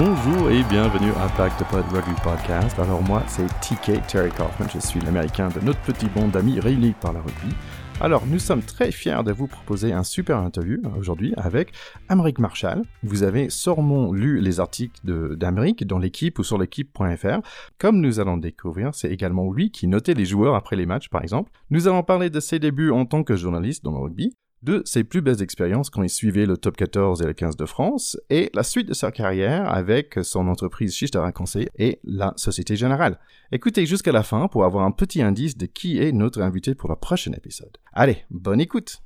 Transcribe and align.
Bonjour 0.00 0.48
et 0.48 0.62
bienvenue 0.62 1.10
à 1.10 1.28
to 1.58 1.64
Pod 1.64 1.84
Rugby 1.90 2.14
Podcast. 2.22 2.78
Alors 2.78 3.02
moi, 3.02 3.20
c'est 3.26 3.48
TK 3.48 4.06
Terry 4.06 4.30
Kaufman, 4.30 4.68
je 4.72 4.78
suis 4.78 5.00
l'américain 5.00 5.48
de 5.48 5.58
notre 5.58 5.80
petit 5.80 6.06
bande 6.06 6.30
d'amis 6.30 6.60
réunis 6.60 6.94
par 7.00 7.12
la 7.12 7.20
rugby. 7.20 7.52
Alors, 8.00 8.24
nous 8.24 8.38
sommes 8.38 8.62
très 8.62 8.92
fiers 8.92 9.24
de 9.26 9.32
vous 9.32 9.48
proposer 9.48 9.92
un 9.92 10.04
super 10.04 10.38
interview 10.38 10.80
aujourd'hui 10.96 11.34
avec 11.36 11.72
Amérique 12.08 12.38
Marshall. 12.38 12.84
Vous 13.02 13.24
avez 13.24 13.50
sûrement 13.50 14.12
lu 14.12 14.40
les 14.40 14.60
articles 14.60 15.00
d'Amérique 15.34 15.84
dans 15.84 15.98
l'équipe 15.98 16.38
ou 16.38 16.44
sur 16.44 16.58
l'équipe.fr. 16.58 17.40
Comme 17.78 18.00
nous 18.00 18.20
allons 18.20 18.36
découvrir, 18.36 18.94
c'est 18.94 19.10
également 19.10 19.50
lui 19.50 19.72
qui 19.72 19.88
notait 19.88 20.14
les 20.14 20.26
joueurs 20.26 20.54
après 20.54 20.76
les 20.76 20.86
matchs, 20.86 21.08
par 21.08 21.24
exemple. 21.24 21.50
Nous 21.70 21.88
allons 21.88 22.04
parler 22.04 22.30
de 22.30 22.38
ses 22.38 22.60
débuts 22.60 22.92
en 22.92 23.04
tant 23.04 23.24
que 23.24 23.34
journaliste 23.34 23.82
dans 23.82 23.90
le 23.90 23.98
rugby, 23.98 24.32
de 24.62 24.82
ses 24.84 25.04
plus 25.04 25.20
belles 25.20 25.42
expériences 25.42 25.90
quand 25.90 26.02
il 26.02 26.10
suivait 26.10 26.46
le 26.46 26.56
top 26.56 26.76
14 26.76 27.22
et 27.22 27.26
le 27.26 27.32
15 27.32 27.56
de 27.56 27.66
France, 27.66 28.18
et 28.30 28.50
la 28.54 28.62
suite 28.62 28.88
de 28.88 28.94
sa 28.94 29.10
carrière 29.10 29.72
avec 29.72 30.18
son 30.22 30.48
entreprise 30.48 30.94
Chichtara 30.94 31.32
Conseil 31.32 31.68
et 31.78 32.00
la 32.04 32.32
Société 32.36 32.76
Générale. 32.76 33.18
Écoutez 33.52 33.86
jusqu'à 33.86 34.12
la 34.12 34.22
fin 34.22 34.48
pour 34.48 34.64
avoir 34.64 34.84
un 34.84 34.90
petit 34.90 35.22
indice 35.22 35.56
de 35.56 35.66
qui 35.66 35.98
est 35.98 36.12
notre 36.12 36.42
invité 36.42 36.74
pour 36.74 36.90
le 36.90 36.96
prochain 36.96 37.32
épisode. 37.32 37.76
Allez, 37.92 38.24
bonne 38.30 38.60
écoute 38.60 39.02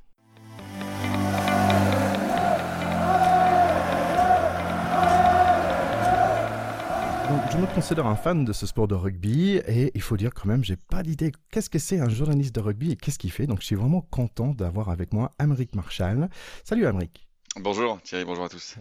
je 7.51 7.57
me 7.57 7.73
considère 7.73 8.05
un 8.05 8.15
fan 8.15 8.43
de 8.43 8.51
ce 8.51 8.65
sport 8.65 8.87
de 8.87 8.95
rugby 8.95 9.55
et 9.67 9.91
il 9.95 10.01
faut 10.01 10.17
dire 10.17 10.33
quand 10.33 10.45
même, 10.45 10.63
j'ai 10.63 10.75
pas 10.75 11.03
d'idée 11.03 11.31
qu'est-ce 11.51 11.69
que 11.69 11.79
c'est 11.79 11.99
un 11.99 12.09
journaliste 12.09 12.53
de 12.55 12.59
rugby 12.59 12.91
et 12.91 12.95
qu'est-ce 12.95 13.17
qu'il 13.17 13.31
fait. 13.31 13.47
Donc 13.47 13.61
je 13.61 13.65
suis 13.65 13.75
vraiment 13.75 14.01
content 14.01 14.53
d'avoir 14.53 14.89
avec 14.89 15.13
moi 15.13 15.31
Amérique 15.39 15.75
Marshall. 15.75 16.29
Salut 16.63 16.85
Amérique. 16.85 17.27
Bonjour 17.61 18.01
Thierry, 18.01 18.25
bonjour 18.25 18.45
à 18.45 18.49
tous. 18.49 18.75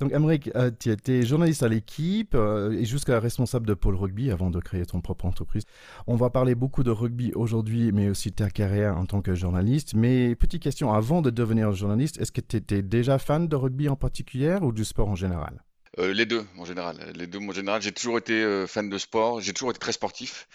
Donc 0.00 0.12
Amérique, 0.12 0.48
euh, 0.54 0.70
tu 0.78 0.90
étais 0.90 1.26
journaliste 1.26 1.62
à 1.62 1.68
l'équipe 1.68 2.34
euh, 2.34 2.70
et 2.70 2.84
jusqu'à 2.84 3.18
responsable 3.18 3.66
de 3.66 3.74
pôle 3.74 3.96
rugby 3.96 4.30
avant 4.30 4.50
de 4.50 4.60
créer 4.60 4.86
ton 4.86 5.00
propre 5.00 5.26
entreprise. 5.26 5.64
On 6.06 6.14
va 6.14 6.30
parler 6.30 6.54
beaucoup 6.54 6.84
de 6.84 6.90
rugby 6.90 7.32
aujourd'hui, 7.34 7.92
mais 7.92 8.08
aussi 8.08 8.30
de 8.30 8.36
ta 8.36 8.50
carrière 8.50 8.96
en 8.96 9.04
tant 9.04 9.20
que 9.20 9.34
journaliste. 9.34 9.94
Mais 9.94 10.36
petite 10.36 10.62
question, 10.62 10.92
avant 10.92 11.22
de 11.22 11.30
devenir 11.30 11.72
journaliste, 11.72 12.20
est-ce 12.20 12.32
que 12.32 12.40
tu 12.40 12.56
étais 12.56 12.82
déjà 12.82 13.18
fan 13.18 13.48
de 13.48 13.56
rugby 13.56 13.88
en 13.88 13.96
particulier 13.96 14.56
ou 14.62 14.72
du 14.72 14.84
sport 14.84 15.08
en 15.08 15.16
général? 15.16 15.64
Les 15.98 16.26
deux, 16.26 16.44
en 16.58 16.64
général. 16.64 17.12
Les 17.14 17.26
deux, 17.26 17.38
en 17.38 17.52
général. 17.52 17.82
J'ai 17.82 17.92
toujours 17.92 18.18
été 18.18 18.42
euh, 18.42 18.66
fan 18.66 18.88
de 18.88 18.98
sport. 18.98 19.40
J'ai 19.40 19.52
toujours 19.52 19.70
été 19.70 19.78
très 19.78 19.92
sportif. 19.92 20.48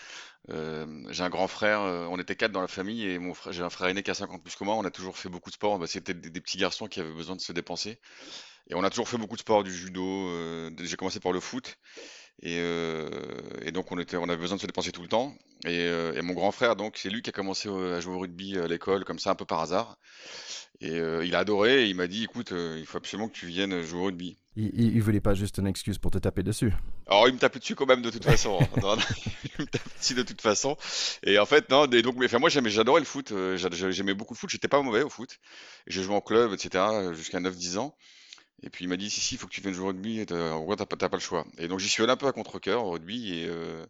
Euh, 0.49 0.85
j'ai 1.09 1.23
un 1.23 1.29
grand 1.29 1.47
frère. 1.47 1.81
on 1.81 2.17
était 2.19 2.35
quatre 2.35 2.51
dans 2.51 2.61
la 2.61 2.67
famille 2.67 3.05
et 3.05 3.19
mon 3.19 3.33
frère, 3.33 3.53
j'ai 3.53 3.61
un 3.61 3.69
frère 3.69 3.89
aîné 3.89 4.03
qui 4.03 4.11
a 4.11 4.13
50 4.13 4.43
plus 4.43 4.55
que 4.55 4.63
moi. 4.63 4.75
On 4.75 4.85
a 4.85 4.91
toujours 4.91 5.17
fait 5.17 5.29
beaucoup 5.29 5.49
de 5.49 5.55
sport. 5.55 5.79
Bah, 5.79 5.87
C'était 5.87 6.13
des, 6.13 6.41
petits 6.41 6.57
garçons 6.57 6.87
qui 6.87 6.99
avaient 6.99 7.13
besoin 7.13 7.35
de 7.35 7.41
se 7.41 7.51
dépenser. 7.51 7.99
Et 8.69 8.75
on 8.75 8.83
a 8.83 8.89
toujours 8.89 9.09
fait 9.09 9.17
beaucoup 9.17 9.35
de 9.35 9.41
sport, 9.41 9.63
du 9.63 9.73
judo. 9.73 10.29
j'ai 10.79 10.95
commencé 10.95 11.19
par 11.19 11.31
le 11.31 11.39
foot. 11.39 11.77
Et, 12.41 13.71
donc 13.71 13.91
on 13.91 13.99
était, 13.99 14.17
on 14.17 14.29
avait 14.29 14.37
besoin 14.37 14.57
de 14.57 14.61
se 14.61 14.67
dépenser 14.67 14.91
tout 14.91 15.01
le 15.01 15.07
temps. 15.07 15.33
Et, 15.65 15.85
et 15.85 16.21
mon 16.21 16.33
grand 16.33 16.51
frère, 16.51 16.75
donc, 16.75 16.97
c'est 16.97 17.09
lui 17.09 17.21
qui 17.21 17.29
a 17.29 17.33
commencé 17.33 17.69
à 17.69 17.99
jouer 17.99 18.15
au 18.15 18.19
rugby 18.19 18.57
à 18.57 18.67
l'école, 18.67 19.03
comme 19.03 19.19
ça, 19.19 19.31
un 19.31 19.35
peu 19.35 19.45
par 19.45 19.59
hasard. 19.59 19.97
Et 20.81 20.97
il 20.97 21.35
a 21.35 21.39
adoré. 21.39 21.83
Et 21.83 21.89
il 21.89 21.95
m'a 21.95 22.07
dit, 22.07 22.23
écoute, 22.23 22.51
il 22.51 22.85
faut 22.85 22.97
absolument 22.97 23.27
que 23.27 23.33
tu 23.33 23.47
viennes 23.47 23.81
jouer 23.81 23.99
au 23.99 24.05
rugby. 24.05 24.37
Il, 24.55 24.95
il, 24.95 25.01
voulait 25.01 25.21
pas 25.21 25.35
juste 25.35 25.57
une 25.57 25.67
excuse 25.67 25.97
pour 25.99 26.11
te 26.11 26.17
taper 26.17 26.43
dessus. 26.43 26.73
Alors 27.07 27.27
il 27.29 27.33
me 27.33 27.39
tapait 27.39 27.59
dessus 27.59 27.75
quand 27.75 27.85
même 27.85 28.01
de 28.01 28.09
toute 28.09 28.23
façon. 28.25 28.59
il 28.75 29.51
me 29.59 29.65
tapait 29.65 29.89
dessus 29.97 30.15
de 30.15 30.23
toute 30.23 30.41
façon. 30.41 30.75
Et 31.23 31.39
en 31.39 31.45
fait 31.45 31.69
non, 31.69 31.87
donc 31.87 32.15
mais, 32.17 32.25
enfin, 32.25 32.39
moi 32.39 32.49
j'adorais 32.49 32.99
le 32.99 33.05
foot. 33.05 33.31
Euh, 33.31 33.57
j'aimais 33.57 34.13
beaucoup 34.13 34.33
le 34.33 34.39
foot. 34.39 34.49
J'étais 34.49 34.67
pas 34.67 34.81
mauvais 34.81 35.03
au 35.03 35.09
foot. 35.09 35.37
J'ai 35.87 36.03
joué 36.03 36.15
en 36.15 36.21
club, 36.21 36.51
etc. 36.53 36.83
Jusqu'à 37.13 37.39
9-10 37.39 37.77
ans. 37.77 37.95
Et 38.63 38.69
puis 38.69 38.85
il 38.85 38.87
m'a 38.87 38.97
dit 38.97 39.09
si 39.09 39.21
si, 39.21 39.35
il 39.35 39.37
faut 39.37 39.47
que 39.47 39.53
tu 39.53 39.61
viennes 39.61 39.73
jouer 39.73 39.85
au 39.85 39.87
rugby. 39.89 40.25
En 40.31 40.61
gros 40.61 40.75
t'as 40.75 40.85
pas, 40.85 40.97
pas 40.97 41.17
le 41.17 41.21
choix. 41.21 41.45
Et 41.57 41.67
donc 41.67 41.79
j'y 41.79 41.89
suis 41.89 42.03
allé 42.03 42.11
un 42.11 42.17
peu 42.17 42.27
à 42.27 42.31
contre 42.31 42.59
cœur 42.59 42.85
au 42.85 42.91
rugby. 42.91 43.33
Et 43.33 43.47
euh, 43.47 43.85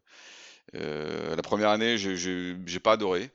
euh, 0.76 1.36
la 1.36 1.42
première 1.42 1.70
année 1.70 1.98
j'ai 1.98 2.80
pas 2.80 2.94
adoré. 2.94 3.32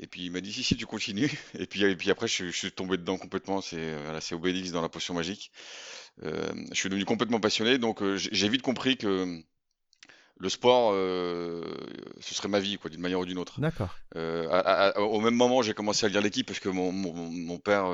Et 0.00 0.06
puis 0.06 0.24
il 0.26 0.30
m'a 0.30 0.40
dit 0.40 0.52
si 0.52 0.62
si 0.62 0.76
tu 0.76 0.86
continues. 0.86 1.30
Et 1.58 1.66
puis, 1.66 1.82
et 1.82 1.96
puis 1.96 2.10
après 2.10 2.28
je, 2.28 2.50
suis 2.50 2.72
tombé 2.72 2.96
dedans 2.96 3.18
complètement. 3.18 3.60
C'est 3.60 3.94
voilà, 4.04 4.20
c'est 4.20 4.34
Obélix 4.34 4.70
dans 4.72 4.82
la 4.82 4.88
potion 4.88 5.14
magique. 5.14 5.50
Euh, 6.24 6.52
je 6.72 6.78
suis 6.78 6.88
devenu 6.88 7.04
complètement 7.04 7.40
passionné, 7.40 7.78
donc 7.78 8.02
euh, 8.02 8.16
j'ai 8.16 8.48
vite 8.48 8.62
compris 8.62 8.96
que 8.96 9.40
le 10.40 10.48
sport, 10.48 10.92
euh, 10.94 11.62
ce 12.20 12.34
serait 12.34 12.48
ma 12.48 12.60
vie, 12.60 12.78
quoi, 12.78 12.90
d'une 12.90 13.00
manière 13.00 13.20
ou 13.20 13.26
d'une 13.26 13.38
autre. 13.38 13.60
D'accord. 13.60 13.94
au 14.14 15.20
même 15.20 15.34
moment, 15.34 15.62
j'ai 15.62 15.74
commencé 15.74 16.06
à 16.06 16.08
lire 16.08 16.20
l'équipe 16.20 16.46
parce 16.46 16.60
que 16.60 16.68
mon, 16.68 16.92
mon, 16.92 17.58
père 17.58 17.86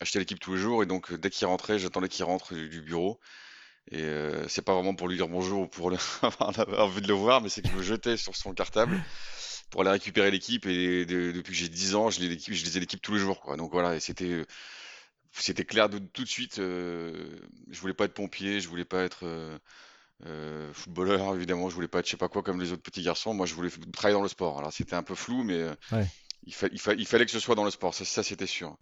achetait 0.00 0.18
l'équipe 0.20 0.38
tous 0.38 0.54
les 0.54 0.60
jours 0.60 0.82
et 0.82 0.86
donc 0.86 1.12
dès 1.12 1.30
qu'il 1.30 1.46
rentrait, 1.46 1.78
j'attendais 1.78 2.08
qu'il 2.08 2.24
rentre 2.24 2.54
du, 2.54 2.80
bureau. 2.80 3.18
Et 3.90 4.04
c'est 4.48 4.62
pas 4.62 4.74
vraiment 4.74 4.94
pour 4.94 5.08
lui 5.08 5.16
dire 5.16 5.28
bonjour 5.28 5.62
ou 5.62 5.66
pour 5.66 5.92
avoir 6.22 6.80
envie 6.80 7.00
de 7.00 7.08
le 7.08 7.14
voir, 7.14 7.40
mais 7.40 7.48
c'est 7.48 7.62
que 7.62 7.68
je 7.68 7.74
me 7.74 7.82
jetais 7.82 8.16
sur 8.16 8.36
son 8.36 8.54
cartable 8.54 9.02
pour 9.70 9.80
aller 9.80 9.90
récupérer 9.90 10.30
l'équipe. 10.30 10.66
Et 10.66 11.06
depuis 11.06 11.52
que 11.52 11.58
j'ai 11.58 11.68
10 11.68 11.94
ans, 11.94 12.10
je, 12.10 12.20
l'équipe, 12.20 12.54
je 12.54 12.64
lisais 12.64 12.80
l'équipe 12.80 13.00
tous 13.00 13.14
les 13.14 13.20
jours. 13.20 13.40
Quoi. 13.40 13.56
Donc 13.56 13.72
voilà, 13.72 13.96
et 13.96 14.00
c'était 14.00 14.44
c'était 15.32 15.64
clair 15.64 15.88
de, 15.88 15.98
tout 15.98 16.24
de 16.24 16.28
suite. 16.28 16.58
Euh, 16.58 17.38
je 17.70 17.80
voulais 17.80 17.94
pas 17.94 18.04
être 18.04 18.14
pompier, 18.14 18.60
je 18.60 18.68
voulais 18.68 18.84
pas 18.84 19.02
être 19.02 19.20
euh, 20.26 20.50
euh, 20.70 20.72
footballeur, 20.72 21.34
évidemment, 21.34 21.68
je 21.68 21.74
voulais 21.74 21.88
pas 21.88 22.00
être 22.00 22.06
je 22.06 22.12
sais 22.12 22.16
pas 22.16 22.28
quoi 22.28 22.42
comme 22.42 22.60
les 22.60 22.72
autres 22.72 22.82
petits 22.82 23.02
garçons. 23.02 23.34
Moi, 23.34 23.46
je 23.46 23.54
voulais 23.54 23.70
travailler 23.92 24.14
dans 24.14 24.22
le 24.22 24.28
sport. 24.28 24.58
Alors, 24.58 24.72
c'était 24.72 24.96
un 24.96 25.02
peu 25.02 25.14
flou, 25.14 25.42
mais 25.44 25.64
il, 26.44 26.54
il, 26.72 27.06
fallait 27.06 27.26
que 27.26 27.30
ce 27.30 27.40
soit 27.40 27.54
dans 27.54 27.64
le 27.64 27.70
sport. 27.70 27.94
ça 27.94 28.22
c'était 28.22 28.46
sûr. 28.46 28.76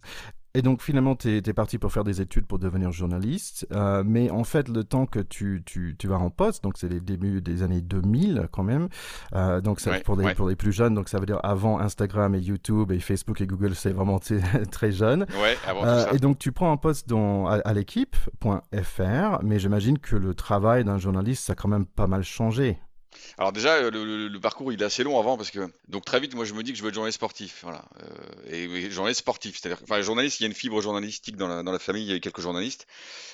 Et 0.55 0.63
donc 0.63 0.83
finalement, 0.83 1.15
tu 1.15 1.37
es, 1.37 1.53
parti 1.53 1.79
pour 1.79 1.93
faire 1.93 2.05
des 2.05 2.21
études 2.21 2.47
pour 2.47 2.59
devenir 2.59 2.91
journaliste, 2.91 3.67
euh, 3.73 4.03
mais 4.05 4.31
en 4.31 4.45
fait, 4.45 4.69
le 4.69 4.83
temps 4.83 5.07
que 5.07 5.21
tu, 5.21 5.63
tu, 5.67 5.95
tu 5.99 6.09
vas 6.09 6.17
en 6.17 6.31
poste, 6.31 6.65
donc 6.65 6.79
c'est 6.79 6.89
les 6.89 7.01
débuts 7.01 7.43
des 7.43 7.63
années 7.63 7.83
2000 7.83 8.49
quand 8.51 8.63
même, 8.63 8.89
euh, 9.35 9.61
donc 9.61 9.81
pour, 10.05 10.17
les, 10.17 10.35
pour 10.35 10.49
les 10.49 10.57
plus 10.57 10.73
jeunes, 10.73 10.95
donc 10.95 11.11
ça 11.11 11.19
veut 11.19 11.27
dire 11.27 11.39
avant 11.43 11.79
Instagram 11.79 12.35
et 12.35 12.41
YouTube 12.41 12.93
et 12.93 12.99
Facebook 12.99 13.41
et 13.41 13.47
Google, 13.47 13.75
c'est 13.75 13.93
vraiment 13.93 14.19
très 14.71 14.91
jeune. 14.91 15.27
Ouais, 15.41 15.57
avant 15.67 15.85
euh, 15.85 16.05
ça. 16.05 16.13
Et 16.15 16.19
donc 16.19 16.39
tu 16.39 16.51
prends 16.51 16.73
un 16.73 16.79
poste 16.79 17.09
dans, 17.09 17.47
à, 17.47 17.57
à 17.57 17.73
l'équipe.fr, 17.75 19.43
mais 19.43 19.59
j'imagine 19.59 19.99
que 19.99 20.17
le 20.17 20.35
travail 20.35 20.83
d'un 20.83 20.99
journaliste, 20.99 21.45
ça 21.45 21.53
a 21.53 21.57
quand 21.57 21.69
même 21.69 21.87
pas 21.87 22.07
mal 22.07 22.25
changé. 22.25 22.79
Alors 23.39 23.53
déjà, 23.53 23.75
euh, 23.75 23.91
le, 23.91 24.41
parcours 24.41 24.73
il 24.73 24.81
est 24.81 24.85
assez 24.85 25.03
long 25.03 25.19
avant 25.19 25.37
parce 25.37 25.51
que 25.51 25.71
donc 25.89 26.05
très 26.05 26.21
vite, 26.21 26.35
moi 26.35 26.45
je 26.45 26.55
me 26.55 26.63
dis 26.63 26.73
que 26.73 26.79
je 26.79 26.83
veux 26.83 26.89
être 26.89 26.95
journaliste 26.95 27.19
sportif, 27.19 27.61
voilà. 27.63 27.85
Euh, 28.03 28.51
et, 28.51 28.91
journaliste 28.91 29.21
sportif, 29.21 29.59
c'est-à-dire, 29.59 29.81
enfin 29.83 30.01
journaliste, 30.03 30.41
il 30.41 30.45
y 30.45 30.47
a 30.47 30.49
une 30.49 30.55
fibre 30.55 30.81
journalistique 30.81 31.37
dans 31.37 31.49
la, 31.49 31.63
dans 31.63 31.73
la 31.73 31.79
famille, 31.79 32.05
il 32.05 32.13
y 32.13 32.15
a 32.15 32.21
quelques 32.21 32.41
journalistes. 32.41 32.87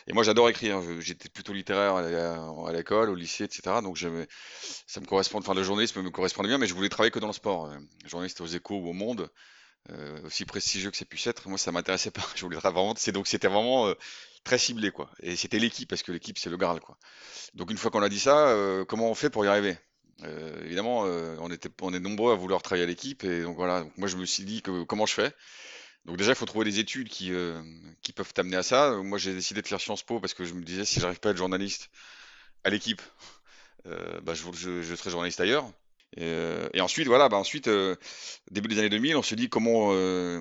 Et 0.07 0.13
moi 0.13 0.23
j'adore 0.23 0.49
écrire, 0.49 0.81
j'étais 1.01 1.29
plutôt 1.29 1.53
littéraire 1.53 1.97
à 1.97 2.73
l'école, 2.73 3.11
au 3.11 3.15
lycée, 3.15 3.45
etc. 3.45 3.81
Donc 3.83 3.99
ça 3.99 5.01
me 5.01 5.07
correspond, 5.07 5.39
enfin 5.39 5.55
le 5.55 5.63
journalisme 5.63 6.03
me 6.03 6.11
correspondait 6.11 6.49
bien, 6.49 6.59
mais 6.59 6.67
je 6.67 6.75
voulais 6.75 6.89
travailler 6.89 7.11
que 7.11 7.19
dans 7.19 7.27
le 7.27 7.33
sport, 7.33 7.67
euh, 7.67 7.77
journaliste 8.05 8.41
aux 8.41 8.47
Échos 8.47 8.77
ou 8.77 8.89
au 8.89 8.93
Monde. 8.93 9.31
Aussi 10.25 10.45
prestigieux 10.47 10.91
que 10.91 10.97
ça 10.97 11.05
puisse 11.05 11.27
être, 11.27 11.49
moi 11.49 11.59
ça 11.59 11.73
m'intéressait 11.73 12.11
pas. 12.11 12.23
Je 12.37 12.43
voulais 12.43 12.57
vraiment, 12.57 12.95
c'est 12.97 13.13
donc 13.13 13.27
c'était 13.27 13.49
vraiment 13.49 13.95
très 14.45 14.59
ciblé 14.59 14.91
quoi. 14.91 15.11
Et 15.21 15.37
c'était 15.37 15.59
l'équipe 15.59 15.89
parce 15.89 16.03
que 16.03 16.13
l'équipe 16.13 16.39
c'est 16.39 16.51
le 16.51 16.57
Graal 16.57 16.81
quoi. 16.81 16.97
Donc 17.55 17.71
une 17.71 17.79
fois 17.79 17.91
qu'on 17.91 18.03
a 18.03 18.09
dit 18.09 18.21
ça, 18.21 18.49
euh, 18.49 18.85
comment 18.85 19.11
on 19.11 19.15
fait 19.15 19.31
pour 19.31 19.45
y 19.45 19.49
arriver? 19.49 19.77
Euh, 20.23 20.65
Évidemment, 20.65 21.05
euh, 21.07 21.37
on 21.41 21.51
était 21.51 21.69
est 21.69 22.01
nombreux 22.01 22.33
à 22.33 22.37
vouloir 22.37 22.63
travailler 22.63 22.85
à 22.85 22.87
l'équipe 22.87 23.25
et 23.25 23.43
donc 23.43 23.57
voilà. 23.57 23.87
moi 23.97 24.07
je 24.09 24.17
me 24.17 24.25
suis 24.27 24.45
dit 24.45 24.63
que 24.63 24.85
comment 24.85 25.07
je 25.07 25.15
fais? 25.15 25.33
Donc 26.05 26.19
déjà 26.19 26.33
il 26.33 26.37
faut 26.37 26.47
trouver 26.47 26.67
des 26.67 26.79
études 26.79 27.09
qui 27.09 27.33
peuvent 28.15 28.35
t'amener 28.35 28.57
à 28.57 28.63
ça. 28.63 28.93
Moi 29.03 29.19
j'ai 29.19 29.35
décidé 29.35 29.63
de 29.63 29.67
faire 29.67 29.81
Sciences 29.81 30.03
Po 30.03 30.21
parce 30.21 30.35
que 30.35 30.45
je 30.45 30.55
me 30.55 30.63
disais 30.63 30.85
si 30.85 31.01
j'arrive 31.01 31.21
pas 31.21 31.31
à 31.31 31.33
être 31.33 31.39
journaliste 31.39 31.91
à 32.65 32.71
l'équipe, 32.71 33.03
bah, 33.85 34.35
je 34.35 34.95
serai 34.97 35.11
journaliste 35.11 35.41
ailleurs. 35.41 35.71
Euh, 36.21 36.69
et, 36.73 36.81
ensuite, 36.81 37.07
voilà, 37.07 37.29
bah 37.29 37.37
ensuite, 37.37 37.69
euh, 37.69 37.97
début 38.51 38.69
des 38.69 38.79
années 38.79 38.89
2000, 38.89 39.17
on 39.17 39.23
se 39.23 39.35
dit 39.35 39.49
comment. 39.49 39.91
Euh, 39.93 40.41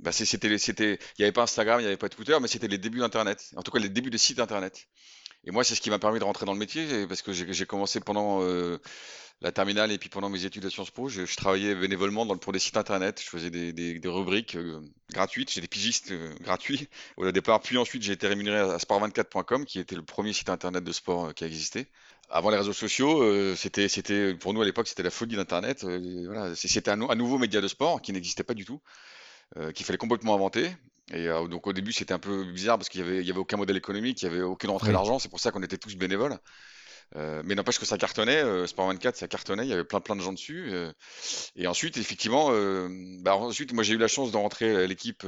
bah 0.00 0.12
c'était, 0.12 0.56
c'était, 0.58 0.94
il 0.94 1.20
n'y 1.20 1.24
avait 1.24 1.32
pas 1.32 1.42
Instagram, 1.42 1.80
il 1.80 1.82
n'y 1.82 1.88
avait 1.88 1.96
pas 1.96 2.08
Twitter, 2.08 2.36
mais 2.40 2.48
c'était 2.48 2.68
les 2.68 2.78
débuts 2.78 3.00
d'Internet. 3.00 3.50
En 3.56 3.62
tout 3.62 3.70
cas, 3.70 3.78
les 3.78 3.88
débuts 3.88 4.10
des 4.10 4.18
sites 4.18 4.40
Internet. 4.40 4.86
Et 5.44 5.50
moi, 5.50 5.64
c'est 5.64 5.74
ce 5.74 5.80
qui 5.80 5.90
m'a 5.90 5.98
permis 5.98 6.18
de 6.18 6.24
rentrer 6.24 6.46
dans 6.46 6.52
le 6.52 6.58
métier, 6.58 7.06
parce 7.06 7.22
que 7.22 7.32
j'ai, 7.32 7.66
commencé 7.66 8.00
pendant 8.00 8.42
la 9.42 9.52
terminale 9.52 9.90
et 9.90 9.96
puis 9.96 10.10
pendant 10.10 10.28
mes 10.28 10.44
études 10.44 10.66
à 10.66 10.70
Sciences 10.70 10.90
Po, 10.90 11.08
je, 11.08 11.22
travaillais 11.34 11.74
bénévolement 11.74 12.26
pour 12.36 12.52
des 12.52 12.58
sites 12.58 12.76
Internet. 12.76 13.22
Je 13.24 13.28
faisais 13.28 13.50
des 13.50 14.00
rubriques 14.04 14.56
gratuites, 15.10 15.50
j'ai 15.50 15.62
des 15.62 15.68
pigistes 15.68 16.12
gratuits 16.42 16.88
au 17.16 17.30
départ. 17.32 17.60
Puis 17.60 17.78
ensuite, 17.78 18.02
j'ai 18.02 18.12
été 18.12 18.26
rémunéré 18.26 18.58
à, 18.58 18.72
à 18.72 18.76
sport24.com, 18.76 19.64
qui 19.64 19.80
était 19.80 19.96
le 19.96 20.02
premier 20.02 20.34
site 20.34 20.50
Internet 20.50 20.84
de 20.84 20.92
sport 20.92 21.32
qui 21.34 21.44
a 21.44 21.46
existé 21.46 21.88
avant 22.30 22.50
les 22.50 22.56
réseaux 22.56 22.72
sociaux, 22.72 23.22
euh, 23.22 23.54
c'était, 23.56 23.88
c'était 23.88 24.34
pour 24.34 24.54
nous 24.54 24.62
à 24.62 24.64
l'époque, 24.64 24.86
c'était 24.88 25.02
la 25.02 25.10
folie 25.10 25.36
d'Internet. 25.36 25.84
Euh, 25.84 26.22
voilà, 26.26 26.54
c'était 26.54 26.90
un, 26.90 26.96
nouveau 26.96 27.38
média 27.38 27.60
de 27.60 27.68
sport 27.68 28.00
qui 28.00 28.12
n'existait 28.12 28.44
pas 28.44 28.54
du 28.54 28.64
tout, 28.64 28.80
euh, 29.56 29.72
qu'il 29.72 29.84
fallait 29.84 29.98
complètement 29.98 30.34
inventer. 30.34 30.70
Et 31.12 31.26
donc 31.26 31.66
au 31.66 31.72
début, 31.72 31.90
c'était 31.90 32.14
un 32.14 32.20
peu 32.20 32.44
bizarre 32.44 32.78
parce 32.78 32.88
qu'il 32.88 33.00
y 33.00 33.02
avait, 33.02 33.18
il 33.18 33.26
y 33.26 33.32
avait 33.32 33.40
aucun 33.40 33.56
modèle 33.56 33.76
économique, 33.76 34.22
il 34.22 34.26
y 34.26 34.28
avait 34.28 34.42
aucune 34.42 34.70
rentrée 34.70 34.92
d'argent. 34.92 35.18
C'est 35.18 35.28
pour 35.28 35.40
ça 35.40 35.50
qu'on 35.50 35.62
était 35.64 35.76
tous 35.76 35.96
bénévoles. 35.96 36.38
mais 37.16 37.56
n'empêche 37.56 37.80
que 37.80 37.84
ça 37.84 37.98
cartonnait, 37.98 38.68
Sport 38.68 38.86
24, 38.86 39.16
ça 39.16 39.26
cartonnait, 39.26 39.64
il 39.64 39.68
y 39.68 39.72
avait 39.72 39.82
plein 39.82 39.98
plein 39.98 40.14
de 40.14 40.20
gens 40.20 40.32
dessus. 40.32 40.72
et 41.56 41.66
ensuite, 41.66 41.96
effectivement, 41.96 42.50
bah, 43.22 43.34
ensuite, 43.34 43.72
moi 43.72 43.82
j'ai 43.82 43.94
eu 43.94 43.98
la 43.98 44.06
chance 44.06 44.30
de 44.30 44.36
rentrer 44.36 44.84
à 44.84 44.86
l'équipe 44.86 45.26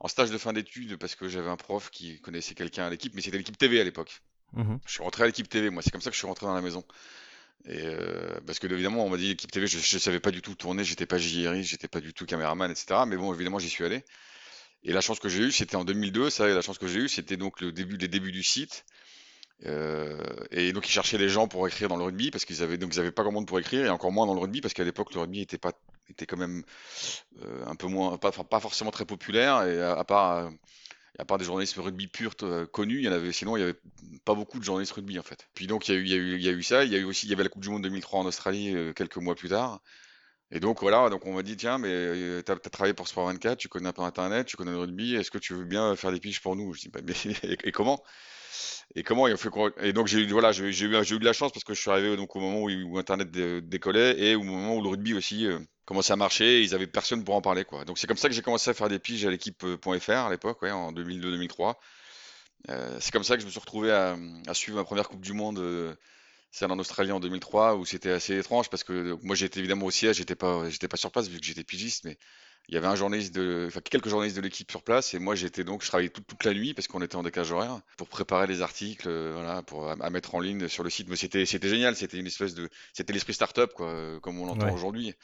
en 0.00 0.08
stage 0.08 0.30
de 0.30 0.36
fin 0.36 0.52
d'études 0.52 0.98
parce 0.98 1.14
que 1.14 1.26
j'avais 1.26 1.48
un 1.48 1.56
prof 1.56 1.88
qui 1.90 2.20
connaissait 2.20 2.54
quelqu'un 2.54 2.84
à 2.84 2.90
l'équipe, 2.90 3.14
mais 3.14 3.22
c'était 3.22 3.38
l'équipe 3.38 3.56
TV 3.56 3.80
à 3.80 3.84
l'époque. 3.84 4.20
Mmh 4.52 4.76
je 4.86 4.92
suis 4.92 5.02
rentré 5.02 5.24
à 5.24 5.26
l'équipe 5.26 5.48
TV, 5.48 5.70
moi, 5.70 5.82
c'est 5.82 5.90
comme 5.90 6.00
ça 6.00 6.10
que 6.10 6.14
je 6.14 6.18
suis 6.18 6.26
rentré 6.26 6.46
dans 6.46 6.54
la 6.54 6.62
maison. 6.62 6.84
Et 7.66 7.84
euh, 7.84 8.38
parce 8.46 8.58
que 8.58 8.66
évidemment, 8.68 9.04
on 9.04 9.08
m'a 9.08 9.16
dit 9.16 9.28
l'équipe 9.28 9.50
TV, 9.50 9.66
je, 9.66 9.76
ne 9.78 10.00
savais 10.00 10.20
pas 10.20 10.30
du 10.30 10.40
tout 10.42 10.54
tourner, 10.54 10.84
j'étais 10.84 11.06
pas 11.06 11.18
JRI, 11.18 11.64
j'étais 11.64 11.88
pas 11.88 12.00
du 12.00 12.14
tout 12.14 12.26
caméraman, 12.26 12.70
etc. 12.70 13.00
Mais 13.06 13.16
bon, 13.16 13.34
évidemment, 13.34 13.58
j'y 13.58 13.68
suis 13.68 13.84
allé. 13.84 14.04
Et 14.84 14.92
la 14.92 15.00
chance 15.00 15.18
que 15.18 15.28
j'ai 15.28 15.42
eue, 15.42 15.52
c'était 15.52 15.76
en 15.76 15.84
2002. 15.84 16.30
Ça, 16.30 16.46
la 16.46 16.62
chance 16.62 16.78
que 16.78 16.86
j'ai 16.86 17.00
eue, 17.00 17.08
c'était 17.08 17.36
donc 17.36 17.60
le 17.60 17.72
début, 17.72 17.96
les 17.96 18.08
débuts 18.08 18.32
du 18.32 18.44
site. 18.44 18.84
Euh, 19.64 20.18
et 20.50 20.72
donc 20.72 20.86
ils 20.86 20.92
cherchaient 20.92 21.16
des 21.16 21.30
gens 21.30 21.48
pour 21.48 21.66
écrire 21.66 21.88
dans 21.88 21.96
le 21.96 22.04
rugby 22.04 22.30
parce 22.30 22.44
qu'ils 22.44 22.62
avaient 22.62 22.78
avaient 22.98 23.10
pas 23.10 23.22
grand 23.22 23.32
monde 23.32 23.46
pour 23.46 23.58
écrire 23.58 23.86
et 23.86 23.88
encore 23.88 24.12
moins 24.12 24.26
dans 24.26 24.34
le 24.34 24.40
rugby 24.40 24.60
parce 24.60 24.74
qu'à 24.74 24.84
l'époque 24.84 25.14
le 25.14 25.20
rugby 25.20 25.40
était 25.40 25.56
pas 25.56 25.72
était 26.10 26.26
quand 26.26 26.36
même 26.36 26.62
euh, 27.42 27.64
un 27.66 27.74
peu 27.74 27.86
moins 27.86 28.18
pas, 28.18 28.32
pas 28.32 28.60
forcément 28.60 28.90
très 28.90 29.06
populaire 29.06 29.62
et 29.62 29.80
à, 29.82 30.04
part 30.04 30.50
à 31.18 31.24
part 31.24 31.38
des 31.38 31.44
journalistes 31.44 31.76
rugby 31.76 32.08
purs 32.08 32.34
euh, 32.42 32.66
connus, 32.66 32.98
il 32.98 33.04
y 33.04 33.08
en 33.08 33.12
avait 33.12 33.32
sinon 33.32 33.56
il 33.56 33.60
y 33.60 33.62
avait 33.62 33.78
pas 34.24 34.34
beaucoup 34.34 34.58
de 34.58 34.64
journalistes 34.64 34.92
rugby 34.92 35.18
en 35.18 35.22
fait. 35.22 35.48
Puis 35.54 35.66
donc 35.66 35.88
il 35.88 36.08
y 36.08 36.48
a 36.48 36.52
eu 36.52 36.62
ça, 36.62 36.84
il 36.84 36.92
y 36.92 36.96
a 36.96 36.98
eu 36.98 37.04
aussi 37.04 37.26
il 37.26 37.30
y 37.30 37.32
avait 37.32 37.42
la 37.42 37.48
Coupe 37.48 37.62
du 37.62 37.70
monde 37.70 37.82
2003 37.82 38.20
en 38.20 38.26
Australie 38.26 38.74
quelques 38.94 39.16
mois 39.16 39.34
plus 39.34 39.48
tard. 39.48 39.80
Et 40.52 40.60
donc 40.60 40.80
voilà, 40.80 41.10
donc 41.10 41.26
on 41.26 41.34
m'a 41.34 41.42
dit 41.42 41.56
tiens, 41.56 41.78
mais 41.78 42.42
tu 42.44 42.52
as, 42.52 42.56
travaillé 42.56 42.94
pour 42.94 43.08
Sport 43.08 43.26
24, 43.26 43.58
tu 43.58 43.68
connais 43.68 43.88
un 43.88 43.92
peu 43.92 44.02
Internet, 44.02 44.46
tu 44.46 44.56
connais 44.56 44.70
le 44.70 44.78
rugby, 44.78 45.16
est-ce 45.16 45.30
que 45.30 45.38
tu 45.38 45.54
veux 45.54 45.64
bien 45.64 45.96
faire 45.96 46.12
des 46.12 46.20
pitches 46.20 46.40
pour 46.40 46.54
nous? 46.54 46.72
Je 46.72 46.82
dis 46.82 46.88
bah, 46.88 47.00
mais 47.04 47.14
et 47.64 47.72
comment? 47.72 48.02
Et 48.94 49.02
comment 49.02 49.26
il 49.26 49.32
a 49.32 49.36
fait 49.36 49.50
Et 49.82 49.92
donc 49.92 50.06
j'ai 50.06 50.20
eu 50.20 50.30
voilà, 50.30 50.52
j'ai 50.52 50.64
eu, 50.64 50.70
de 50.70 51.24
la 51.24 51.32
chance 51.32 51.52
parce 51.52 51.64
que 51.64 51.74
je 51.74 51.80
suis 51.80 51.90
arrivé 51.90 52.16
donc 52.16 52.34
au 52.36 52.40
moment 52.40 52.62
où, 52.62 52.98
Internet 52.98 53.30
décollait 53.30 54.18
et 54.18 54.34
au 54.34 54.42
moment 54.42 54.76
où 54.76 54.82
le 54.82 54.88
rugby 54.88 55.14
aussi 55.14 55.46
euh, 55.46 55.58
commençait 55.84 56.12
à 56.12 56.16
marcher, 56.16 56.62
ils 56.62 56.74
avaient 56.74 56.86
personne 56.86 57.24
pour 57.24 57.34
en 57.34 57.42
parler 57.42 57.64
quoi. 57.64 57.84
Donc 57.84 57.98
c'est 57.98 58.06
comme 58.06 58.16
ça 58.16 58.28
que 58.28 58.34
j'ai 58.34 58.42
commencé 58.42 58.70
à 58.70 58.74
faire 58.74 58.88
des 58.88 58.98
piges 58.98 59.26
à 59.26 59.30
l'équipe.fr 59.30 60.10
à 60.10 60.30
l'époque, 60.30 60.62
en 60.62 60.92
2002-2003. 60.92 61.74
Euh, 62.70 62.96
c'est 63.00 63.12
comme 63.12 63.24
ça 63.24 63.36
que 63.36 63.42
je 63.42 63.46
me 63.46 63.50
suis 63.50 63.60
retrouvé 63.60 63.92
à, 63.92 64.16
suivre 64.52 64.78
ma 64.78 64.84
première 64.84 65.08
Coupe 65.08 65.20
du 65.20 65.32
Monde, 65.32 65.58
euh, 65.58 65.94
celle 66.50 66.70
en 66.72 66.78
Australie 66.78 67.12
en 67.12 67.20
2003, 67.20 67.76
où 67.76 67.84
c'était 67.84 68.10
assez 68.10 68.38
étrange 68.38 68.70
parce 68.70 68.82
que 68.82 69.16
moi 69.22 69.36
j'étais 69.36 69.60
évidemment 69.60 69.86
au 69.86 69.90
siège, 69.90 70.16
j'étais 70.16 70.34
pas, 70.34 70.62
pas 70.90 70.96
sur 70.96 71.10
place 71.10 71.28
vu 71.28 71.38
que 71.38 71.46
j'étais 71.46 71.64
pigiste, 71.64 72.04
mais 72.04 72.18
il 72.68 72.74
y 72.74 72.78
avait 72.78 72.86
un 72.86 72.96
journaliste 72.96 73.34
de, 73.34 73.66
enfin, 73.68 73.80
quelques 73.80 74.08
journalistes 74.08 74.36
de 74.36 74.42
l'équipe 74.42 74.70
sur 74.70 74.82
place 74.82 75.14
et 75.14 75.18
moi 75.18 75.34
j'étais 75.34 75.64
donc, 75.64 75.82
je 75.82 75.88
travaillais 75.88 76.08
toute, 76.08 76.26
toute 76.26 76.44
la 76.44 76.52
nuit 76.52 76.74
parce 76.74 76.88
qu'on 76.88 77.02
était 77.02 77.16
en 77.16 77.22
décalage 77.22 77.52
horaire 77.52 77.80
pour 77.96 78.08
préparer 78.08 78.46
les 78.46 78.62
articles, 78.62 79.08
euh, 79.08 79.32
voilà, 79.34 79.62
pour 79.62 79.88
à, 79.88 80.10
mettre 80.10 80.34
en 80.34 80.40
ligne 80.40 80.68
sur 80.68 80.82
le 80.82 80.90
site. 80.90 81.08
Mais 81.08 81.16
c'était, 81.16 81.46
c'était 81.46 81.68
génial, 81.68 81.96
c'était 81.96 82.18
une 82.18 82.26
espèce 82.26 82.54
de, 82.54 82.68
c'était 82.92 83.12
l'esprit 83.12 83.34
startup 83.34 83.72
quoi, 83.72 84.18
comme 84.20 84.38
on 84.40 84.46
l'entend 84.46 84.72
aujourd'hui 84.72 85.14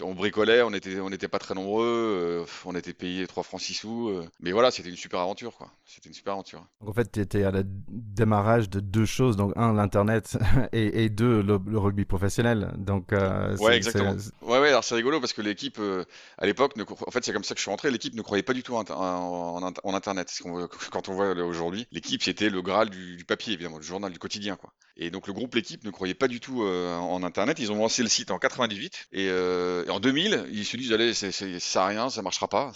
on 0.00 0.14
bricolait, 0.14 0.62
on 0.62 0.72
était, 0.72 1.00
on 1.00 1.10
n'était 1.10 1.28
pas 1.28 1.38
très 1.38 1.54
nombreux, 1.54 1.84
euh, 1.86 2.44
on 2.64 2.74
était 2.74 2.94
payé 2.94 3.26
3 3.26 3.42
francs 3.42 3.60
6 3.60 3.74
sous. 3.74 4.08
Euh, 4.08 4.26
mais 4.40 4.52
voilà, 4.52 4.70
c'était 4.70 4.88
une 4.88 4.96
super 4.96 5.20
aventure, 5.20 5.54
quoi. 5.54 5.70
C'était 5.84 6.08
une 6.08 6.14
super 6.14 6.32
aventure. 6.32 6.64
Donc 6.80 6.88
en 6.88 6.92
fait, 6.94 7.12
tu 7.12 7.20
étais 7.20 7.44
à 7.44 7.50
la 7.50 7.62
démarrage 7.64 8.70
de 8.70 8.80
deux 8.80 9.04
choses. 9.04 9.36
Donc, 9.36 9.52
un, 9.56 9.74
l'Internet, 9.74 10.38
et, 10.72 11.10
deux, 11.10 11.42
le, 11.42 11.58
rugby 11.78 12.06
professionnel. 12.06 12.72
Donc, 12.78 13.12
euh, 13.12 13.54
ouais, 13.58 13.76
exactement. 13.76 14.16
Ouais, 14.40 14.60
ouais, 14.60 14.68
alors 14.68 14.84
c'est 14.84 14.94
rigolo 14.94 15.20
parce 15.20 15.34
que 15.34 15.42
l'équipe, 15.42 15.78
à 16.38 16.46
l'époque, 16.46 16.74
en 17.06 17.10
fait, 17.10 17.24
c'est 17.24 17.32
comme 17.32 17.44
ça 17.44 17.54
que 17.54 17.58
je 17.58 17.62
suis 17.62 17.70
rentré. 17.70 17.90
L'équipe 17.90 18.14
ne 18.14 18.22
croyait 18.22 18.42
pas 18.42 18.54
du 18.54 18.62
tout 18.62 18.74
en, 18.76 18.84
en, 18.88 19.94
Internet. 19.94 20.32
quand 20.90 21.08
on 21.10 21.12
voit 21.12 21.34
aujourd'hui, 21.34 21.86
l'équipe, 21.92 22.22
c'était 22.22 22.48
le 22.48 22.62
Graal 22.62 22.88
du, 22.88 23.24
papier, 23.26 23.52
évidemment, 23.52 23.78
du 23.78 23.86
journal, 23.86 24.10
du 24.10 24.18
quotidien, 24.18 24.56
quoi. 24.56 24.72
Et 24.96 25.10
donc, 25.10 25.26
le 25.26 25.32
groupe, 25.32 25.54
l'équipe, 25.54 25.84
ne 25.84 25.90
croyait 25.90 26.14
pas 26.14 26.28
du 26.28 26.40
tout 26.40 26.62
en 26.62 27.22
Internet. 27.22 27.58
Ils 27.58 27.72
ont 27.72 27.76
lancé 27.76 28.02
le 28.02 28.08
site 28.08 28.30
en 28.30 28.38
98 28.38 29.08
et 29.12 29.28
et 29.86 29.90
en 29.90 30.00
2000, 30.00 30.46
ils 30.52 30.64
se 30.64 30.76
disent, 30.76 30.92
allez, 30.92 31.14
ça 31.14 31.30
sert 31.32 31.86
rien, 31.86 32.10
ça 32.10 32.22
marchera 32.22 32.48
pas. 32.48 32.72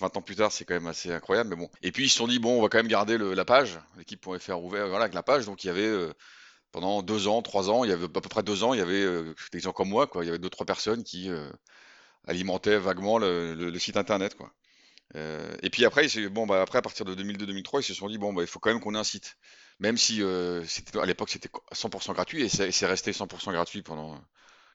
20 0.00 0.16
ans 0.16 0.22
plus 0.22 0.36
tard, 0.36 0.52
c'est 0.52 0.64
quand 0.64 0.74
même 0.74 0.86
assez 0.86 1.12
incroyable, 1.12 1.50
mais 1.50 1.56
bon. 1.56 1.70
Et 1.82 1.92
puis 1.92 2.04
ils 2.04 2.08
se 2.08 2.16
sont 2.16 2.28
dit, 2.28 2.38
bon, 2.38 2.58
on 2.58 2.62
va 2.62 2.68
quand 2.68 2.78
même 2.78 2.88
garder 2.88 3.18
la 3.18 3.44
page, 3.44 3.78
l'équipe.fr 3.96 4.62
ouvert, 4.62 4.88
voilà, 4.88 5.04
avec 5.04 5.14
la 5.14 5.22
page. 5.22 5.46
Donc 5.46 5.64
il 5.64 5.68
y 5.68 5.70
avait, 5.70 5.82
euh, 5.82 6.12
pendant 6.72 7.02
deux 7.02 7.28
ans, 7.28 7.42
trois 7.42 7.70
ans, 7.70 7.84
il 7.84 7.90
y 7.90 7.92
avait 7.92 8.04
à 8.04 8.08
peu 8.08 8.20
près 8.20 8.42
deux 8.42 8.64
ans, 8.64 8.74
il 8.74 8.78
y 8.78 8.82
avait 8.82 9.02
euh, 9.02 9.34
des 9.52 9.60
gens 9.60 9.72
comme 9.72 9.88
moi. 9.88 10.08
Il 10.16 10.24
y 10.24 10.28
avait 10.28 10.38
deux, 10.38 10.50
trois 10.50 10.66
personnes 10.66 11.04
qui 11.04 11.30
euh, 11.30 11.50
alimentaient 12.26 12.78
vaguement 12.78 13.18
le, 13.18 13.78
site 13.78 13.96
internet, 13.96 14.36
et 15.14 15.70
puis 15.70 15.84
après, 15.86 16.06
bon, 16.28 16.46
bah, 16.46 16.60
après, 16.60 16.78
à 16.78 16.82
partir 16.82 17.06
de 17.06 17.14
2002-2003, 17.14 17.80
ils 17.80 17.82
se 17.82 17.94
sont 17.94 18.08
dit, 18.08 18.18
bon, 18.18 18.32
bah, 18.34 18.42
il 18.42 18.48
faut 18.48 18.58
quand 18.58 18.70
même 18.70 18.80
qu'on 18.80 18.94
ait 18.94 18.98
un 18.98 19.04
site. 19.04 19.36
Même 19.80 19.96
si 19.96 20.22
à 20.22 21.06
l'époque, 21.06 21.30
c'était 21.30 21.48
100% 21.72 22.12
gratuit, 22.12 22.42
et 22.42 22.48
c'est 22.48 22.86
resté 22.86 23.12
100% 23.12 23.52
gratuit 23.52 23.82
pendant 23.82 24.20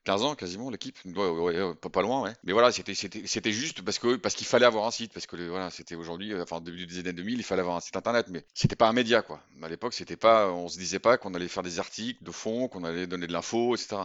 15 0.04 0.24
ans 0.24 0.36
quasiment 0.36 0.70
l'équipe, 0.70 0.98
pas, 1.14 2.02
loin, 2.02 2.24
ouais. 2.24 2.34
Mais 2.44 2.52
voilà, 2.52 2.72
c'était 2.72 2.94
c'était 2.94 3.52
juste 3.52 3.82
parce 3.84 4.00
que 4.00 4.18
parce 4.18 4.36
qu'il 4.36 4.46
fallait 4.46 4.66
avoir 4.66 4.86
un 4.86 4.92
site, 4.92 5.14
parce 5.14 5.26
que 5.26 5.36
voilà, 5.48 5.70
c'était 5.70 5.96
aujourd'hui, 5.96 6.40
enfin 6.42 6.60
début 6.60 6.86
des 6.86 7.00
années 7.00 7.14
2000, 7.14 7.40
il 7.40 7.44
fallait 7.44 7.62
avoir 7.62 7.78
un 7.78 7.80
site 7.80 7.96
internet, 7.96 8.28
mais 8.30 8.44
c'était 8.54 8.76
pas 8.76 8.90
un 8.90 8.94
média 8.94 9.22
quoi. 9.22 9.42
À 9.62 9.70
l'époque, 9.70 9.94
c'était 9.94 10.18
pas, 10.18 10.52
on 10.52 10.68
se 10.68 10.78
disait 10.78 11.00
pas 11.00 11.18
qu'on 11.18 11.34
allait 11.34 11.48
faire 11.48 11.64
des 11.64 11.80
articles 11.80 12.22
de 12.22 12.32
fond, 12.32 12.68
qu'on 12.68 12.84
allait 12.84 13.08
donner 13.08 13.28
de 13.28 13.34
l'info, 13.34 13.76
etc. 13.76 14.04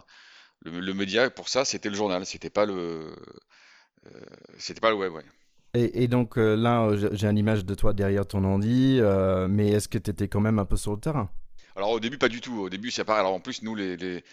Le, 0.62 0.92
média 0.92 1.30
pour 1.30 1.48
ça, 1.48 1.64
c'était 1.64 1.88
le 1.88 1.96
journal, 1.96 2.24
c'était 2.26 2.50
pas 2.50 2.66
le, 2.66 3.14
euh, 4.06 4.10
c'était 4.56 4.80
pas 4.80 4.90
le 4.90 4.96
web, 4.96 5.12
ouais. 5.12 5.24
Et, 5.74 6.04
et, 6.04 6.08
donc 6.08 6.38
euh, 6.38 6.54
là, 6.54 6.84
euh, 6.84 7.10
j'ai 7.12 7.26
une 7.26 7.38
image 7.38 7.64
de 7.64 7.74
toi 7.74 7.92
derrière 7.92 8.26
ton 8.26 8.44
ordi, 8.44 9.00
mais 9.48 9.70
est-ce 9.70 9.88
que 9.88 9.98
tu 9.98 10.10
étais 10.10 10.28
quand 10.28 10.40
même 10.40 10.60
un 10.60 10.64
peu 10.64 10.76
sur 10.76 10.92
le 10.92 11.00
terrain? 11.00 11.28
Alors 11.74 11.90
au 11.90 12.00
début, 12.00 12.18
pas 12.18 12.28
du 12.28 12.40
tout. 12.40 12.62
Au 12.62 12.68
début, 12.68 12.90
c'est 12.90 13.04
pas. 13.04 13.18
Alors 13.18 13.34
en 13.34 13.40
plus, 13.40 13.62
nous, 13.62 13.74
les, 13.76 13.96
les 13.96 14.24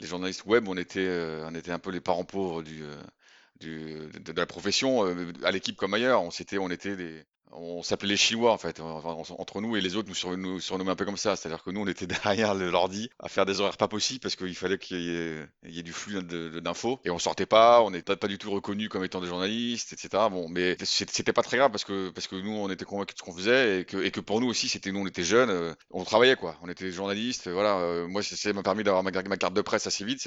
journalistes 0.00 0.44
web, 0.46 0.68
on 0.68 0.76
était, 0.76 1.06
euh, 1.06 1.46
on 1.48 1.54
était 1.54 1.70
un 1.72 1.78
peu 1.78 1.90
les 1.90 2.00
parents 2.00 2.24
pauvres 2.24 2.62
euh, 2.66 4.08
de, 4.10 4.32
la 4.32 4.46
profession, 4.46 5.06
euh, 5.06 5.32
à 5.44 5.50
l'équipe 5.50 5.76
comme 5.76 5.94
ailleurs. 5.94 6.22
On, 6.22 6.30
s'était, 6.30 6.58
on 6.58 6.70
était 6.70 6.96
des, 6.96 7.24
on 7.52 7.82
s'appelait 7.82 8.08
les 8.08 8.16
Chinois 8.16 8.52
en 8.52 8.58
fait, 8.58 8.80
entre 8.80 9.60
nous 9.60 9.76
et 9.76 9.80
les 9.80 9.96
autres, 9.96 10.08
nous, 10.08 10.36
nous 10.36 10.60
surnommaient 10.60 10.90
un 10.90 10.96
peu 10.96 11.04
comme 11.04 11.16
ça. 11.16 11.36
C'est-à-dire 11.36 11.62
que 11.62 11.70
nous, 11.70 11.80
on 11.80 11.86
était 11.86 12.06
derrière 12.24 12.54
l'ordi 12.54 13.10
à 13.18 13.28
faire 13.28 13.46
des 13.46 13.60
horaires 13.60 13.76
pas 13.76 13.88
possibles 13.88 14.20
parce 14.20 14.36
qu'il 14.36 14.54
fallait 14.54 14.78
qu'il 14.78 15.48
y, 15.66 15.78
ait 15.78 15.82
du 15.82 15.92
flux 15.92 16.22
d'infos 16.22 17.00
et 17.04 17.10
on 17.10 17.18
sortait 17.18 17.46
pas, 17.46 17.82
on 17.82 17.90
n'était 17.90 18.16
pas 18.16 18.28
du 18.28 18.38
tout 18.38 18.50
reconnus 18.50 18.88
comme 18.88 19.04
étant 19.04 19.20
des 19.20 19.26
journalistes, 19.26 19.92
etc. 19.92 20.24
Bon, 20.30 20.48
mais 20.48 20.76
c'était 20.84 21.32
pas 21.32 21.42
très 21.42 21.58
grave 21.58 21.70
parce 21.70 21.84
que 21.84 22.10
parce 22.10 22.26
que 22.26 22.36
nous, 22.36 22.52
on 22.52 22.70
était 22.70 22.84
convaincus 22.84 23.14
de 23.14 23.18
ce 23.18 23.24
qu'on 23.24 23.36
faisait 23.36 23.80
et 23.80 23.84
que, 23.84 23.98
et 23.98 24.10
que 24.10 24.20
pour 24.20 24.40
nous 24.40 24.48
aussi, 24.48 24.68
c'était 24.68 24.92
nous, 24.92 25.00
on 25.00 25.06
était 25.06 25.24
jeunes, 25.24 25.50
euh, 25.50 25.74
on 25.90 26.04
travaillait 26.04 26.36
quoi, 26.36 26.56
on 26.62 26.68
était 26.68 26.90
journalistes. 26.90 27.48
Voilà, 27.48 27.76
euh, 27.78 28.06
moi, 28.08 28.22
ça 28.22 28.52
m'a 28.52 28.62
permis 28.62 28.84
d'avoir 28.84 29.02
ma, 29.02 29.10
carte 29.12 29.54
de 29.54 29.62
presse 29.62 29.86
assez 29.86 30.04
vite, 30.04 30.22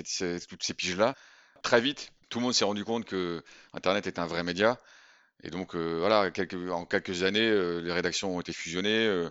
toutes 0.47 0.63
ces 0.63 0.73
piges 0.73 0.97
là. 0.97 1.15
Très 1.63 1.81
vite, 1.81 2.11
tout 2.29 2.39
le 2.39 2.43
monde 2.43 2.53
s'est 2.53 2.65
rendu 2.65 2.85
compte 2.85 3.05
que 3.05 3.43
Internet 3.73 4.05
était 4.07 4.19
un 4.19 4.27
vrai 4.27 4.43
média 4.43 4.77
et 5.43 5.49
donc 5.49 5.75
euh, 5.75 5.97
voilà, 5.99 6.31
en 6.71 6.85
quelques 6.85 7.23
années, 7.23 7.47
euh, 7.47 7.79
les 7.79 7.91
rédactions 7.91 8.35
ont 8.35 8.41
été 8.41 8.51
fusionnées. 8.51 9.05
Euh, 9.05 9.29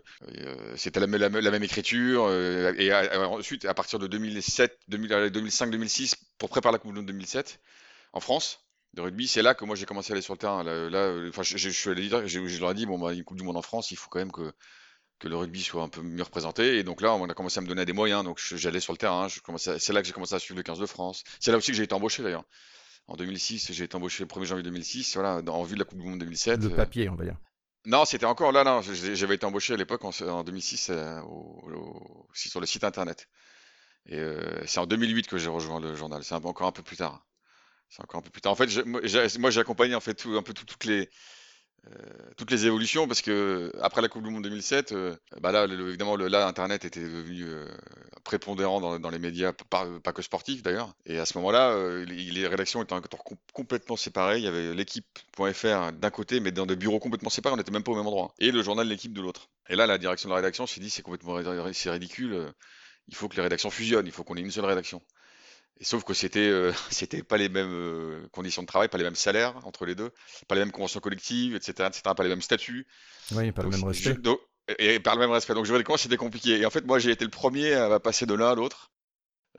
c'était 0.76 1.00
la, 1.00 1.06
même 1.08 1.62
écriture. 1.64 2.30
et 2.32 2.92
ensuite, 2.92 3.64
à 3.64 3.74
partir 3.74 3.98
de 3.98 4.06
2007, 4.06 4.78
2005, 4.88 5.70
2006, 5.70 6.16
pour 6.38 6.50
préparer 6.50 6.72
la 6.72 6.78
Coupe 6.78 6.92
du 6.92 6.96
Monde 6.98 7.06
2007 7.06 7.60
en 8.12 8.20
France 8.20 8.60
de 8.92 9.00
rugby, 9.00 9.26
c'est 9.26 9.42
là 9.42 9.54
que 9.54 9.64
moi 9.64 9.74
j'ai 9.74 9.86
commencé 9.86 10.12
à 10.12 10.14
aller 10.14 10.22
sur 10.22 10.34
le 10.34 10.38
terrain. 10.38 10.62
Là, 10.62 11.12
enfin, 11.28 11.42
je, 11.42 11.56
dire, 11.94 12.28
je, 12.28 12.46
je 12.46 12.60
leur 12.60 12.70
ai 12.70 12.74
dit 12.74 12.86
bon, 12.86 12.98
bah, 12.98 13.12
une 13.12 13.24
Coupe 13.24 13.38
du 13.38 13.44
Monde 13.44 13.56
en 13.56 13.62
France, 13.62 13.90
il 13.90 13.96
faut 13.96 14.08
quand 14.08 14.20
même 14.20 14.32
que 14.32 14.52
que 15.20 15.28
le 15.28 15.36
rugby 15.36 15.62
soit 15.62 15.82
un 15.82 15.88
peu 15.88 16.02
mieux 16.02 16.22
représenté. 16.22 16.78
Et 16.78 16.82
donc 16.82 17.00
là, 17.00 17.14
on 17.14 17.28
a 17.28 17.34
commencé 17.34 17.58
à 17.58 17.62
me 17.62 17.66
donner 17.68 17.84
des 17.84 17.92
moyens. 17.92 18.24
Donc 18.24 18.38
j'allais 18.40 18.80
sur 18.80 18.92
le 18.92 18.98
terrain. 18.98 19.28
C'est 19.28 19.92
là 19.92 20.02
que 20.02 20.06
j'ai 20.06 20.12
commencé 20.12 20.34
à 20.34 20.38
suivre 20.38 20.56
le 20.58 20.62
15 20.62 20.78
de 20.80 20.86
France. 20.86 21.24
C'est 21.40 21.50
là 21.50 21.56
aussi 21.56 21.70
que 21.70 21.76
j'ai 21.76 21.84
été 21.84 21.94
embauché 21.94 22.22
d'ailleurs 22.22 22.44
en 23.06 23.16
2006. 23.16 23.72
J'ai 23.72 23.84
été 23.84 23.96
embauché 23.96 24.24
le 24.24 24.28
1er 24.28 24.44
janvier 24.44 24.62
2006, 24.62 25.14
voilà, 25.14 25.40
en 25.46 25.62
vue 25.62 25.74
de 25.74 25.80
la 25.80 25.84
Coupe 25.84 25.98
du 25.98 26.06
Monde 26.06 26.20
2007. 26.20 26.60
De 26.60 26.68
papier, 26.68 27.08
on 27.08 27.14
va 27.14 27.24
dire. 27.24 27.36
Non, 27.86 28.04
c'était 28.04 28.24
encore 28.24 28.52
là, 28.52 28.64
non. 28.64 28.80
J'avais 28.82 29.34
été 29.34 29.44
embauché 29.44 29.74
à 29.74 29.76
l'époque 29.76 30.04
en, 30.04 30.42
2006 30.42 30.88
euh, 30.90 31.20
sur 32.32 32.60
le 32.60 32.66
site 32.66 32.84
internet. 32.84 33.28
Et 34.06 34.18
euh, 34.18 34.64
c'est 34.66 34.80
en 34.80 34.86
2008 34.86 35.26
que 35.26 35.36
j'ai 35.36 35.48
rejoint 35.48 35.80
le 35.80 35.94
journal. 35.94 36.24
C'est 36.24 36.34
encore 36.34 36.66
un 36.66 36.72
peu 36.72 36.82
plus 36.82 36.96
tard. 36.96 37.26
C'est 37.90 38.02
encore 38.02 38.20
un 38.20 38.22
peu 38.22 38.30
plus 38.30 38.40
tard. 38.40 38.52
En 38.52 38.56
fait, 38.56 38.84
moi, 38.86 39.00
j'ai 39.50 39.60
accompagné 39.60 39.94
en 39.94 40.00
fait 40.00 40.24
un 40.26 40.42
peu 40.42 40.54
toutes 40.54 40.84
les 40.84 41.10
euh, 41.90 42.30
toutes 42.36 42.50
les 42.50 42.66
évolutions 42.66 43.06
parce 43.06 43.20
que 43.20 43.70
après 43.82 44.00
la 44.00 44.08
Coupe 44.08 44.22
du 44.22 44.30
Monde 44.30 44.44
2007, 44.44 44.92
euh, 44.92 45.14
bah 45.40 45.52
là 45.52 45.66
évidemment 45.66 46.16
le, 46.16 46.28
là 46.28 46.46
Internet 46.46 46.84
était 46.84 47.00
devenu 47.00 47.44
euh, 47.44 47.66
prépondérant 48.24 48.98
dans, 48.98 49.10
les 49.10 49.18
médias, 49.18 49.52
pas, 49.52 49.86
que 50.12 50.22
sportifs 50.22 50.62
d'ailleurs. 50.62 50.94
Et 51.04 51.18
à 51.18 51.26
ce 51.26 51.36
moment-là, 51.38 51.76
les, 52.06 52.46
rédactions 52.46 52.82
étaient 52.82 52.94
encore 52.94 53.24
complètement 53.52 53.96
séparées. 53.96 54.38
Il 54.38 54.44
y 54.44 54.48
avait 54.48 54.74
l'équipe.fr 54.74 55.92
d'un 55.92 56.10
côté, 56.10 56.40
mais 56.40 56.52
dans 56.52 56.66
des 56.66 56.76
bureaux 56.76 57.00
complètement 57.00 57.30
séparés, 57.30 57.54
on 57.54 57.58
n'était 57.58 57.72
même 57.72 57.82
pas 57.82 57.92
au 57.92 57.96
même 57.96 58.06
endroit. 58.06 58.32
Et 58.38 58.50
le 58.50 58.62
journal 58.62 58.88
l'équipe 58.88 59.12
de 59.12 59.20
l'autre. 59.20 59.50
Et 59.68 59.76
là, 59.76 59.86
la 59.86 59.98
direction 59.98 60.28
de 60.28 60.32
la 60.32 60.36
rédaction 60.36 60.66
s'est 60.66 60.80
dit 60.80 60.90
c'est 60.90 61.02
complètement 61.02 61.38
c'est 61.72 61.90
ridicule. 61.90 62.52
il 63.08 63.14
faut 63.14 63.28
que 63.28 63.36
les 63.36 63.42
rédactions 63.42 63.70
fusionnent. 63.70 64.06
Il 64.06 64.12
faut 64.12 64.24
qu'on 64.24 64.36
ait 64.36 64.40
une 64.40 64.50
seule 64.50 64.64
rédaction. 64.64 65.02
Et 65.80 65.84
sauf 65.84 66.04
que 66.04 66.14
c'était 66.14 66.48
euh, 66.48 66.72
c'était 66.90 67.22
pas 67.22 67.36
les 67.36 67.48
mêmes 67.48 67.72
euh, 67.72 68.28
conditions 68.32 68.62
de 68.62 68.66
travail, 68.66 68.88
pas 68.88 68.98
les 68.98 69.04
mêmes 69.04 69.14
salaires 69.14 69.54
entre 69.66 69.86
les 69.86 69.94
deux, 69.94 70.10
pas 70.48 70.54
les 70.54 70.62
mêmes 70.62 70.72
conventions 70.72 71.00
collectives, 71.00 71.54
etc., 71.54 71.88
etc., 71.88 72.02
pas 72.16 72.22
les 72.22 72.28
mêmes 72.28 72.42
statuts. 72.42 72.86
Oui, 73.32 73.52
pas 73.52 73.62
le 73.62 73.70
même 73.70 73.84
respect. 73.84 74.16
et, 74.78 75.00
par 75.00 75.14
le 75.14 75.20
même 75.20 75.30
respect. 75.30 75.54
Donc 75.54 75.64
je 75.64 75.72
vois 75.72 75.82
comment 75.82 75.98
c'était 75.98 76.16
compliqué. 76.16 76.60
Et 76.60 76.66
en 76.66 76.70
fait, 76.70 76.86
moi, 76.86 76.98
j'ai 76.98 77.10
été 77.10 77.24
le 77.24 77.30
premier 77.30 77.74
à 77.74 78.00
passer 78.00 78.26
de 78.26 78.34
l'un 78.34 78.50
à 78.50 78.54
l'autre. 78.54 78.92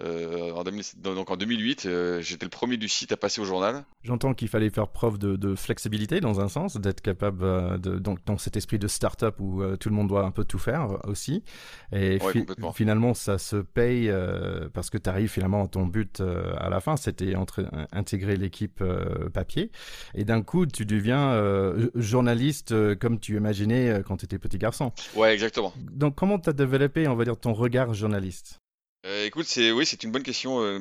Euh, 0.01 0.51
en 0.51 0.63
donc 0.97 1.31
en 1.31 1.37
2008, 1.37 1.85
euh, 1.85 2.21
j'étais 2.21 2.45
le 2.45 2.49
premier 2.49 2.75
du 2.75 2.89
site 2.89 3.11
à 3.11 3.17
passer 3.17 3.39
au 3.39 3.45
journal. 3.45 3.85
J'entends 4.03 4.33
qu'il 4.33 4.49
fallait 4.49 4.69
faire 4.69 4.89
preuve 4.89 5.17
de, 5.17 5.55
flexibilité 5.55 6.19
dans 6.19 6.41
un 6.41 6.49
sens, 6.49 6.77
d'être 6.77 7.01
capable 7.01 7.43
euh, 7.43 7.77
de, 7.77 7.97
donc, 7.97 8.19
dans 8.25 8.37
cet 8.37 8.57
esprit 8.57 8.77
de 8.77 8.87
start-up 8.87 9.39
où 9.39 9.63
tout 9.77 9.89
le 9.89 9.95
monde 9.95 10.09
doit 10.09 10.25
un 10.25 10.31
peu 10.31 10.43
tout 10.43 10.59
faire 10.59 10.99
aussi. 11.05 11.43
Et 11.93 12.19
finalement, 12.73 13.13
ça 13.13 13.37
se 13.37 13.57
paye 13.57 14.11
parce 14.73 14.89
que 14.89 14.97
tu 14.97 15.09
arrives 15.09 15.29
finalement 15.29 15.63
à 15.63 15.67
ton 15.67 15.85
but 15.85 16.21
à 16.21 16.69
la 16.69 16.79
fin, 16.79 16.97
c'était 16.97 17.33
intégrer 17.91 18.35
l'équipe 18.35 18.83
papier. 19.33 19.71
Et 20.13 20.25
d'un 20.25 20.41
coup, 20.41 20.65
tu 20.65 20.85
deviens 20.85 21.41
journaliste 21.95 22.73
comme 22.95 23.19
tu 23.19 23.37
imaginais 23.37 24.01
quand 24.05 24.17
tu 24.17 24.25
étais 24.25 24.39
petit 24.39 24.57
garçon. 24.57 24.91
Ouais, 25.15 25.33
exactement. 25.33 25.73
Donc 25.91 26.15
comment 26.15 26.39
tu 26.39 26.49
as 26.49 26.53
développé, 26.53 27.07
on 27.07 27.15
va 27.15 27.23
dire, 27.23 27.37
ton 27.37 27.53
regard 27.53 27.93
journaliste? 27.93 28.61
Euh, 29.05 29.25
écoute, 29.25 29.45
c'est 29.47 29.71
oui, 29.71 29.85
c'est 29.85 30.03
une 30.03 30.11
bonne 30.11 30.23
question. 30.23 30.61
Euh. 30.61 30.79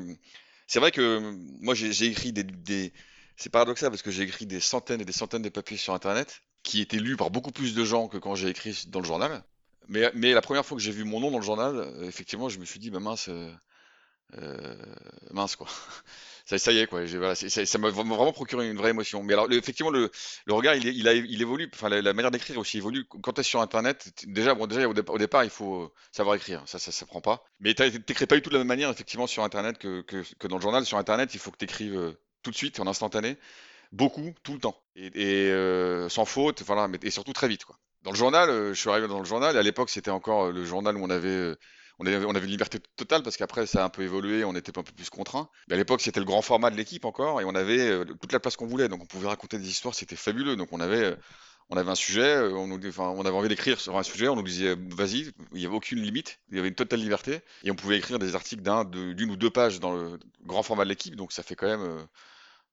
C'est 0.67 0.81
vrai 0.81 0.91
que 0.91 1.01
euh, 1.01 1.37
moi 1.61 1.75
j'ai 1.75 2.07
écrit 2.07 2.33
des, 2.33 2.93
c'est 3.37 3.51
paradoxal 3.51 3.91
parce 3.91 4.03
que 4.03 4.11
j'ai 4.11 4.23
écrit 4.23 4.47
des 4.47 4.61
centaines 4.61 5.01
et 5.01 5.05
des 5.05 5.13
centaines 5.13 5.43
de 5.43 5.51
papiers 5.51 5.77
sur 5.77 5.93
Internet 5.93 6.43
qui 6.63 6.81
étaient 6.81 6.99
lus 6.99 7.17
par 7.17 7.31
beaucoup 7.31 7.53
plus 7.53 7.75
de 7.75 7.85
gens 7.85 8.09
que 8.09 8.17
quand 8.17 8.35
j'ai 8.35 8.49
écrit 8.49 8.85
dans 8.89 9.01
le 9.01 9.07
journal. 9.07 9.45
Mais, 9.89 10.11
mais 10.15 10.33
la 10.33 10.41
première 10.41 10.65
fois 10.65 10.79
que 10.79 10.83
j'ai 10.83 10.93
vu 10.93 11.05
mon 11.05 11.21
nom 11.21 11.31
dans 11.31 11.39
le 11.39 11.45
journal, 11.45 11.95
effectivement, 12.05 12.49
je 12.49 12.59
me 12.59 12.65
suis 12.65 12.81
dit, 12.81 12.89
bah 12.89 13.01
mince, 13.01 13.29
mince 15.33 15.57
quoi. 15.57 15.69
ça, 16.45 16.73
y 16.73 16.79
est, 16.79 16.87
quoi. 16.87 17.05
ça 17.07 17.79
m'a 17.79 17.91
vraiment 17.91 18.33
procuré 18.33 18.69
une 18.69 18.77
vraie 18.77 18.91
émotion. 18.91 19.23
Mais 19.23 19.33
alors, 19.33 19.51
effectivement, 19.51 19.91
le, 19.91 20.11
regard, 20.49 20.75
il, 20.75 21.43
évolue. 21.43 21.71
Enfin, 21.75 21.89
la, 21.89 22.13
manière 22.13 22.31
d'écrire 22.31 22.59
aussi 22.59 22.79
évolue. 22.79 23.07
Quand 23.07 23.33
tu 23.33 23.41
es 23.41 23.45
sur 23.45 23.61
Internet, 23.61 24.13
déjà, 24.27 24.55
au, 24.55 25.19
départ, 25.19 25.45
il 25.45 25.51
faut 25.51 25.93
savoir 26.13 26.37
écrire. 26.37 26.63
Ça, 26.67 26.79
ça, 26.79 26.93
ça 26.93 27.07
prend 27.07 27.21
pas. 27.21 27.45
Mais 27.61 27.75
tu 27.75 27.83
n'écris 27.83 28.27
pas 28.27 28.37
du 28.37 28.43
tout 28.43 28.51
de 28.51 28.55
la 28.55 28.61
même 28.61 28.69
manière, 28.69 28.91
effectivement, 28.91 29.27
sur 29.27 29.43
Internet 29.43 29.79
que, 29.79 30.47
dans 30.47 30.57
le 30.57 30.63
journal. 30.63 30.85
Sur 30.85 30.99
Internet, 30.99 31.35
il 31.35 31.41
faut 31.41 31.51
que 31.51 31.59
tu 31.59 31.65
écrives 31.65 31.97
euh, 31.97 32.13
tout 32.43 32.51
de 32.51 32.57
suite, 32.57 32.79
en 32.79 32.87
instantané, 32.87 33.39
beaucoup, 33.93 34.35
tout 34.43 34.53
le 34.53 34.61
temps, 34.61 34.79
et, 34.97 35.11
euh, 35.51 36.11
sans 36.11 36.27
faute, 36.27 36.63
voilà, 36.63 36.89
et 37.03 37.11
surtout 37.11 37.33
très 37.33 37.49
vite, 37.49 37.65
quoi. 37.65 37.79
Dans 38.03 38.11
le 38.11 38.17
journal, 38.19 38.51
euh, 38.51 38.75
je 38.75 38.81
suis 38.81 38.91
arrivé 38.91 39.09
dans 39.09 39.19
le 39.19 39.25
journal. 39.25 39.57
À 39.57 39.63
l'époque, 39.63 39.89
c'était 39.89 40.11
encore 40.11 40.53
le 40.53 40.65
journal 40.67 40.95
où 40.99 41.03
on 41.03 41.09
avait 41.09 41.55
on 41.99 42.07
avait, 42.07 42.25
une 42.25 42.51
liberté 42.51 42.79
totale 42.97 43.23
parce 43.23 43.37
qu'après 43.37 43.67
ça 43.67 43.83
a 43.83 43.87
un 43.87 43.89
peu 43.89 44.03
évolué, 44.03 44.45
on 44.45 44.55
était 44.55 44.77
un 44.79 44.83
peu 44.83 44.93
plus 44.93 45.11
contraint. 45.11 45.49
Mais 45.69 45.75
à 45.75 45.79
l'époque 45.79 46.01
c'était 46.01 46.21
le 46.21 46.27
grand 46.27 46.43
format 46.43 46.71
de 46.71 46.77
l'équipe 46.77 47.05
encore 47.05 47.41
et 47.41 47.45
on 47.45 47.55
avait 47.55 47.81
euh, 47.81 48.05
toute 48.05 48.33
la 48.33 48.41
place 48.41 48.57
qu'on 48.57 48.67
voulait, 48.67 48.89
donc 48.89 49.03
on 49.03 49.07
pouvait 49.07 49.29
raconter 49.29 49.59
des 49.59 49.69
histoires, 49.69 49.95
c'était 49.95 50.17
fabuleux. 50.17 50.57
Donc 50.57 50.69
on 50.73 50.81
avait, 50.81 51.05
euh, 51.05 51.17
un 51.71 51.95
sujet, 51.95 52.37
euh, 52.37 52.53
on, 52.53 53.21
avait 53.21 53.37
envie 53.37 53.49
d'écrire 53.49 53.81
sur 53.81 53.97
un 53.97 54.03
sujet, 54.03 54.29
on 54.29 54.37
nous 54.37 54.43
disait 54.43 54.77
vas-y, 54.91 55.33
il 55.53 55.59
n'y 55.59 55.67
avait 55.67 55.75
aucune 55.75 56.01
limite, 56.01 56.41
il 56.51 56.57
y 56.57 56.59
avait 56.61 56.69
une 56.69 56.75
totale 56.75 57.01
liberté 57.01 57.41
et 57.63 57.71
on 57.71 57.77
pouvait 57.77 57.99
écrire 57.99 58.19
des 58.19 58.35
articles 58.35 58.63
d'un, 58.63 58.85
d'une 58.85 59.31
ou 59.31 59.37
deux 59.37 59.51
pages 59.51 59.81
dans 59.81 59.93
le 59.93 60.19
grand 60.45 60.63
format 60.63 60.85
de 60.85 60.91
l'équipe, 60.91 61.17
donc 61.17 61.33
ça 61.33 61.43
fait 61.43 61.55
quand 61.55 61.67
même 61.67 62.07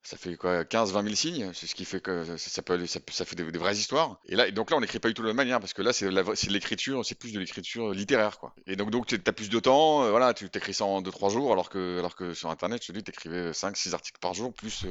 ça 0.02 0.16
fait 0.16 0.36
quoi 0.36 0.64
15-20 0.64 1.04
000 1.04 1.14
signes, 1.14 1.50
c'est 1.54 1.66
ce 1.66 1.74
qui 1.74 1.84
fait 1.84 2.00
que 2.00 2.36
ça, 2.36 2.62
peut, 2.62 2.86
ça, 2.86 3.24
fait 3.24 3.36
des, 3.36 3.58
vraies 3.58 3.76
histoires. 3.76 4.18
Et 4.26 4.34
là, 4.34 4.50
donc 4.50 4.70
là, 4.70 4.76
on 4.76 4.80
n'écrit 4.80 4.98
pas 4.98 5.08
du 5.08 5.14
tout 5.14 5.22
de 5.22 5.28
la 5.28 5.32
même 5.32 5.44
manière 5.44 5.60
parce 5.60 5.74
que 5.74 5.82
là, 5.82 5.92
c'est 5.92 6.06
de 6.06 6.52
l'écriture, 6.52 7.04
c'est 7.04 7.14
plus 7.14 7.32
de 7.32 7.38
l'écriture 7.38 7.92
littéraire, 7.92 8.38
quoi. 8.38 8.54
Et 8.66 8.74
donc, 8.74 8.90
donc 8.90 9.06
tu 9.06 9.20
as 9.24 9.32
plus 9.32 9.48
de 9.48 9.60
temps, 9.60 10.02
euh, 10.04 10.10
voilà, 10.10 10.34
tu 10.34 10.50
t'écris 10.50 10.74
ça 10.74 10.84
en 10.84 11.02
2-3 11.02 11.30
jours, 11.30 11.52
alors 11.52 11.70
que, 11.70 11.98
alors 11.98 12.16
que 12.16 12.34
sur 12.34 12.50
Internet, 12.50 12.82
je 12.82 12.88
te 12.88 12.98
dis, 12.98 13.04
tu 13.04 13.10
écrivais 13.10 13.52
5-6 13.52 13.94
articles 13.94 14.18
par 14.20 14.34
jour, 14.34 14.52
plus 14.52 14.86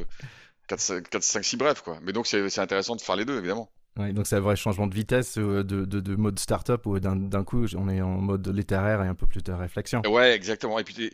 4-5-6 0.70 1.58
brefs, 1.58 1.82
quoi. 1.82 2.00
Mais 2.04 2.14
donc, 2.14 2.26
c'est 2.28 2.60
intéressant 2.60 2.96
de 2.96 3.02
faire 3.02 3.18
les 3.18 3.26
deux, 3.26 3.38
évidemment. 3.38 3.70
Donc 3.98 4.26
c'est 4.26 4.38
un 4.38 4.42
vrai 4.42 4.56
changement 4.56 4.88
de 4.88 4.96
vitesse 4.96 5.38
euh, 5.38 5.64
de, 5.64 5.84
de, 5.84 6.00
de 6.00 6.16
mode 6.16 6.40
startup 6.40 6.86
où 6.86 6.98
d'un 7.00 7.44
coup 7.44 7.66
on 7.76 7.90
est 7.90 8.02
en 8.02 8.22
mode 8.22 8.48
littéraire 8.48 9.04
et 9.04 9.08
un 9.08 9.16
peu 9.16 9.28
plus 9.28 9.44
de 9.44 9.52
réflexion. 9.52 10.02
Ouais, 10.08 10.34
exactement. 10.34 10.80
Et 10.80 10.84
puis 10.84 10.94
tu 10.94 11.12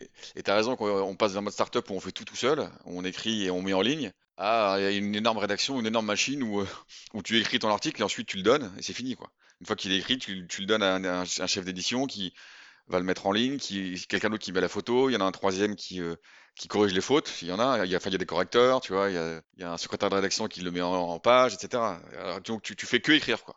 as 0.50 0.54
raison, 0.54 0.76
on 0.78 1.16
passe 1.16 1.34
d'un 1.34 1.40
mode 1.40 1.52
startup 1.52 1.90
où 1.90 1.94
on 1.94 2.00
fait 2.00 2.12
tout 2.12 2.24
tout 2.24 2.36
seul, 2.36 2.68
on 2.84 3.04
écrit 3.04 3.44
et 3.44 3.50
on 3.50 3.62
met 3.62 3.72
en 3.72 3.82
ligne, 3.82 4.12
à 4.36 4.78
une 4.92 5.16
énorme 5.16 5.38
rédaction, 5.38 5.80
une 5.80 5.86
énorme 5.86 6.06
machine 6.06 6.42
où, 6.42 6.60
euh, 6.60 6.66
où 7.14 7.22
tu 7.22 7.38
écris 7.38 7.58
ton 7.58 7.68
article 7.68 8.00
et 8.00 8.04
ensuite 8.04 8.28
tu 8.28 8.36
le 8.36 8.44
donnes 8.44 8.72
et 8.78 8.82
c'est 8.82 8.92
fini 8.92 9.16
quoi. 9.16 9.30
Une 9.60 9.66
fois 9.66 9.74
qu'il 9.74 9.90
est 9.90 9.98
écrit, 9.98 10.18
tu, 10.18 10.46
tu, 10.46 10.60
le 10.60 10.66
donnes 10.68 10.84
à 10.84 10.94
un, 10.94 11.24
chef 11.24 11.64
d'édition 11.64 12.06
qui 12.06 12.32
va 12.86 13.00
le 13.00 13.04
mettre 13.04 13.26
en 13.26 13.32
ligne, 13.32 13.56
qui 13.56 14.00
quelqu'un 14.08 14.30
d'autre 14.30 14.44
qui 14.44 14.52
met 14.52 14.60
la 14.60 14.68
photo, 14.68 15.10
il 15.10 15.14
y 15.14 15.16
en 15.16 15.20
a 15.20 15.24
un 15.24 15.32
troisième 15.32 15.74
qui, 15.74 16.00
euh, 16.00 16.14
qui 16.58 16.68
corrige 16.68 16.92
les 16.92 17.00
fautes, 17.00 17.32
il 17.42 17.48
y 17.48 17.52
en 17.52 17.60
a, 17.60 17.84
il 17.84 17.90
y 17.90 17.94
a, 17.94 18.00
il 18.04 18.12
y 18.12 18.14
a 18.14 18.18
des 18.18 18.26
correcteurs, 18.26 18.80
tu 18.80 18.92
vois, 18.92 19.10
il 19.10 19.14
y 19.58 19.62
a, 19.62 19.72
un 19.72 19.78
secrétaire 19.78 20.10
de 20.10 20.16
rédaction 20.16 20.48
qui 20.48 20.60
le 20.60 20.70
met 20.70 20.82
en, 20.82 21.18
page, 21.20 21.54
etc. 21.54 21.82
donc 22.44 22.62
tu, 22.62 22.76
tu 22.76 22.86
fais 22.86 23.00
que 23.00 23.12
écrire 23.12 23.42
quoi 23.44 23.56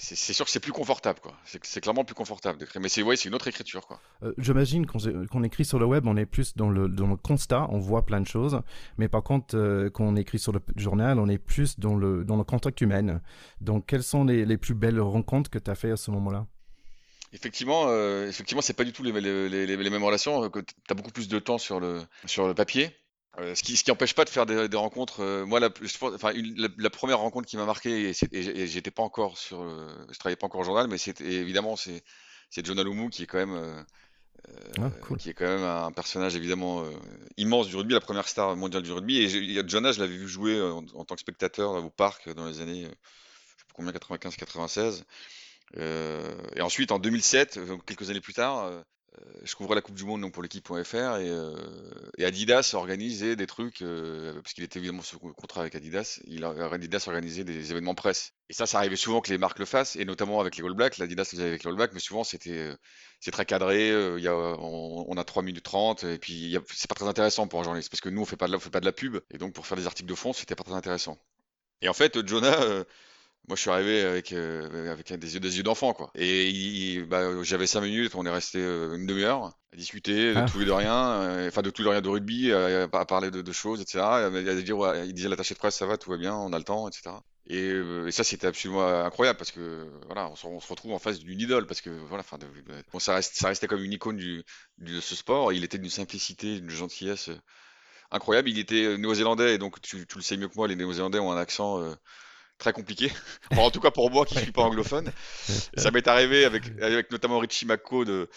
c'est 0.00 0.32
sûr 0.32 0.44
que 0.44 0.50
c'est 0.50 0.60
plus 0.60 0.72
confortable, 0.72 1.20
quoi. 1.20 1.34
C'est 1.44 1.80
clairement 1.80 2.04
plus 2.04 2.14
confortable 2.14 2.58
d'écrire. 2.58 2.80
Mais 2.80 2.88
c'est 2.88 3.02
ouais, 3.02 3.14
une 3.16 3.34
autre 3.34 3.48
écriture, 3.48 3.86
quoi. 3.86 4.00
Euh, 4.22 4.32
j'imagine 4.38 4.86
qu'on 4.86 5.42
écrit 5.42 5.64
sur 5.64 5.78
le 5.78 5.84
web, 5.84 6.06
on 6.06 6.16
est 6.16 6.26
plus 6.26 6.56
dans 6.56 6.70
le, 6.70 6.88
dans 6.88 7.06
le 7.06 7.16
constat, 7.16 7.66
on 7.70 7.78
voit 7.78 8.06
plein 8.06 8.20
de 8.20 8.26
choses. 8.26 8.60
Mais 8.98 9.08
par 9.08 9.22
contre, 9.22 9.56
euh, 9.56 9.90
quand 9.90 10.04
on 10.04 10.16
écrit 10.16 10.38
sur 10.38 10.52
le 10.52 10.60
journal, 10.76 11.18
on 11.18 11.28
est 11.28 11.38
plus 11.38 11.78
dans 11.78 11.94
le, 11.94 12.24
dans 12.24 12.36
le 12.36 12.44
contact 12.44 12.80
humain. 12.80 13.20
Donc, 13.60 13.86
quelles 13.86 14.02
sont 14.02 14.24
les, 14.24 14.44
les 14.44 14.56
plus 14.56 14.74
belles 14.74 15.00
rencontres 15.00 15.50
que 15.50 15.58
tu 15.58 15.70
as 15.70 15.74
fait 15.74 15.90
à 15.90 15.96
ce 15.96 16.10
moment-là? 16.10 16.46
Effectivement, 17.32 17.84
euh, 17.86 18.28
effectivement, 18.28 18.60
c'est 18.60 18.74
pas 18.74 18.84
du 18.84 18.92
tout 18.92 19.04
les, 19.04 19.12
les, 19.12 19.48
les, 19.48 19.66
les 19.66 19.90
mêmes 19.90 20.02
relations. 20.02 20.50
Tu 20.50 20.62
as 20.88 20.94
beaucoup 20.94 21.12
plus 21.12 21.28
de 21.28 21.38
temps 21.38 21.58
sur 21.58 21.78
le, 21.78 22.02
sur 22.26 22.48
le 22.48 22.54
papier. 22.54 22.94
Euh, 23.38 23.54
ce 23.54 23.62
qui 23.62 23.76
ce 23.76 23.84
qui 23.84 23.92
empêche 23.92 24.14
pas 24.14 24.24
de 24.24 24.30
faire 24.30 24.44
des, 24.44 24.68
des 24.68 24.76
rencontres. 24.76 25.20
Euh, 25.20 25.46
moi, 25.46 25.60
la, 25.60 25.70
enfin, 26.02 26.32
la, 26.34 26.90
première 26.90 27.20
rencontre 27.20 27.46
qui 27.48 27.56
m'a 27.56 27.64
marqué, 27.64 28.10
et, 28.32 28.66
j'étais 28.66 28.90
pas 28.90 29.04
encore 29.04 29.38
sur, 29.38 29.62
je 30.10 30.18
travaillais 30.18 30.36
pas 30.36 30.46
encore 30.46 30.62
au 30.62 30.64
journal, 30.64 30.88
mais 30.88 30.98
c'était 30.98 31.24
évidemment 31.24 31.76
c'est 31.76 32.02
c'est 32.50 32.66
John 32.66 32.78
Alumou 32.80 33.08
qui 33.08 33.22
est 33.22 33.26
quand 33.26 33.38
même 33.38 33.54
euh, 33.54 33.82
ah, 34.80 34.90
qui 35.16 35.30
est 35.30 35.34
quand 35.34 35.46
même 35.46 35.62
un 35.62 35.92
personnage 35.92 36.34
évidemment 36.34 36.84
immense 37.36 37.68
du 37.68 37.76
rugby, 37.76 37.94
la 37.94 38.00
première 38.00 38.26
star 38.26 38.56
mondiale 38.56 38.82
du 38.82 38.90
rugby. 38.90 39.18
Et 39.18 39.68
Jonah, 39.68 39.92
je 39.92 40.00
l'avais 40.00 40.16
vu 40.16 40.26
jouer 40.26 40.60
en, 40.60 41.04
tant 41.04 41.14
que 41.14 41.20
spectateur 41.20 41.72
au 41.72 41.90
parc 41.90 42.28
dans 42.34 42.46
les 42.46 42.60
années, 42.60 42.82
je 42.82 42.88
sais 42.88 43.64
pas 43.68 43.74
combien, 43.74 43.92
95-96. 43.92 45.04
Et 45.76 46.60
ensuite, 46.60 46.92
en 46.92 46.98
2007, 46.98 47.60
quelques 47.86 48.10
années 48.10 48.20
plus 48.20 48.34
tard, 48.34 48.82
euh, 49.18 49.24
je 49.42 49.54
couvrais 49.56 49.74
la 49.74 49.82
Coupe 49.82 49.96
du 49.96 50.04
Monde 50.04 50.30
pour 50.32 50.42
l'équipe.fr 50.42 50.94
et, 50.94 51.28
euh, 51.28 51.54
Adidas 52.18 52.72
organisait 52.74 53.34
des 53.34 53.46
trucs, 53.46 53.82
euh, 53.82 54.40
parce 54.40 54.52
qu'il 54.54 54.62
était 54.62 54.78
évidemment 54.78 55.02
sous 55.02 55.18
contrat 55.18 55.62
avec 55.62 55.74
Adidas, 55.74 56.20
Adidas 56.72 57.04
organisait 57.08 57.44
des 57.44 57.72
événements 57.72 57.94
presse. 57.94 58.34
Et 58.48 58.52
ça, 58.52 58.66
ça 58.66 58.78
arrivait 58.78 58.96
souvent 58.96 59.20
que 59.20 59.30
les 59.30 59.38
marques 59.38 59.58
le 59.58 59.64
fassent, 59.64 59.96
et 59.96 60.04
notamment 60.04 60.40
avec 60.40 60.56
les 60.56 60.64
All 60.64 60.74
Blacks, 60.74 60.98
l'Adidas 60.98 61.24
le 61.24 61.36
faisait 61.36 61.48
avec 61.48 61.64
les 61.64 61.70
All 61.70 61.76
Blacks, 61.76 61.92
mais 61.92 62.00
souvent 62.00 62.24
c'était 62.24 62.72
c'est 63.20 63.30
très 63.32 63.44
cadré, 63.44 63.92
on, 64.28 65.16
a 65.16 65.24
3 65.24 65.42
minutes 65.42 65.64
30, 65.64 66.04
et 66.04 66.18
puis 66.18 66.56
c'est 66.72 66.88
pas 66.88 66.94
très 66.94 67.08
intéressant 67.08 67.48
pour 67.48 67.60
un 67.60 67.64
journaliste, 67.64 67.90
parce 67.90 68.00
que 68.00 68.08
nous 68.08 68.22
on 68.22 68.24
fait 68.24 68.40
on 68.40 68.58
fait 68.60 68.70
pas 68.70 68.80
de 68.80 68.86
la 68.86 68.92
pub, 68.92 69.18
et 69.30 69.38
donc 69.38 69.52
pour 69.54 69.66
faire 69.66 69.76
des 69.76 69.86
articles 69.86 70.08
de 70.08 70.14
fond, 70.14 70.32
c'était 70.32 70.54
pas 70.54 70.64
très 70.64 70.74
intéressant. 70.74 71.18
Et 71.82 71.88
en 71.88 71.94
fait, 71.94 72.26
Jonah, 72.26 72.84
moi, 73.48 73.56
je 73.56 73.62
suis 73.62 73.70
arrivé 73.70 74.02
avec, 74.02 74.32
euh, 74.32 74.92
avec 74.92 75.12
des 75.12 75.34
yeux, 75.34 75.40
des 75.40 75.56
yeux 75.56 75.62
d'enfant, 75.62 75.92
quoi. 75.92 76.10
Et 76.14 77.02
bah, 77.08 77.42
j'avais 77.42 77.66
cinq 77.66 77.80
minutes, 77.80 78.14
on 78.14 78.24
est 78.24 78.30
resté 78.30 78.58
euh, 78.60 78.94
une 78.94 79.06
demi-heure 79.06 79.52
à 79.72 79.76
discuter 79.76 80.34
de 80.34 80.38
ah. 80.38 80.46
tout 80.48 80.60
et 80.60 80.64
de 80.64 80.70
rien, 80.70 80.94
euh, 80.94 81.48
enfin 81.48 81.62
de 81.62 81.70
tout 81.70 81.82
et 81.82 81.84
de 81.84 81.90
rien 81.90 82.00
de 82.00 82.08
rugby, 82.08 82.52
à, 82.52 82.86
parler 83.06 83.30
de, 83.30 83.52
choses, 83.52 83.80
etc. 83.80 84.30
Il, 84.32 84.62
dire, 84.62 84.78
ouais, 84.78 85.08
il 85.08 85.14
disait 85.14 85.28
l'attaché 85.28 85.54
de 85.54 85.58
presse, 85.58 85.76
ça 85.76 85.86
va, 85.86 85.96
tout 85.96 86.10
va 86.10 86.16
bien, 86.16 86.34
on 86.34 86.52
a 86.52 86.58
le 86.58 86.64
temps, 86.64 86.88
etc. 86.88 87.10
Et, 87.48 87.70
et 88.06 88.12
ça, 88.12 88.22
c'était 88.22 88.46
absolument 88.46 88.86
incroyable 88.86 89.38
parce 89.38 89.50
que 89.50 89.90
voilà, 90.06 90.30
on 90.30 90.36
se, 90.36 90.46
on 90.46 90.60
se 90.60 90.68
retrouve 90.68 90.92
en 90.92 91.00
face 91.00 91.18
d'une 91.18 91.40
idole 91.40 91.66
parce 91.66 91.80
que 91.80 91.90
voilà, 91.90 92.20
enfin, 92.20 92.38
bon, 92.92 92.98
ça, 93.00 93.14
reste, 93.16 93.34
ça 93.34 93.48
restait 93.48 93.66
comme 93.66 93.82
une 93.82 93.92
icône 93.92 94.16
du, 94.16 94.44
de 94.78 95.00
ce 95.00 95.16
sport. 95.16 95.52
Il 95.52 95.64
était 95.64 95.78
d'une 95.78 95.90
simplicité, 95.90 96.60
d'une 96.60 96.70
gentillesse 96.70 97.30
incroyable. 98.12 98.48
Il 98.48 98.60
était 98.60 98.96
néo-zélandais 98.96 99.54
et 99.54 99.58
donc 99.58 99.80
tu, 99.80 100.06
tu, 100.06 100.16
le 100.16 100.22
sais 100.22 100.36
mieux 100.36 100.46
que 100.46 100.54
moi, 100.54 100.68
les 100.68 100.76
néo-zélandais 100.76 101.18
ont 101.18 101.32
un 101.32 101.36
accent 101.38 101.80
très 102.60 102.72
compliqué. 102.72 103.12
en 103.56 103.70
tout 103.70 103.80
cas 103.80 103.90
pour 103.90 104.10
moi 104.10 104.24
qui 104.24 104.38
suis 104.38 104.52
pas 104.52 104.62
anglophone. 104.62 105.10
ça 105.76 105.90
m'est 105.90 106.06
arrivé 106.06 106.44
avec, 106.44 106.64
avec 106.80 107.10
notamment 107.10 107.38
Richie 107.38 107.66
Mako 107.66 108.04
de 108.04 108.28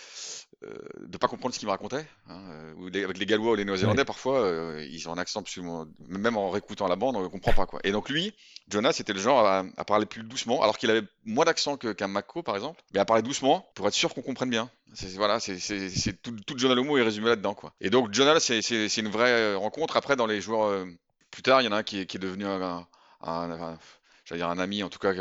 ne 0.63 0.69
euh, 1.15 1.17
pas 1.19 1.27
comprendre 1.27 1.53
ce 1.53 1.59
qu'il 1.59 1.67
me 1.67 1.71
racontait. 1.71 2.05
Hein, 2.29 2.41
euh, 2.51 3.03
avec 3.03 3.17
les 3.17 3.25
Gallois 3.25 3.51
ou 3.51 3.55
les 3.55 3.65
Néo-Zélandais, 3.65 4.05
parfois, 4.05 4.41
euh, 4.41 4.85
ils 4.89 5.07
ont 5.09 5.13
un 5.13 5.17
accent 5.17 5.39
absolument. 5.39 5.85
Même 6.07 6.37
en 6.37 6.49
réécoutant 6.49 6.87
la 6.87 6.95
bande, 6.95 7.15
on 7.15 7.21
ne 7.21 7.27
comprend 7.27 7.53
pas. 7.53 7.65
quoi. 7.65 7.79
Et 7.83 7.91
donc 7.91 8.09
lui, 8.09 8.33
Jonas, 8.69 8.93
c'était 8.93 9.13
le 9.13 9.19
genre 9.19 9.45
à, 9.45 9.63
parler 9.85 10.05
plus 10.05 10.23
doucement, 10.23 10.61
alors 10.61 10.77
qu'il 10.77 10.89
avait 10.89 11.03
moins 11.25 11.45
d'accent 11.45 11.77
qu'un 11.77 12.07
Mako, 12.07 12.43
par 12.43 12.55
exemple, 12.55 12.81
mais 12.93 12.99
à 12.99 13.05
parler 13.05 13.23
doucement 13.23 13.69
pour 13.75 13.87
être 13.87 13.93
sûr 13.93 14.13
qu'on 14.13 14.21
comprenne 14.21 14.49
bien. 14.49 14.69
Voilà, 15.15 15.39
c'est 15.39 16.21
tout, 16.21 16.35
tout 16.45 16.57
Jonah 16.57 16.75
Lomo 16.75 16.97
est 16.97 17.03
résumé 17.03 17.29
là-dedans. 17.29 17.55
quoi. 17.55 17.73
Et 17.81 17.89
donc 17.89 18.13
Jonah, 18.13 18.39
c'est 18.39 18.97
une 18.97 19.09
vraie 19.09 19.55
rencontre. 19.55 19.97
Après, 19.97 20.15
dans 20.15 20.27
les 20.27 20.39
joueurs. 20.39 20.85
plus 21.31 21.41
tard, 21.41 21.61
il 21.61 21.65
y 21.65 21.67
en 21.67 21.71
a 21.71 21.77
un 21.77 21.83
qui 21.83 21.99
est, 21.99 22.05
qui 22.05 22.17
est 22.17 22.19
devenu 22.19 22.45
un, 22.45 22.87
un 23.21 23.77
dire 24.37 24.49
un 24.49 24.59
ami, 24.59 24.83
en 24.83 24.89
tout 24.89 24.99
cas, 24.99 25.13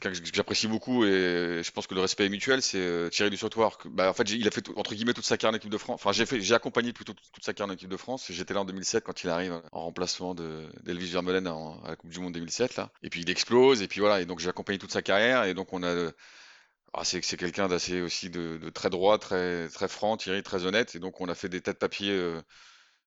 quelqu'un 0.00 0.20
que 0.20 0.26
j'apprécie 0.34 0.66
beaucoup 0.66 1.04
et 1.04 1.62
je 1.62 1.70
pense 1.70 1.86
que 1.86 1.94
le 1.94 2.00
respect 2.00 2.26
est 2.26 2.28
mutuel, 2.28 2.62
c'est 2.62 2.78
euh, 2.78 3.08
Thierry 3.08 3.30
du 3.30 3.36
Sautoir. 3.36 3.78
Bah, 3.86 4.10
en 4.10 4.12
fait, 4.12 4.30
il 4.30 4.46
a 4.46 4.50
fait 4.50 4.68
entre 4.76 4.94
guillemets 4.94 5.12
toute 5.12 5.24
sa 5.24 5.36
carrière 5.36 5.54
en 5.54 5.56
équipe 5.56 5.70
de 5.70 5.78
France. 5.78 6.00
Enfin, 6.04 6.12
j'ai 6.12 6.54
accompagné 6.54 6.92
plutôt 6.92 7.12
toute 7.12 7.44
sa 7.44 7.52
carrière 7.52 7.72
en 7.72 7.74
équipe 7.74 7.88
de 7.88 7.96
France. 7.96 8.26
J'étais 8.30 8.54
là 8.54 8.60
en 8.60 8.64
2007 8.64 9.04
quand 9.04 9.22
il 9.22 9.30
arrive 9.30 9.60
en 9.72 9.84
remplacement 9.84 10.34
d'Elvis 10.34 11.10
Vermeulen 11.10 11.46
à 11.46 11.88
la 11.88 11.96
Coupe 11.96 12.10
du 12.10 12.20
Monde 12.20 12.34
2007 12.34 12.76
là. 12.76 12.90
Et 13.02 13.10
puis 13.10 13.22
il 13.22 13.30
explose 13.30 13.82
et 13.82 13.88
puis 13.88 14.00
voilà. 14.00 14.20
Et 14.20 14.26
donc 14.26 14.40
j'ai 14.40 14.48
accompagné 14.48 14.78
toute 14.78 14.92
sa 14.92 15.02
carrière 15.02 15.44
et 15.44 15.54
donc 15.54 15.72
on 15.72 15.82
a 15.82 16.10
ah, 16.96 17.04
c'est 17.04 17.20
quelqu'un 17.36 17.66
d'assez 17.66 18.00
aussi 18.02 18.30
de, 18.30 18.70
très 18.72 18.88
droit, 18.88 19.18
très, 19.18 19.68
très 19.68 19.88
franc, 19.88 20.16
Thierry, 20.16 20.44
très 20.44 20.64
honnête. 20.64 20.94
Et 20.94 21.00
donc, 21.00 21.20
on 21.20 21.28
a 21.28 21.34
fait 21.34 21.48
des 21.48 21.60
têtes 21.60 21.74
de 21.74 21.78
papier 21.80 22.12
euh, 22.12 22.40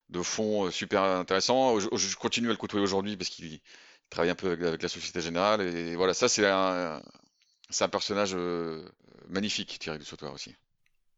de 0.09 0.21
fond 0.21 0.65
euh, 0.65 0.71
super 0.71 1.03
intéressants. 1.03 1.79
Je, 1.79 1.87
je 1.95 2.15
continue 2.17 2.49
à 2.49 2.51
le 2.51 2.57
côtoyer 2.57 2.83
aujourd'hui 2.83 3.15
parce 3.15 3.29
qu'il 3.29 3.61
travaille 4.09 4.29
un 4.31 4.35
peu 4.35 4.51
avec, 4.51 4.81
la 4.81 4.89
Société 4.89 5.21
Générale. 5.21 5.61
Et 5.61 5.95
voilà, 5.95 6.13
ça, 6.13 6.29
c'est 6.29 6.45
un, 6.47 7.01
un 7.79 7.89
personnage 7.89 8.33
euh, 8.35 8.87
magnifique, 9.29 9.79
Thierry 9.79 9.99
du 9.99 10.05
Sautoir 10.05 10.33
aussi. 10.33 10.55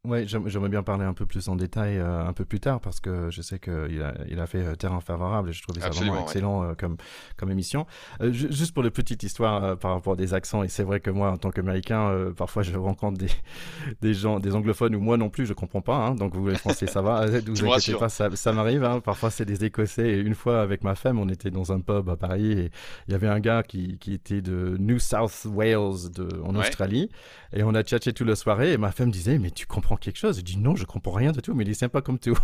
Ouais, 0.08 0.26
j'aimerais 0.26 0.70
bien 0.70 0.82
parler 0.82 1.04
un 1.04 1.14
peu 1.14 1.26
plus 1.26 1.50
en 1.50 1.58
détail 1.58 1.98
euh, 1.98 2.26
un 2.26 2.32
peu 2.32 2.46
plus 2.46 2.62
tard 2.62 2.80
parce 2.80 3.02
que 3.02 3.30
je 3.32 3.42
sais 3.42 3.60
qu'il 3.60 4.02
a, 4.02 4.14
il 4.30 4.40
a 4.40 4.48
fait 4.48 4.64
euh, 4.64 4.74
terrain 4.74 5.02
favorable 5.02 5.50
et 5.50 5.52
je 5.52 5.62
trouvais 5.62 5.82
ça 5.82 5.90
vraiment 5.90 6.22
excellent 6.22 6.64
euh, 6.64 6.74
comme, 6.74 6.96
comme 7.36 7.52
émission. 7.52 7.86
juste 8.32 8.74
pour 8.74 8.82
la 8.82 8.92
petite 8.92 9.24
histoire 9.24 9.78
par 9.78 9.92
rapport 9.92 10.14
à 10.14 10.16
des 10.16 10.34
accents, 10.34 10.64
et 10.64 10.70
c'est 10.70 10.84
vrai 10.84 11.02
que 11.02 11.10
moi, 11.10 11.32
en 11.32 11.38
tant 11.38 11.52
qu'Américain, 11.52 12.32
parfois 12.38 12.64
je 12.64 12.78
rencontre 12.78 13.18
des, 13.18 13.28
des 14.02 14.14
gens, 14.14 14.40
des 14.40 14.56
anglophones 14.56 14.96
ou 14.96 15.02
moi 15.02 15.18
non 15.18 15.30
plus, 15.30 15.46
je 15.46 15.52
comprends 15.52 15.82
pas. 15.82 15.98
Hein, 15.98 16.16
donc 16.16 16.34
vous 16.34 16.48
les 16.48 16.56
Français, 16.56 16.88
ça 16.88 17.02
va, 17.02 17.26
vous 17.26 17.66
inquiétez 17.70 18.00
pas, 18.00 18.08
ça, 18.08 18.34
ça 18.38 18.54
m'arrive. 18.54 18.86
Hein, 18.86 19.02
parfois 19.02 19.32
c'est 19.32 19.44
des 19.44 19.66
Écossais. 19.66 20.12
Et 20.12 20.18
une 20.18 20.34
fois 20.34 20.62
avec 20.62 20.82
ma 20.86 20.96
femme, 20.96 21.20
on 21.20 21.28
était 21.28 21.52
dans 21.52 21.74
un 21.74 21.82
pub 21.82 22.08
à 22.10 22.16
Paris 22.16 22.54
et 22.54 22.72
il 23.10 23.12
y 23.12 23.16
avait 23.16 23.28
un 23.28 23.42
gars 23.42 23.64
qui, 23.64 23.98
qui 23.98 24.14
était 24.14 24.42
de 24.42 24.78
New 24.80 25.00
South 25.00 25.44
Wales 25.44 26.10
de, 26.16 26.42
en 26.42 26.56
Australie 26.56 27.10
et 27.52 27.64
on 27.64 27.76
a 27.76 27.84
tchatché 27.84 28.14
toute 28.14 28.28
la 28.30 28.38
soirée 28.38 28.72
et 28.72 28.78
ma 28.78 28.94
femme 28.94 29.12
disait 29.12 29.40
mais 29.40 29.52
tu 29.52 29.66
comprends 29.66 29.89
quelque 29.98 30.18
chose 30.18 30.38
Je 30.38 30.42
dis 30.42 30.58
non, 30.58 30.76
je 30.76 30.86
comprends 30.86 31.12
rien 31.12 31.32
de 31.32 31.40
tout, 31.40 31.54
mais 31.54 31.64
il 31.64 31.70
est 31.70 31.74
sympa 31.74 32.02
comme 32.02 32.20
tout. 32.20 32.38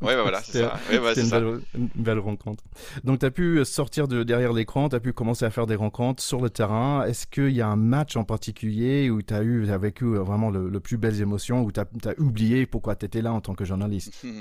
ouais, 0.00 0.14
bah 0.14 0.22
voilà, 0.22 0.40
c'est 0.42 0.62
ça. 0.62 0.78
une, 0.90 1.90
Belle, 1.94 2.18
rencontre. 2.18 2.64
Donc 3.04 3.20
tu 3.20 3.26
as 3.26 3.30
pu 3.30 3.64
sortir 3.64 4.08
de 4.08 4.22
derrière 4.22 4.52
l'écran, 4.52 4.88
tu 4.88 4.96
as 4.96 5.00
pu 5.00 5.12
commencer 5.12 5.44
à 5.44 5.50
faire 5.50 5.66
des 5.66 5.74
rencontres 5.74 6.22
sur 6.22 6.40
le 6.40 6.50
terrain. 6.50 7.04
Est-ce 7.04 7.26
qu'il 7.26 7.50
y 7.50 7.60
a 7.60 7.68
un 7.68 7.76
match 7.76 8.16
en 8.16 8.24
particulier 8.24 9.10
où 9.10 9.22
tu 9.22 9.34
as 9.34 9.42
eu, 9.42 9.70
as 9.70 9.78
vécu 9.78 10.04
vraiment 10.16 10.50
le, 10.50 10.80
plus 10.80 10.96
belles 10.96 11.20
émotions, 11.20 11.62
où 11.62 11.72
tu 11.72 11.80
as, 11.80 11.86
oublié 12.18 12.66
pourquoi 12.66 12.96
tu 12.96 13.06
étais 13.06 13.22
là 13.22 13.32
en 13.32 13.40
tant 13.40 13.54
que 13.54 13.64
journaliste? 13.64 14.24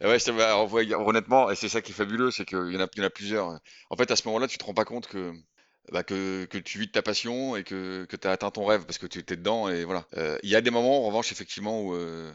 Ouais, 0.00 0.20
ça 0.20 0.30
va, 0.30 0.56
honnêtement, 0.56 1.50
et 1.50 1.56
c'est 1.56 1.68
ça 1.68 1.80
qui 1.80 1.90
est 1.90 1.94
fabuleux, 1.94 2.30
c'est 2.30 2.44
qu'il 2.44 2.56
y, 2.56 2.76
en 2.76 2.80
a, 2.80 2.86
y 2.94 3.00
en 3.00 3.04
a 3.04 3.10
plusieurs. 3.10 3.58
En 3.90 3.96
fait, 3.96 4.08
à 4.12 4.14
ce 4.14 4.28
moment-là, 4.28 4.46
tu 4.46 4.56
te 4.56 4.64
rends 4.64 4.72
pas 4.72 4.84
compte 4.84 5.08
que 5.08 5.32
bah, 5.92 6.02
que, 6.02 6.44
que, 6.46 6.58
tu 6.58 6.78
vis 6.78 6.86
de 6.86 6.92
ta 6.92 7.02
passion 7.02 7.56
et 7.56 7.64
que, 7.64 8.04
que 8.04 8.16
tu 8.16 8.26
as 8.26 8.32
atteint 8.32 8.50
ton 8.50 8.64
rêve 8.64 8.84
parce 8.84 8.98
que 8.98 9.06
tu 9.06 9.18
étais 9.18 9.36
dedans 9.36 9.68
et 9.68 9.84
voilà. 9.84 10.06
Euh, 10.16 10.38
il 10.42 10.50
y 10.50 10.56
a 10.56 10.60
des 10.60 10.70
moments 10.70 11.04
en 11.04 11.06
revanche 11.06 11.32
effectivement 11.32 11.82
où, 11.82 11.94
euh, 11.94 12.32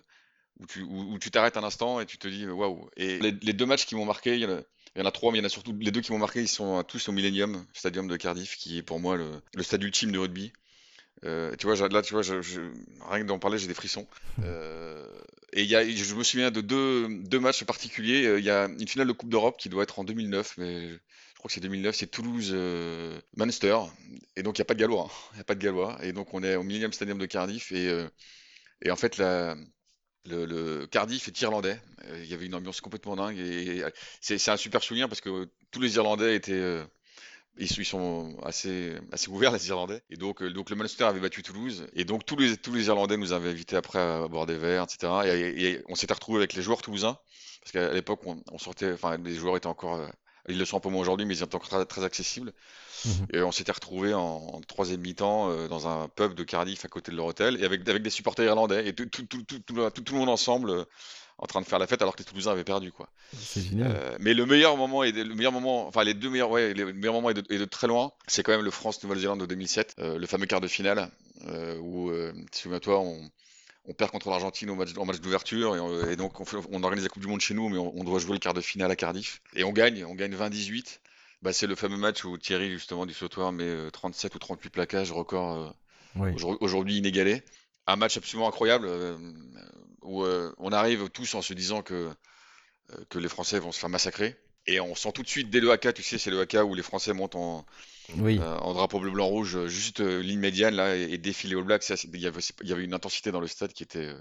où 0.60 0.66
tu 0.66 0.82
où, 0.82 1.18
t'arrêtes 1.20 1.58
un 1.58 1.64
instant 1.64 2.00
et 2.00 2.06
tu 2.06 2.18
te 2.18 2.28
dis 2.28 2.48
waouh. 2.48 2.90
Et 2.98 3.20
les, 3.20 3.32
les, 3.32 3.54
deux 3.54 3.66
matchs 3.66 3.86
qui 3.86 3.96
m'ont 3.96 4.06
marqué, 4.06 4.36
il 4.36 4.42
y, 4.42 4.46
en 4.46 4.52
a, 4.52 4.62
il 4.96 5.00
y 5.00 5.02
en 5.02 5.06
a 5.06 5.12
trois, 5.12 5.32
mais 5.32 5.40
il 5.40 5.42
y 5.42 5.44
en 5.44 5.48
a 5.48 5.50
surtout 5.50 5.76
les 5.80 5.92
deux 5.92 6.02
qui 6.02 6.12
m'ont 6.12 6.20
marqué, 6.20 6.42
ils 6.42 6.48
sont 6.48 6.84
tous 6.84 7.10
au 7.10 7.12
Millennium 7.12 7.66
Stadium 7.74 8.08
de 8.08 8.18
Cardiff, 8.18 8.58
qui 8.58 8.78
est 8.78 8.84
pour 8.84 9.00
moi 9.00 9.18
le, 9.18 9.30
le 9.56 9.64
stade 9.64 9.84
ultime 9.84 10.12
de 10.12 10.20
rugby. 10.20 10.52
Euh, 11.26 11.56
tu 11.58 11.68
vois, 11.68 11.88
là, 11.88 12.02
tu 12.02 12.14
vois, 12.14 12.22
je, 12.22 12.42
je, 12.42 12.60
rien 13.10 13.24
que 13.24 13.28
d'en 13.28 13.40
parler, 13.40 13.58
j'ai 13.58 13.68
des 13.68 13.74
frissons. 13.74 14.08
Euh, 14.44 15.08
et 15.54 15.64
il 15.64 15.70
y 15.70 15.76
a, 15.76 15.88
je 15.88 16.16
me 16.16 16.24
souviens 16.24 16.52
de 16.52 16.62
deux, 16.62 17.08
deux 17.10 17.40
matchs 17.40 17.64
particuliers. 17.64 18.26
Euh, 18.26 18.40
il 18.40 18.46
y 18.46 18.50
a 18.50 18.66
une 18.66 18.88
finale 18.88 19.08
de 19.08 19.14
Coupe 19.14 19.30
d'Europe 19.30 19.58
qui 19.58 19.70
doit 19.70 19.84
être 19.84 20.00
en 20.00 20.04
2009, 20.04 20.56
mais 20.58 20.90
crois 21.44 21.50
que 21.50 21.56
c'est 21.56 21.60
2009, 21.60 21.94
c'est 21.94 22.08
Toulouse-Munster. 22.08 23.68
Euh, 23.68 23.88
et 24.38 24.44
donc, 24.44 24.58
il 24.58 24.62
n'y 24.62 24.64
a 24.64 24.66
pas 24.66 24.76
de 24.76 24.80
Gallois. 24.80 25.10
Hein. 25.10 25.32
Il 25.36 25.42
a 25.42 25.44
pas 25.44 25.56
de 25.56 25.60
Gallois. 25.62 25.98
Et 26.02 26.14
donc, 26.14 26.34
on 26.34 26.42
est 26.42 26.56
au 26.56 26.64
millième 26.64 26.94
stadium 26.94 27.18
de 27.18 27.26
Cardiff. 27.26 27.74
Et, 27.74 27.90
euh, 27.90 28.08
en 28.90 28.96
fait, 28.96 29.18
le, 29.18 30.86
Cardiff 30.86 31.28
est 31.28 31.42
irlandais. 31.42 31.82
Euh, 32.06 32.22
il 32.24 32.30
y 32.30 32.34
avait 32.34 32.46
une 32.46 32.56
ambiance 32.56 32.80
complètement 32.80 33.18
dingue. 33.18 33.38
Et, 33.38 33.84
c'est 34.22 34.48
un 34.50 34.56
super 34.56 34.82
souvenir 34.82 35.10
parce 35.10 35.20
que 35.20 35.50
tous 35.72 35.82
les 35.82 35.96
Irlandais 35.96 36.36
étaient. 36.36 36.82
Ils, 37.58 37.86
sont 37.86 38.38
assez, 38.44 38.96
ouverts, 39.28 39.52
les 39.54 39.68
Irlandais. 39.68 40.02
Et 40.10 40.16
donc, 40.16 40.40
le 40.40 40.76
Munster 40.76 41.04
avait 41.04 41.20
battu 41.20 41.44
Toulouse. 41.44 41.88
Et 41.94 42.06
donc, 42.06 42.26
tous 42.26 42.38
les, 42.38 42.56
tous 42.56 42.74
les 42.74 42.88
Irlandais 42.88 43.18
nous 43.18 43.34
avaient 43.34 43.50
invités 43.50 43.76
après 43.76 44.00
à 44.00 44.30
boire 44.30 44.46
des 44.46 44.58
verres, 44.58 44.86
etc. 44.86 45.12
Et, 45.26 45.82
on 45.90 45.96
s'était 45.96 46.14
retrouvés 46.14 46.38
avec 46.38 46.54
les 46.54 46.62
joueurs 46.62 46.82
toulousains. 46.82 47.18
Parce 47.60 47.74
qu'à 47.74 47.94
l'époque, 47.94 48.22
on, 48.26 48.42
on, 48.50 48.58
sortait, 48.58 48.94
enfin, 48.94 49.18
les 49.18 49.36
joueurs 49.36 49.58
étaient 49.58 49.68
encore 49.68 50.08
ils 50.50 50.58
le 50.58 50.66
sont 50.66 50.78
un 50.78 50.80
peu 50.80 50.90
moins 50.90 51.02
aujourd'hui, 51.02 51.26
mais 51.26 51.36
ils 51.36 51.40
sont 51.40 51.56
encore 51.56 51.88
très, 51.88 52.04
accessibles. 52.04 52.54
Mhm. 53.06 53.28
Et 53.34 53.42
on 53.42 53.52
s'était 53.52 53.72
retrouvés 53.72 54.14
en, 54.14 54.62
troisième 54.68 55.02
mi-temps 55.02 55.50
euh, 55.50 55.68
dans 55.68 55.88
un 55.88 56.08
pub 56.08 56.34
de 56.34 56.44
Cardiff 56.44 56.86
à 56.86 56.88
côté 56.88 57.12
de 57.12 57.18
leur 57.18 57.26
hôtel, 57.28 57.62
et 57.62 57.66
avec, 57.66 57.88
avec 57.88 58.04
des 58.04 58.10
supporters 58.10 58.46
irlandais, 58.46 58.88
et 58.88 58.94
tout, 58.94 59.06
tout, 59.06 59.26
tout, 59.26 59.44
tout, 59.44 59.74
le 59.76 60.18
monde 60.18 60.30
ensemble 60.30 60.70
euh, 60.70 60.86
en 61.38 61.46
train 61.48 61.62
de 61.62 61.66
faire 61.66 61.80
la 61.80 61.88
fête 61.88 62.02
alors 62.02 62.16
que 62.16 62.20
les 62.20 62.26
Toulousains 62.26 62.52
avaient 62.52 62.64
perdu. 62.64 62.92
quoi. 62.92 63.10
C'est 63.38 63.62
génial. 63.62 63.92
Euh, 63.96 64.18
mais 64.20 64.34
le 64.34 64.46
meilleur 64.46 64.78
moment, 64.78 65.04
et 65.04 65.12
le 65.12 65.36
meilleur 65.36 65.52
moment, 65.52 65.88
enfin 65.88 66.04
les 66.04 66.14
deux 66.14 66.30
meilleurs, 66.30 66.52
ouais, 66.52 66.74
les 66.74 66.86
meilleurs 66.94 67.14
moments 67.14 67.30
et 67.30 67.34
de, 67.34 67.44
et 67.50 67.58
de 67.58 67.66
très 67.66 67.88
loin, 67.88 68.12
c'est 68.28 68.44
quand 68.44 68.52
même 68.52 68.66
le 68.66 68.72
France-Nouvelle-Zélande 68.72 69.40
de 69.40 69.46
2007, 69.46 69.96
le 69.98 70.26
fameux 70.28 70.46
quart 70.46 70.62
de 70.62 70.68
finale, 70.68 71.10
où, 71.82 72.12
souviens-toi, 72.52 73.00
on 73.00 73.30
on 73.86 73.94
perd 73.94 74.12
contre 74.12 74.30
l'Argentine 74.30 74.70
au 74.70 74.76
match, 74.76 74.94
match 74.96 75.20
d'ouverture 75.20 75.76
et, 76.08 76.16
donc 76.16 76.40
on, 76.40 76.84
organise 76.84 77.04
la 77.04 77.10
Coupe 77.10 77.22
du 77.22 77.28
Monde 77.28 77.42
chez 77.42 77.54
nous, 77.54 77.70
mais 77.70 77.78
on, 77.78 78.04
doit 78.04 78.20
jouer 78.20 78.34
le 78.34 78.40
quart 78.40 78.54
de 78.54 78.62
finale 78.62 78.92
à 78.92 78.96
Cardiff 78.96 79.42
et 79.56 79.64
on 79.64 79.72
gagne, 79.72 80.06
on 80.06 80.16
gagne 80.16 80.36
20-18. 80.36 81.00
Bah, 81.42 81.52
c'est 81.52 81.68
le 81.68 81.76
fameux 81.76 81.98
match 81.98 82.24
où 82.24 82.38
Thierry 82.38 82.72
justement 82.72 83.06
du 83.06 83.14
sautoir 83.14 83.52
met 83.52 83.92
37 83.92 84.32
euh, 84.32 84.36
ou 84.36 84.40
38 84.40 84.70
plaquages, 84.70 85.12
record 85.12 85.76
euh, 86.18 86.56
aujourd'hui 86.62 86.98
inégalé. 86.98 87.44
Un 87.86 87.98
match 87.98 88.16
absolument 88.16 88.48
incroyable 88.48 88.86
euh, 88.88 89.18
où 90.02 90.24
on 90.24 90.72
arrive 90.72 91.10
tous 91.10 91.36
en 91.36 91.42
se 91.42 91.54
disant 91.54 91.82
que 91.82 92.10
que 93.10 93.18
les 93.18 93.30
Français 93.30 93.60
vont 93.60 93.72
se 93.72 93.80
faire 93.80 93.90
massacrer 93.90 94.36
et 94.68 94.80
on 94.80 94.94
sent 94.96 95.12
tout 95.14 95.24
de 95.24 95.28
suite 95.28 95.50
dès 95.50 95.60
le 95.60 95.72
AK, 95.72 95.94
tu 95.94 96.04
sais, 96.04 96.18
c'est 96.18 96.30
le 96.30 96.42
AK 96.42 96.58
où 96.66 96.76
les 96.76 96.84
Français 96.84 97.14
montent 97.14 97.36
en, 97.36 97.66
oui. 98.18 98.40
Euh, 98.42 98.58
en 98.58 98.74
drapeau 98.74 99.00
bleu 99.00 99.12
blanc 99.12 99.28
rouge, 99.28 99.56
euh, 99.56 99.68
juste 99.68 100.02
euh, 100.02 100.22
ligne 100.22 100.40
médiane 100.40 100.76
là 100.76 100.96
et, 100.96 101.18
défiler 101.18 101.56
au 101.56 101.64
black. 101.64 101.84
Il 101.90 102.20
y, 102.20 102.28
avait, 102.28 102.84
une 102.84 102.94
intensité 102.94 103.32
dans 103.32 103.40
le 103.40 103.48
stade 103.48 103.74
qui 103.74 103.84
était 103.84 104.14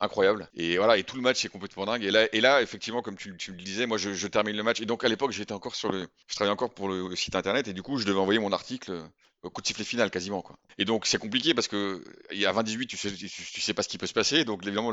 incroyable. 0.00 0.48
Et 0.54 0.76
voilà, 0.76 0.96
et 0.98 1.04
tout 1.04 1.16
le 1.16 1.22
match 1.22 1.44
est 1.44 1.48
complètement 1.48 1.86
dingue. 1.86 2.02
Et 2.02 2.10
là, 2.10 2.28
et 2.32 2.40
là 2.40 2.62
effectivement, 2.62 3.02
comme 3.02 3.16
tu, 3.16 3.30
le 3.30 3.56
disais, 3.56 3.86
moi 3.86 3.98
je, 3.98 4.26
termine 4.26 4.56
le 4.56 4.62
match. 4.62 4.80
Et 4.80 4.86
donc 4.86 5.04
à 5.04 5.08
l'époque, 5.08 5.32
j'étais 5.32 5.52
encore 5.52 5.74
sur 5.74 5.90
le, 5.90 6.08
je 6.26 6.34
travaillais 6.34 6.52
encore 6.52 6.74
pour 6.74 6.88
le, 6.88 7.14
site 7.16 7.36
internet 7.36 7.68
et 7.68 7.72
du 7.72 7.82
coup, 7.82 7.98
je 7.98 8.06
devais 8.06 8.18
envoyer 8.18 8.40
mon 8.40 8.52
article 8.52 9.04
au 9.42 9.50
coup 9.50 9.60
de 9.60 9.66
sifflet 9.66 9.84
final 9.84 10.10
quasiment 10.10 10.40
quoi. 10.40 10.56
Et 10.78 10.84
donc 10.84 11.04
c'est 11.04 11.18
compliqué 11.18 11.52
parce 11.52 11.66
que 11.66 12.02
à 12.30 12.52
20-18 12.52 12.86
tu 12.86 12.96
sais 12.96 13.10
tu, 13.10 13.60
sais 13.60 13.74
pas 13.74 13.82
ce 13.82 13.88
qui 13.88 13.98
peut 13.98 14.06
se 14.06 14.12
passer 14.12 14.44
donc 14.44 14.64
évidemment 14.64 14.92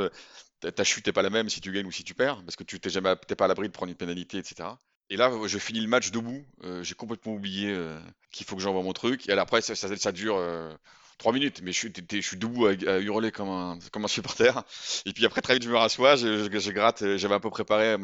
ta 0.60 0.84
chute 0.84 1.06
n'est 1.06 1.14
pas 1.14 1.22
la 1.22 1.30
même 1.30 1.50
si 1.50 1.62
tu 1.62 1.72
gagnes 1.72 1.86
ou 1.86 1.92
si 1.92 2.04
tu 2.04 2.16
perds 2.16 2.42
parce 2.44 2.56
que 2.56 2.64
tu 2.64 2.80
t'es 2.80 2.90
jamais 2.90 3.16
pas 3.16 3.46
à 3.46 3.48
l'abri 3.48 3.68
de 3.68 3.74
prendre 3.74 3.92
une 3.92 3.96
pénalité 3.96 4.40
etc. 4.40 4.70
Et 5.10 5.18
là, 5.18 5.32
je 5.48 5.58
finis 5.58 5.80
le 5.80 5.88
match 5.88 6.12
debout. 6.12 6.46
Euh, 6.64 6.84
j'ai 6.84 6.94
complètement 6.94 7.34
oublié 7.34 7.72
euh, 7.72 8.00
qu'il 8.32 8.46
faut 8.46 8.56
que 8.56 8.62
j'envoie 8.62 8.84
mon 8.84 8.94
truc. 8.94 9.28
Et 9.28 9.32
après, 9.32 9.62
ça, 9.62 10.12
dure 10.12 10.38
euh, 10.38 10.72
trois 11.18 11.34
minutes, 11.34 11.62
mais 11.64 11.72
je 11.72 11.78
suis, 12.22 12.38
debout 12.38 12.68
à, 12.68 12.74
hurler 13.00 13.32
comme 13.32 13.50
un, 13.50 14.08
supporter. 14.08 14.64
Et 15.08 15.14
puis 15.14 15.26
après, 15.26 15.42
très 15.42 15.56
vite, 15.56 15.64
je 15.64 15.70
me 15.72 15.78
rassois, 15.78 16.16
je, 16.16 16.72
gratte. 16.72 17.18
J'avais 17.18 17.34
un 17.34 17.40
peu 17.40 17.50
préparé, 17.50 17.96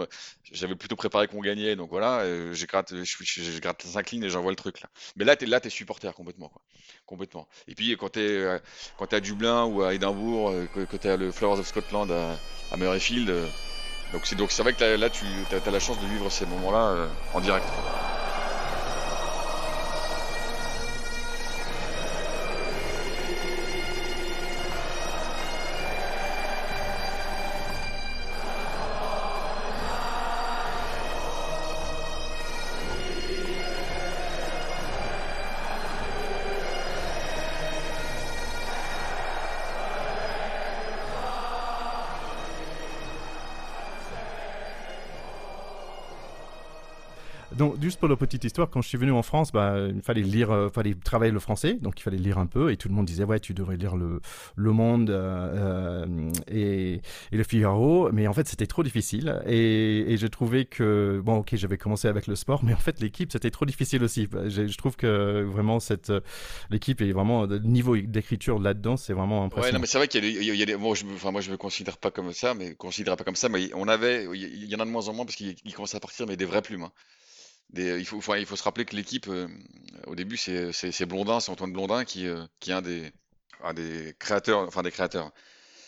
j'avais 0.52 0.76
plutôt 0.76 0.96
préparé 0.96 1.28
qu'on 1.28 1.42
gagnait, 1.42 1.76
donc 1.76 1.92
voilà. 1.92 2.26
Je 2.26 2.66
gratte, 2.66 2.96
je, 3.04 3.60
gratte 3.60 3.84
5 3.84 4.10
lignes 4.10 4.24
et 4.24 4.30
j'envoie 4.30 4.52
le 4.52 4.56
truc. 4.56 4.82
Mais 5.16 5.26
là, 5.26 5.36
là, 5.46 5.60
t'es 5.60 5.70
supporter 5.70 6.12
complètement. 6.16 6.52
Complètement. 7.06 7.48
Et 7.68 7.76
puis 7.76 7.96
quand 7.98 8.18
quand 8.98 9.14
es 9.14 9.16
à 9.16 9.20
Dublin 9.20 9.66
ou 9.66 9.84
à 9.84 9.94
Édimbourg, 9.94 10.54
que, 10.74 10.86
que 10.86 10.98
t'es 10.98 11.16
le 11.18 11.32
Flowers 11.32 11.60
of 11.60 11.68
Scotland 11.68 12.12
à 12.12 12.78
Murrayfield 12.78 13.32
donc 14.16 14.26
c'est 14.28 14.36
donc 14.38 14.52
c'est 14.54 14.64
vrai 14.64 14.74
que 14.74 14.82
là, 14.96 15.10
tu 15.10 15.26
as, 15.52 15.70
la 15.70 15.80
chance 15.80 16.00
de 16.00 16.08
vivre 16.08 16.30
ces 16.30 16.46
moments-là 16.46 16.84
euh, 16.96 17.08
en 17.34 17.42
direct. 17.42 17.66
Juste 47.86 48.00
pour 48.00 48.10
la 48.10 48.16
petite 48.16 48.44
histoire, 48.44 48.68
quand 48.72 48.82
je 48.82 48.88
suis 48.88 48.98
venu 48.98 49.12
en 49.12 49.22
France, 49.22 49.52
bah, 49.52 49.76
il 49.94 50.02
fallait 50.02 50.24
lire, 50.24 50.50
euh, 50.50 50.70
fallait 50.70 50.96
travailler 50.96 51.32
le 51.32 51.40
français, 51.40 51.76
donc 51.76 52.00
il 52.00 52.04
fallait 52.04 52.18
lire 52.18 52.40
un 52.40 52.48
peu, 52.48 52.72
et 52.72 52.78
tout 52.78 52.90
le 52.90 52.96
monde 52.96 53.06
disait 53.06 53.24
ouais, 53.24 53.40
tu 53.40 53.54
devrais 53.54 53.78
lire 53.78 53.96
le 53.96 54.22
Le 54.56 54.72
Monde 54.72 55.12
euh, 55.12 56.06
euh, 56.08 56.32
et, 56.48 57.02
et, 57.32 57.38
le 57.38 57.44
Figaro, 57.44 58.12
mais 58.12 58.28
en 58.28 58.34
fait 58.34 58.48
c'était 58.48 58.66
trop 58.66 58.82
difficile, 58.82 59.40
et, 59.46 60.14
et 60.14 60.18
je 60.18 60.26
trouvais 60.26 60.66
que 60.66 61.22
bon, 61.24 61.38
ok, 61.38 61.56
j'avais 61.56 61.78
commencé 61.78 62.08
avec 62.08 62.26
le 62.26 62.36
sport, 62.36 62.64
mais 62.64 62.74
en 62.74 62.78
fait 62.78 63.00
l'équipe 63.00 63.32
c'était 63.32 63.52
trop 63.52 63.66
difficile 63.66 64.04
aussi. 64.04 64.28
Je, 64.48 64.68
je, 64.68 64.78
trouve 64.78 64.96
que 64.96 65.44
vraiment 65.44 65.80
cette 65.80 66.12
l'équipe 66.72 67.02
est 67.02 67.12
vraiment 67.12 67.46
le 67.46 67.60
niveau 67.60 67.96
d'écriture 67.96 68.58
là-dedans, 68.58 68.98
c'est 68.98 69.14
vraiment 69.14 69.44
impressionnant. 69.44 69.68
Ouais, 69.68 69.74
non, 69.74 69.80
mais 69.80 69.88
c'est 69.88 70.00
vrai 70.00 70.08
qu'il 70.08 70.26
y 70.26 70.28
a, 70.28 70.54
il 70.54 70.60
y 70.60 70.64
a 70.64 70.66
des, 70.66 70.76
moi, 70.76 70.96
je, 70.96 71.06
enfin, 71.14 71.32
moi 71.32 71.42
je 71.42 71.52
me 71.52 71.58
considère 71.58 71.98
pas 71.98 72.10
comme 72.10 72.34
ça, 72.34 72.56
mais 72.56 72.74
considère 72.74 73.16
pas 73.16 73.24
comme 73.24 73.36
ça, 73.36 73.48
mais 73.48 73.70
on 73.76 73.88
avait, 73.88 74.26
il 74.34 74.66
y 74.66 74.76
en 74.76 74.80
a 74.80 74.86
de 74.86 74.90
moins 74.90 75.08
en 75.08 75.14
moins 75.14 75.26
parce 75.26 75.36
qu'il 75.36 75.74
commence 75.76 75.94
à 75.94 76.00
partir, 76.00 76.26
mais 76.26 76.36
des 76.36 76.46
vrais 76.46 76.64
plumes. 76.64 76.84
Hein 76.84 76.92
il, 77.74 78.06
faut, 78.06 78.22
il 78.36 78.46
faut 78.46 78.56
se 78.56 78.64
rappeler 78.64 78.86
que 78.86 78.96
l'équipe, 78.96 79.28
euh, 79.28 79.48
au 80.08 80.16
début, 80.16 80.38
c'est 80.38 81.06
Blondin, 81.06 81.40
c'est 81.40 81.52
Antoine 81.52 81.74
Blondin 81.74 82.06
qui, 82.06 82.28
euh, 82.28 82.46
qui 82.60 82.72
est 82.72 82.74
un 82.74 82.82
des, 82.82 83.12
un 83.64 83.74
des 83.74 84.16
créateurs, 84.20 84.62
enfin 84.62 84.84
des 84.84 84.92
créateurs. 84.92 85.32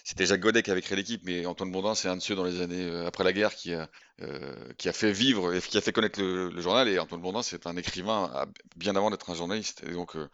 C'était 0.07 0.25
Jacques 0.25 0.39
Godet 0.39 0.63
qui 0.63 0.71
avait 0.71 0.81
créé 0.81 0.95
l'équipe, 0.95 1.21
mais 1.25 1.45
Antoine 1.45 1.69
Bourdin, 1.69 1.93
c'est 1.93 2.07
un 2.07 2.15
de 2.15 2.21
ceux 2.21 2.33
dans 2.33 2.45
les 2.45 2.61
années 2.61 2.85
euh, 2.85 3.05
après 3.07 3.25
la 3.25 3.33
guerre 3.33 3.53
qui 3.53 3.73
a, 3.73 3.89
euh, 4.21 4.55
qui 4.77 4.87
a 4.87 4.93
fait 4.93 5.11
vivre 5.11 5.53
et 5.53 5.59
qui 5.59 5.77
a 5.77 5.81
fait 5.81 5.91
connaître 5.91 6.21
le, 6.21 6.61
journal. 6.61 6.87
Et 6.87 6.97
Antoine 6.97 7.19
Bourdin, 7.19 7.43
c'est 7.43 7.67
un 7.67 7.75
écrivain 7.75 8.47
bien 8.77 8.95
avant 8.95 9.11
d'être 9.11 9.29
un 9.29 9.35
journaliste. 9.35 9.83
Et 9.85 9.91
donc, 9.91 10.15
euh, 10.15 10.29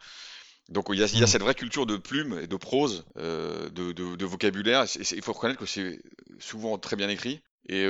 donc 0.68 0.86
il 0.92 1.00
y, 1.00 1.02
a, 1.02 1.06
il 1.06 1.18
y, 1.18 1.22
a, 1.22 1.24
mm. 1.24 1.26
cette 1.26 1.42
vraie 1.42 1.56
culture 1.56 1.86
de 1.86 1.96
plume 1.96 2.38
et 2.40 2.46
de 2.46 2.54
prose, 2.54 3.04
de, 3.16 3.68
de, 3.72 4.14
de, 4.14 4.24
vocabulaire. 4.24 4.84
il 4.94 5.22
faut 5.22 5.32
reconnaître 5.32 5.58
que 5.58 5.66
c'est 5.66 5.98
souvent 6.38 6.78
très 6.78 6.94
bien 6.94 7.08
écrit. 7.08 7.42
Et, 7.68 7.86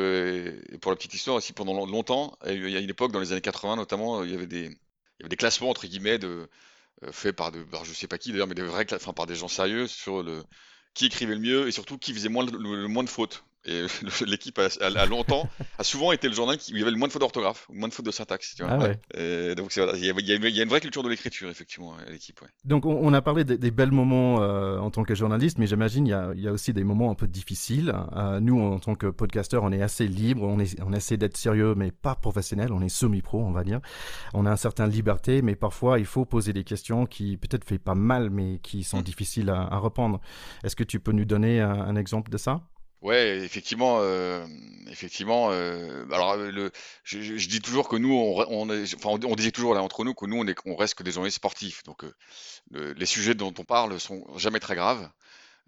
pour 0.81 0.93
la 0.93 0.97
petite 0.97 1.15
histoire 1.15 1.37
aussi, 1.37 1.53
pendant 1.53 1.87
longtemps, 1.87 2.37
il 2.47 2.69
y 2.71 2.77
a 2.77 2.81
une 2.81 2.91
époque, 2.91 3.13
dans 3.13 3.21
les 3.21 3.33
années 3.33 3.41
80 3.41 3.77
notamment, 3.77 4.23
il 4.23 4.31
y 4.31 4.35
avait 4.35 4.47
des, 4.47 4.67
il 4.67 5.21
y 5.21 5.23
avait 5.23 5.29
des 5.29 5.37
classements 5.37 5.71
entre 5.71 5.87
guillemets 5.87 6.19
de, 6.19 6.49
faits 7.11 7.35
par, 7.35 7.53
de, 7.53 7.63
par 7.65 7.85
je 7.85 7.93
sais 7.93 8.09
pas 8.09 8.19
qui 8.19 8.33
d'ailleurs, 8.33 8.47
mais 8.47 8.55
des 8.55 8.63
vrais, 8.63 8.87
enfin 8.93 9.13
par 9.13 9.27
des 9.27 9.35
gens 9.35 9.49
sérieux 9.49 9.87
sur 9.87 10.23
le, 10.23 10.43
qui 10.95 11.07
écrivait 11.07 11.35
le 11.35 11.41
mieux 11.41 11.69
et 11.69 11.73
surtout 11.73 11.99
qui 11.99 12.13
faisait 12.15 12.29
le 12.29 12.87
moins 12.89 13.05
de 13.05 13.09
fautes. 13.09 13.45
Et 13.66 13.87
l'équipe 14.27 14.59
a, 14.59 15.07
longtemps, 15.07 15.48
a 15.79 15.85
souvent 15.85 16.12
été 16.12 16.29
le 16.29 16.35
journal 16.35 16.59
qui, 16.59 16.72
où 16.72 16.77
il 16.77 16.81
y 16.81 16.83
avait 16.83 16.90
le 16.90 16.98
moins 16.98 17.09
de 17.09 17.12
fautes 17.12 17.20
d'orthographe, 17.20 17.66
moins 17.72 17.88
de 17.88 17.94
fautes 17.94 18.07
de 18.07 18.11
syntaxe. 18.11 18.55
Tu 18.55 18.62
vois. 18.62 18.72
Ah 18.72 19.55
donc 19.55 19.74
il 19.77 20.05
y, 20.05 20.61
a, 20.61 20.62
une 20.62 20.68
vraie 20.68 20.81
culture 20.81 21.03
de 21.03 21.09
l'écriture, 21.09 21.48
effectivement, 21.48 21.94
à 21.96 22.11
l'équipe. 22.11 22.40
Donc 22.64 22.85
on, 22.87 23.12
a 23.12 23.22
parlé 23.22 23.44
des, 23.44 23.70
belles 23.70 23.92
moments 23.92 24.42
euh, 24.42 24.79
en 24.79 24.90
tant 24.90 25.05
que 25.05 25.14
journaliste, 25.14 25.59
mais 25.59 25.66
j'imagine 25.66 26.07
il, 26.07 26.40
y 26.40 26.48
a, 26.48 26.53
aussi 26.53 26.72
des 26.72 26.85
moments 26.85 27.11
un 27.11 27.14
peu 27.14 27.27
difficiles. 27.27 27.94
Euh, 28.16 28.40
nous, 28.40 28.61
en 28.61 28.79
tant 28.79 28.94
que 28.94 29.07
podcasteur, 29.07 29.62
on 29.62 29.72
est 29.72 29.83
assez 29.83 30.07
libre, 30.07 30.42
on, 30.42 30.59
est, 30.59 30.81
on 30.83 30.92
essaie 30.92 31.16
d'être 31.16 31.37
sérieux, 31.37 31.74
mais 31.74 31.90
pas 31.90 32.14
professionnel, 32.14 32.72
on 32.72 32.83
est 32.83 32.88
semi-pro, 32.88 33.40
on 33.40 33.53
va 33.53 33.64
dire. 33.64 33.81
On 34.35 34.46
a 34.46 34.50
une 34.50 34.57
certaine 34.57 34.90
liberté, 34.90 35.42
mais 35.42 35.57
parfois 35.57 35.98
il 35.98 36.07
faut 36.07 36.24
poser 36.24 36.53
des 36.53 36.64
questions 36.64 37.07
qui 37.07 37.37
peut-être 37.37 37.64
fait 37.64 37.79
pas 37.79 37.94
mal, 37.94 38.31
mais 38.31 38.59
qui 38.62 38.85
sont 38.85 39.00
mm. 39.00 39.05
difficiles 39.05 39.50
à, 39.50 39.62
à 39.62 39.81
répondre. 39.81 40.20
Est-ce 40.64 40.77
que 40.77 40.85
tu 40.85 41.00
peux 41.00 41.12
nous 41.12 41.24
donner 41.24 41.61
un 41.61 41.96
exemple 41.96 42.31
de 42.31 42.37
ça? 42.37 42.61
Ouais, 43.05 43.37
effectivement, 43.45 43.99
euh, 44.01 44.47
effectivement. 44.88 45.51
Euh, 45.51 46.07
alors, 46.11 46.37
le, 46.38 46.73
je, 47.05 47.21
je, 47.21 47.49
dis 47.51 47.61
toujours 47.61 47.87
que 47.87 47.97
nous, 47.97 48.14
on, 48.14 48.47
on, 48.49 48.71
est, 48.71 48.95
enfin, 48.95 49.11
on, 49.27 49.35
disait 49.37 49.51
toujours 49.51 49.75
là 49.75 49.83
entre 49.83 50.05
nous 50.05 50.14
que 50.14 50.25
nous, 50.25 50.38
on, 50.38 50.47
est, 50.47 50.57
on 50.64 50.75
reste 50.75 50.95
que 50.95 51.03
des 51.03 51.11
journalistes 51.12 51.37
sportifs. 51.37 51.83
Donc, 51.85 52.03
euh, 52.05 52.95
les 52.97 53.05
sujets 53.05 53.35
dont 53.35 53.53
on 53.59 53.64
parle 53.64 54.01
sont 54.01 54.25
jamais 54.38 54.59
très 54.59 54.75
graves. 54.75 55.11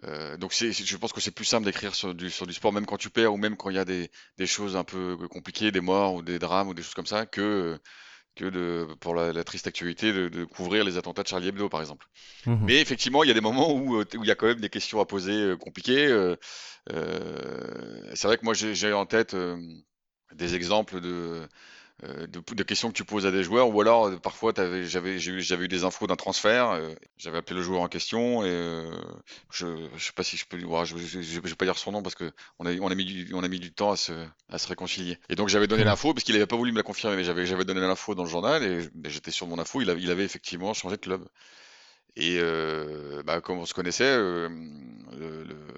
Euh, 0.05 0.38
donc, 0.38 0.55
c'est, 0.55 0.72
je 0.72 0.96
pense 0.96 1.12
que 1.12 1.20
c'est 1.20 1.31
plus 1.31 1.44
simple 1.44 1.66
d'écrire 1.66 1.94
sur 1.94 2.14
du, 2.14 2.31
sur 2.31 2.46
du 2.46 2.55
sport, 2.55 2.72
même 2.72 2.87
quand 2.87 2.96
tu 2.96 3.11
perds 3.11 3.35
ou 3.35 3.37
même 3.37 3.59
quand 3.59 3.68
il 3.68 3.77
y 3.77 3.79
a 3.79 3.85
des, 3.85 4.11
des 4.38 4.46
choses 4.46 4.75
un 4.75 4.85
peu 4.85 5.18
compliquées, 5.29 5.70
des 5.70 5.83
morts 5.83 6.14
ou 6.14 6.22
des 6.22 6.38
drames 6.38 6.68
ou 6.68 6.75
des 6.75 6.83
choses 6.83 6.94
comme 6.94 7.07
ça, 7.07 7.27
que 7.27 7.79
que 8.37 8.44
de, 8.44 8.87
pour 9.01 9.14
la, 9.14 9.44
triste 9.44 9.66
actualité 9.66 10.12
de, 10.12 10.44
couvrir 10.44 10.85
les 10.85 10.96
attentats 10.99 11.22
de 11.22 11.29
Charlie 11.29 11.49
Hebdo, 11.49 11.68
par 11.68 11.81
exemple. 11.81 12.07
Mmh 12.46 12.57
Mais 12.62 12.81
effectivement, 12.81 13.25
il 13.25 13.29
y 13.29 13.31
a 13.31 13.35
des 13.35 13.40
moments 13.40 13.72
où, 13.72 14.01
où 14.01 14.05
il 14.22 14.27
y 14.27 14.31
a 14.31 14.35
quand 14.35 14.46
même 14.46 14.61
des 14.61 14.68
questions 14.68 15.01
à 15.01 15.07
poser 15.07 15.55
compliquées. 15.59 16.37
Euh, 16.92 18.14
c'est 18.14 18.29
vrai 18.29 18.38
que 18.38 18.44
moi 18.44 18.55
j'ai 18.55 18.92
en 18.92 19.07
tête 19.07 19.35
euh, 19.35 19.57
des 20.35 20.55
exemples 20.55 21.01
de, 21.01 21.49
euh, 22.04 22.26
de, 22.26 22.62
questions 22.62 22.88
que 22.88 22.94
tu 22.94 23.04
poses 23.04 23.26
à 23.26 23.30
des 23.30 23.42
joueurs, 23.42 23.74
ou 23.74 23.80
alors 23.80 24.20
parfois 24.20 24.52
j'avais 24.82 25.16
eu 25.18 25.68
des 25.68 25.85
infos 25.85 26.06
d'un 26.06 26.16
transfert, 26.16 26.78
j'avais 27.16 27.38
appelé 27.38 27.56
le 27.56 27.62
joueur 27.62 27.80
en 27.80 27.88
question 27.88 28.44
et 28.44 28.85
je 29.50 29.88
je 29.96 30.04
sais 30.04 30.12
pas 30.12 30.22
si 30.22 30.37
je 30.37 30.46
peux 30.46 30.59
je, 30.59 30.96
je, 30.96 31.40
vais 31.40 31.54
pas 31.54 31.64
dire 31.64 31.78
son 31.78 31.92
nom 31.92 32.02
parce 32.02 32.14
que 32.14 32.30
on 32.59 32.66
a 32.66 32.74
on 32.80 32.88
a 32.88 32.94
mis 32.94 33.04
du, 33.04 33.35
on 33.35 33.42
a 33.42 33.48
mis 33.48 33.61
du 33.61 33.72
temps 33.72 33.92
à 33.92 33.96
se 33.96 34.12
à 34.50 34.59
se 34.59 34.68
réconcilier. 34.68 35.18
Et 35.28 35.37
donc 35.37 35.48
j'avais 35.48 35.66
donné 35.66 35.85
l'info 35.85 36.12
parce 36.12 36.24
qu'il 36.24 36.37
avait 36.37 36.46
pas 36.46 36.56
voulu 36.56 36.72
me 36.72 36.76
la 36.76 36.82
confirmer, 36.82 37.16
mais 37.16 37.24
j'avais 37.24 37.64
donné 37.64 37.80
l'info 37.80 38.14
dans 38.14 38.24
le 38.24 38.30
journal 38.30 38.62
et 38.62 38.88
j'étais 39.04 39.30
sur 39.30 39.46
mon 39.46 39.59
info, 39.59 39.80
il 39.80 39.90
avait, 39.90 40.02
il 40.02 40.11
avait 40.11 40.24
effectivement 40.24 40.74
changé 40.74 40.96
de 40.96 41.00
club. 41.00 41.26
Et 42.16 42.38
euh, 42.40 43.22
bah, 43.24 43.40
comme 43.42 43.59
on 43.59 43.66
se 43.66 43.74
connaissait, 43.74 44.04
euh, 44.04 44.48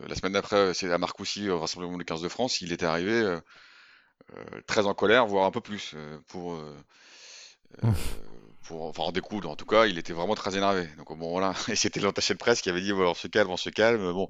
la 0.07 0.15
semaine 0.15 0.33
d'après, 0.33 0.73
c'est 0.73 0.91
à 0.91 0.99
Marcoussis, 0.99 1.49
au 1.51 1.59
Rassemblement 1.59 1.99
des 1.99 2.05
15 2.05 2.23
de 2.23 2.29
France, 2.29 2.61
il 2.61 2.73
était 2.73 2.87
arrivé 2.87 3.13
euh, 3.13 3.41
très 4.67 4.87
en 4.87 4.95
colère, 4.95 5.27
voire 5.27 5.47
un 5.47 5.51
peu 5.51 5.61
plus, 5.61 5.95
pour, 6.29 6.61
pour 8.63 8.85
enfin, 8.85 9.03
en 9.05 9.13
découdre. 9.13 9.51
En 9.51 9.57
tout 9.57 9.67
cas, 9.67 9.87
il 9.87 9.99
était 9.99 10.13
vraiment 10.13 10.35
très 10.35 10.57
énervé. 10.57 10.89
Donc 10.97 11.17
bon, 11.17 11.31
voilà. 11.31 11.55
Et 11.69 11.77
c'était 11.77 12.01
l'attaché 12.01 12.35
de 12.35 12.39
presse 12.39 12.61
qui 12.61 12.71
avait 12.71 12.81
dit 12.81 12.93
voilà, 12.93 13.11
on 13.11 13.15
se 13.15 13.29
calme, 13.29 13.51
on 13.51 13.57
se 13.57 13.71
calme. 13.71 14.13
Bon. 14.13 14.29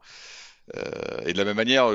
et 1.27 1.33
de 1.33 1.39
la 1.39 1.45
même 1.45 1.57
manière, 1.57 1.89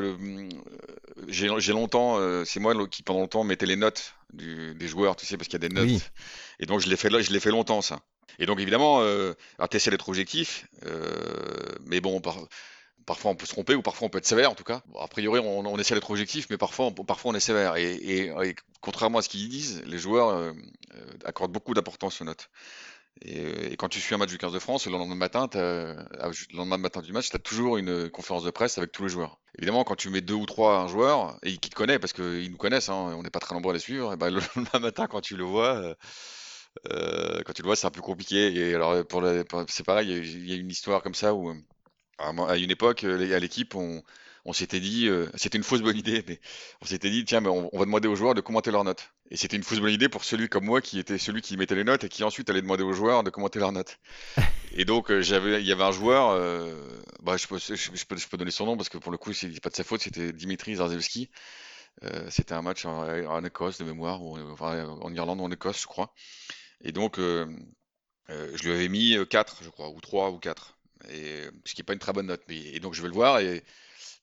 j'ai 1.27 1.73
longtemps, 1.73 2.19
c'est 2.45 2.59
moi 2.59 2.87
qui 2.87 3.03
pendant 3.03 3.21
longtemps 3.21 3.43
mettais 3.43 3.65
les 3.65 3.77
notes 3.77 4.15
des 4.33 4.87
joueurs, 4.87 5.15
tu 5.15 5.25
sais, 5.25 5.37
parce 5.37 5.47
qu'il 5.47 5.61
y 5.61 5.65
a 5.65 5.69
des 5.69 5.75
notes. 5.75 6.11
Et 6.59 6.65
donc 6.65 6.79
je 6.79 6.89
l'ai 6.89 6.97
fait, 6.97 7.09
je 7.21 7.31
l'ai 7.31 7.39
fait 7.39 7.51
longtemps 7.51 7.81
ça. 7.81 7.99
Et 8.39 8.45
donc 8.45 8.59
évidemment, 8.59 9.01
euh, 9.01 9.33
d'être 9.59 10.09
objectif, 10.09 10.67
euh, 10.85 11.75
mais 11.85 12.01
bon, 12.01 12.21
parfois 13.05 13.31
on 13.31 13.35
peut 13.35 13.45
se 13.45 13.51
tromper 13.51 13.75
ou 13.75 13.81
parfois 13.81 14.07
on 14.07 14.09
peut 14.09 14.17
être 14.17 14.25
sévère 14.25 14.51
en 14.51 14.55
tout 14.55 14.63
cas. 14.63 14.81
a 14.99 15.07
priori, 15.07 15.39
on, 15.39 15.77
essaie 15.77 15.95
d'être 15.95 16.09
objectif, 16.09 16.47
mais 16.49 16.57
parfois, 16.57 16.91
on, 17.25 17.35
est 17.35 17.39
sévère. 17.39 17.75
Et, 17.77 18.31
contrairement 18.81 19.19
à 19.19 19.21
ce 19.21 19.29
qu'ils 19.29 19.49
disent, 19.49 19.83
les 19.85 19.97
joueurs 19.97 20.29
euh, 20.29 20.51
euh, 20.95 21.05
accordent 21.25 21.51
beaucoup 21.51 21.73
d'importance 21.73 22.21
aux 22.21 22.25
notes. 22.25 22.49
Et, 23.21 23.75
quand 23.77 23.89
tu 23.89 23.99
suis 23.99 24.15
un 24.15 24.17
match 24.17 24.29
du 24.29 24.37
15 24.37 24.53
de 24.53 24.59
France, 24.59 24.85
le 24.85 24.93
lendemain 24.93 25.15
matin, 25.15 25.47
le 25.53 25.95
lendemain 26.55 26.77
matin 26.77 27.01
du 27.01 27.13
match, 27.13 27.29
tu 27.29 27.35
as 27.35 27.39
toujours 27.39 27.77
une 27.77 28.09
conférence 28.09 28.43
de 28.43 28.51
presse 28.51 28.77
avec 28.77 28.91
tous 28.91 29.03
les 29.03 29.09
joueurs. 29.09 29.39
Évidemment, 29.57 29.83
quand 29.83 29.95
tu 29.95 30.09
mets 30.09 30.21
deux 30.21 30.33
ou 30.33 30.45
trois 30.45 30.79
un 30.79 30.87
joueur, 30.87 31.37
et 31.43 31.57
qui 31.57 31.69
te 31.69 31.75
connaît, 31.75 31.99
parce 31.99 32.13
qu'ils 32.13 32.51
nous 32.51 32.57
connaissent, 32.57 32.89
hein, 32.89 33.13
on 33.17 33.23
n'est 33.23 33.29
pas 33.29 33.39
très 33.39 33.55
nombreux 33.55 33.71
à 33.71 33.73
les 33.73 33.79
suivre, 33.79 34.13
et 34.13 34.17
ben, 34.17 34.29
le 34.29 34.39
lendemain 34.55 34.79
matin, 34.79 35.07
quand 35.07 35.21
tu 35.21 35.37
le 35.37 35.43
vois, 35.43 35.95
euh, 36.91 37.41
quand 37.45 37.53
tu 37.53 37.61
le 37.61 37.67
vois, 37.67 37.75
c'est 37.75 37.87
un 37.87 37.91
peu 37.91 38.01
compliqué. 38.01 38.53
Et 38.53 38.75
alors, 38.75 39.03
c'est 39.67 39.85
pareil, 39.85 40.09
il 40.11 40.49
y, 40.49 40.53
a 40.53 40.55
une 40.55 40.71
histoire 40.71 41.01
comme 41.01 41.15
ça 41.15 41.33
où, 41.33 41.53
à 42.17 42.57
une 42.57 42.71
époque, 42.71 43.03
euh, 43.03 43.35
à 43.35 43.39
l'équipe, 43.39 43.75
on, 43.75 44.03
on 44.45 44.53
s'était 44.53 44.79
dit, 44.79 45.07
euh, 45.07 45.27
c'était 45.35 45.57
une 45.57 45.63
fausse 45.63 45.81
bonne 45.81 45.97
idée, 45.97 46.23
mais 46.27 46.39
on 46.81 46.85
s'était 46.85 47.09
dit, 47.09 47.25
tiens, 47.25 47.41
mais 47.41 47.49
on, 47.49 47.69
va 47.77 47.85
demander 47.85 48.07
aux 48.07 48.15
joueurs 48.15 48.33
de 48.33 48.41
commenter 48.41 48.71
leurs 48.71 48.83
notes. 48.83 49.11
Et 49.31 49.37
c'était 49.37 49.55
une 49.55 49.63
fausse 49.63 49.79
bonne 49.79 49.93
idée 49.93 50.09
pour 50.09 50.23
celui 50.23 50.49
comme 50.49 50.65
moi 50.65 50.81
qui 50.81 50.99
était 50.99 51.17
celui 51.17 51.41
qui 51.41 51.57
mettait 51.57 51.75
les 51.75 51.83
notes 51.83 52.03
et 52.03 52.09
qui 52.09 52.23
ensuite 52.23 52.49
allait 52.49 52.61
demander 52.61 52.83
aux 52.83 52.93
joueurs 52.93 53.23
de 53.23 53.29
commenter 53.29 53.59
leurs 53.59 53.71
notes. 53.71 53.99
et 54.73 54.85
donc, 54.85 55.11
j'avais, 55.19 55.61
il 55.61 55.67
y 55.67 55.71
avait 55.71 55.83
un 55.83 55.91
joueur, 55.91 56.37
bah, 57.21 57.37
je, 57.37 57.47
peux, 57.47 57.57
je, 57.57 58.05
peux, 58.05 58.17
je, 58.17 58.27
peux, 58.27 58.37
donner 58.37 58.51
son 58.51 58.65
nom 58.65 58.77
parce 58.77 58.89
que 58.89 58.97
pour 58.97 59.11
le 59.11 59.17
coup, 59.17 59.33
c'est 59.33 59.59
pas 59.61 59.69
de 59.69 59.75
sa 59.75 59.83
faute, 59.83 60.01
c'était 60.01 60.33
Dimitri 60.33 60.75
Zarzewski. 60.75 61.29
c'était 62.29 62.53
un 62.53 62.61
match 62.61 62.85
en, 62.85 63.43
Écosse 63.43 63.79
de 63.79 63.85
mémoire, 63.85 64.21
ou, 64.21 64.37
enfin, 64.51 64.85
en 64.85 65.13
Irlande 65.13 65.39
ou 65.39 65.43
en 65.45 65.51
Écosse, 65.51 65.81
je 65.81 65.87
crois. 65.87 66.13
Et 66.83 66.91
donc, 66.91 67.17
euh, 67.17 67.47
euh, 68.29 68.51
je 68.55 68.63
lui 68.63 68.71
avais 68.71 68.89
mis 68.89 69.15
4, 69.29 69.61
euh, 69.61 69.65
je 69.65 69.69
crois, 69.69 69.89
ou 69.89 70.01
3 70.01 70.31
ou 70.31 70.37
4. 70.37 70.77
Et, 71.09 71.43
ce 71.65 71.73
qui 71.73 71.81
n'est 71.81 71.85
pas 71.85 71.93
une 71.93 71.99
très 71.99 72.13
bonne 72.13 72.27
note. 72.27 72.41
Et 72.49 72.79
donc, 72.79 72.93
je 72.93 73.01
vais 73.01 73.07
le 73.07 73.13
voir 73.13 73.39
et 73.39 73.63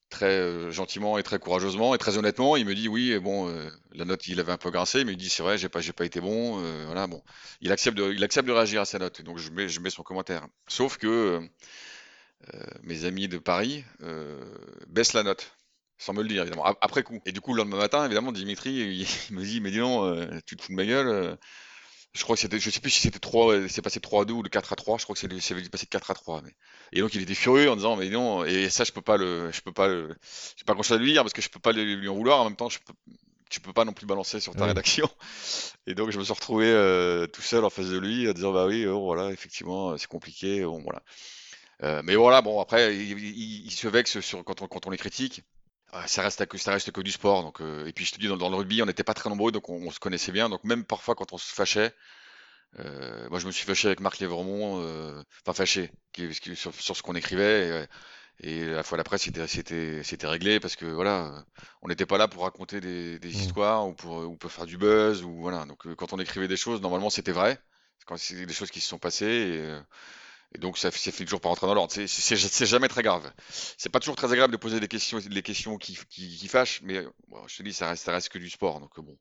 très 0.08 0.72
gentiment 0.72 1.18
et 1.18 1.22
très 1.22 1.38
courageusement 1.38 1.94
et 1.94 1.98
très 1.98 2.18
honnêtement, 2.18 2.56
il 2.56 2.66
me 2.66 2.74
dit 2.74 2.88
oui, 2.88 3.16
bon, 3.20 3.48
la 3.92 4.04
note, 4.04 4.26
il 4.26 4.40
avait 4.40 4.52
un 4.52 4.58
peu 4.58 4.70
grincé, 4.70 5.04
mais 5.04 5.12
il 5.12 5.16
dit 5.16 5.28
c'est 5.28 5.44
vrai, 5.44 5.56
j'ai 5.56 5.68
pas, 5.68 5.80
j'ai 5.80 5.92
pas 5.92 6.04
été 6.04 6.20
bon, 6.20 6.58
voilà, 6.86 7.06
bon, 7.06 7.22
il 7.60 7.70
accepte 7.70 7.96
de, 7.96 8.12
il 8.12 8.24
accepte 8.24 8.48
de 8.48 8.52
réagir 8.52 8.80
à 8.80 8.84
sa 8.84 8.98
note, 8.98 9.22
donc 9.22 9.38
je 9.38 9.50
mets, 9.50 9.68
je 9.68 9.78
mets 9.78 9.88
son 9.88 10.02
commentaire. 10.02 10.48
Sauf 10.66 10.98
que 10.98 11.40
mes 12.82 13.04
amis 13.04 13.28
de 13.28 13.38
Paris 13.38 13.84
baissent 14.88 15.12
la 15.12 15.22
note, 15.22 15.52
sans 15.96 16.12
me 16.12 16.22
le 16.22 16.28
dire 16.28 16.42
évidemment, 16.42 16.64
après 16.64 17.04
coup. 17.04 17.20
Et 17.24 17.30
du 17.30 17.40
coup, 17.40 17.54
le 17.54 17.58
lendemain 17.58 17.78
matin, 17.78 18.04
évidemment, 18.04 18.32
Dimitri, 18.32 18.72
il, 18.72 19.06
me 19.34 19.44
dit, 19.44 19.60
mais 19.60 19.70
dis 19.70 19.78
donc, 19.78 20.12
tu 20.44 20.56
te 20.56 20.62
fous 20.62 20.72
de 20.72 20.76
ma 20.76 20.86
gueule 20.86 21.38
je 22.12 22.22
crois 22.24 22.34
que 22.34 22.42
c'était, 22.42 22.58
je 22.58 22.70
sais 22.70 22.80
plus 22.80 22.90
si 22.90 23.00
c'était 23.02 23.18
3, 23.18 23.68
c'est 23.68 23.82
passé 23.82 24.00
3 24.00 24.22
à 24.22 24.24
2 24.24 24.34
ou 24.34 24.42
de 24.42 24.48
4 24.48 24.72
à 24.72 24.76
3, 24.76 24.98
je 24.98 25.04
crois 25.04 25.14
que 25.14 25.20
c'est, 25.20 25.40
c'est 25.40 25.70
passé 25.70 25.86
de 25.86 25.90
4 25.90 26.10
à 26.10 26.14
3. 26.14 26.42
Mais... 26.42 26.52
Et 26.92 27.00
donc 27.00 27.14
il 27.14 27.22
était 27.22 27.34
furieux 27.34 27.70
en 27.70 27.76
disant, 27.76 27.96
mais 27.96 28.08
non, 28.08 28.44
et 28.44 28.68
ça 28.70 28.84
je 28.84 28.92
peux 28.92 29.02
pas 29.02 29.16
le, 29.16 29.50
je 29.52 29.60
peux 29.60 29.72
pas 29.72 29.88
le, 29.88 30.16
j'ai 30.56 30.64
pas 30.64 30.74
grand 30.74 30.82
chose 30.82 30.98
à 30.98 31.00
lui 31.00 31.12
dire 31.12 31.22
parce 31.22 31.32
que 31.32 31.42
je 31.42 31.48
peux 31.48 31.60
pas 31.60 31.72
lui 31.72 32.08
en 32.08 32.14
vouloir, 32.14 32.40
en 32.40 32.44
même 32.44 32.56
temps 32.56 32.68
je 32.68 32.78
peux, 32.78 32.94
tu 33.48 33.60
peux 33.60 33.72
pas 33.72 33.84
non 33.84 33.92
plus 33.92 34.06
balancer 34.06 34.40
sur 34.40 34.54
ta 34.54 34.66
rédaction. 34.66 35.08
Et 35.86 35.94
donc 35.94 36.10
je 36.10 36.18
me 36.18 36.24
suis 36.24 36.32
retrouvé 36.32 36.66
euh, 36.66 37.26
tout 37.26 37.42
seul 37.42 37.64
en 37.64 37.70
face 37.70 37.88
de 37.88 37.98
lui 37.98 38.28
en 38.28 38.32
disant, 38.32 38.52
bah 38.52 38.66
oui, 38.66 38.86
oh, 38.86 39.00
voilà, 39.04 39.30
effectivement, 39.30 39.96
c'est 39.98 40.06
compliqué, 40.06 40.64
bon 40.64 40.80
voilà. 40.82 41.02
Euh, 41.82 42.02
mais 42.04 42.14
voilà, 42.14 42.42
bon 42.42 42.60
après, 42.60 42.94
il, 42.96 43.18
il, 43.18 43.70
se 43.70 43.88
vexe 43.88 44.20
sur, 44.20 44.44
quand, 44.44 44.62
on, 44.62 44.66
quand 44.66 44.86
on 44.86 44.90
les 44.90 44.98
critique. 44.98 45.42
Ça 46.06 46.22
reste 46.22 46.46
que 46.46 46.56
ça 46.56 46.72
reste 46.72 46.92
que 46.92 47.00
du 47.00 47.10
sport 47.10 47.42
donc 47.42 47.60
euh, 47.60 47.86
et 47.86 47.92
puis 47.92 48.04
je 48.04 48.12
te 48.12 48.20
dis 48.20 48.28
dans, 48.28 48.48
le 48.48 48.56
rugby 48.56 48.80
on 48.80 48.86
n'était 48.86 49.02
pas 49.02 49.14
très 49.14 49.28
nombreux 49.28 49.50
donc 49.50 49.68
on, 49.68 49.90
se 49.90 49.98
connaissait 49.98 50.30
bien 50.30 50.48
donc 50.48 50.62
même 50.62 50.84
parfois 50.84 51.16
quand 51.16 51.32
on 51.32 51.38
se 51.38 51.52
fâchait 51.52 51.92
euh, 52.78 53.28
moi 53.28 53.40
je 53.40 53.46
me 53.46 53.50
suis 53.50 53.66
fâché 53.66 53.88
avec 53.88 53.98
Marc 53.98 54.20
Lévremont 54.20 54.80
euh, 54.84 55.20
enfin 55.42 55.52
fâché 55.52 55.90
sur, 56.54 56.72
sur 56.74 56.96
ce 56.96 57.02
qu'on 57.02 57.16
écrivait 57.16 57.88
et, 58.38 58.66
la 58.66 58.84
fois 58.84 58.98
d'après 58.98 59.18
c'était 59.18 59.48
c'était 59.48 60.26
réglé 60.26 60.60
parce 60.60 60.76
que 60.76 60.86
voilà 60.86 61.44
on 61.82 61.88
n'était 61.88 62.06
pas 62.06 62.18
là 62.18 62.28
pour 62.28 62.44
raconter 62.44 62.80
des, 62.80 63.18
des 63.18 63.28
mmh. 63.28 63.32
histoires 63.32 63.88
ou 63.88 63.94
pour 63.94 64.18
ou 64.18 64.36
pour 64.36 64.52
faire 64.52 64.66
du 64.66 64.78
buzz 64.78 65.24
ou 65.24 65.40
voilà 65.40 65.64
donc 65.64 65.92
quand 65.96 66.12
on 66.12 66.20
écrivait 66.20 66.48
des 66.48 66.56
choses 66.56 66.80
normalement 66.80 67.10
c'était 67.10 67.32
vrai 67.32 67.58
quand 68.06 68.16
c'est 68.16 68.46
des 68.46 68.54
choses 68.54 68.70
qui 68.70 68.80
se 68.80 68.88
sont 68.88 68.98
passées 68.98 69.26
et, 69.26 69.80
et 70.54 70.58
donc, 70.58 70.78
ça, 70.78 70.90
ça 70.90 71.12
finit 71.12 71.26
toujours 71.26 71.40
par 71.40 71.50
rentrer 71.50 71.66
dans 71.66 71.74
l'ordre. 71.74 71.92
C'est 71.92 72.66
jamais 72.66 72.88
très 72.88 73.02
grave. 73.02 73.32
C'est 73.78 73.88
pas 73.88 74.00
toujours 74.00 74.16
très 74.16 74.32
agréable 74.32 74.52
de 74.52 74.56
poser 74.56 74.80
des 74.80 74.88
questions, 74.88 75.20
questions 75.20 75.78
qui, 75.78 75.96
qui, 76.08 76.48
fâchent, 76.48 76.80
mais 76.82 77.04
je 77.46 77.56
te 77.56 77.62
dis, 77.62 77.72
ça 77.72 77.88
reste, 77.88 78.04
ça 78.04 78.12
reste 78.12 78.30
que 78.30 78.38
du 78.38 78.50
sport. 78.50 78.80
Donc, 78.80 78.98
bon, 78.98 79.16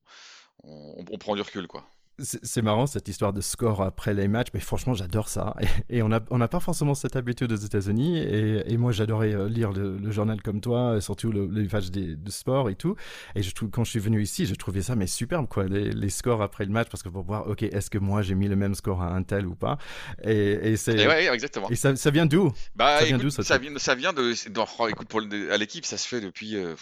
on, 0.63 1.05
on 1.07 1.17
prend 1.17 1.35
du 1.35 1.41
recul, 1.41 1.67
quoi. 1.67 1.87
C'est 2.21 2.61
marrant 2.61 2.87
cette 2.87 3.07
histoire 3.07 3.33
de 3.33 3.41
score 3.41 3.81
après 3.81 4.13
les 4.13 4.27
matchs, 4.27 4.49
mais 4.53 4.59
franchement 4.59 4.93
j'adore 4.93 5.29
ça. 5.29 5.55
Et, 5.89 6.01
on 6.01 6.09
n'a 6.09 6.21
on 6.29 6.39
pas 6.47 6.59
forcément 6.59 6.95
cette 6.95 7.15
habitude 7.15 7.51
aux 7.51 7.55
États-Unis. 7.55 8.19
Et, 8.19 8.77
moi 8.77 8.91
j'adorais 8.91 9.33
euh, 9.33 9.49
lire 9.49 9.71
le, 9.71 10.11
journal 10.11 10.41
comme 10.41 10.61
toi, 10.61 11.01
surtout 11.01 11.31
le, 11.31 11.67
pages 11.67 11.91
de 11.91 12.17
sport 12.29 12.69
et 12.69 12.75
tout. 12.75 12.95
Et 13.35 13.43
je 13.43 13.51
trouve 13.51 13.69
quand 13.69 13.83
je 13.83 13.91
suis 13.91 13.99
venu 13.99 14.21
ici, 14.21 14.45
je 14.45 14.55
trouvais 14.55 14.81
ça 14.81 14.95
mais 14.95 15.07
superbe 15.07 15.47
quoi, 15.47 15.65
les, 15.65 16.09
scores 16.09 16.41
après 16.41 16.65
le 16.65 16.71
match, 16.71 16.89
parce 16.89 17.03
que 17.03 17.09
pour 17.09 17.23
voir, 17.23 17.47
ok, 17.47 17.63
est-ce 17.63 17.89
que 17.89 17.97
moi 17.97 18.21
j'ai 18.21 18.35
mis 18.35 18.47
le 18.47 18.55
même 18.55 18.75
score 18.75 19.01
à 19.01 19.13
un 19.13 19.23
tel 19.23 19.45
ou 19.45 19.55
pas? 19.55 19.77
Et, 20.23 20.75
c'est. 20.77 21.07
Ouais, 21.07 21.27
exactement. 21.33 21.69
Et 21.69 21.75
ça, 21.75 21.95
ça 21.95 22.11
vient 22.11 22.25
d'où? 22.25 22.51
Bah, 22.75 22.99
ça, 22.99 23.05
vient 23.05 23.17
d'où 23.17 23.29
ça, 23.29 23.43
ça, 23.43 23.57
vient, 23.57 23.77
ça 23.77 23.95
vient 23.95 24.13
de. 24.13 24.33
Oh, 24.79 24.87
écoute, 24.87 25.07
pour 25.07 25.21
à 25.21 25.57
l'équipe, 25.57 25.85
ça 25.85 25.97
se 25.97 26.07
fait 26.07 26.21
depuis. 26.21 26.55
Euh, 26.55 26.75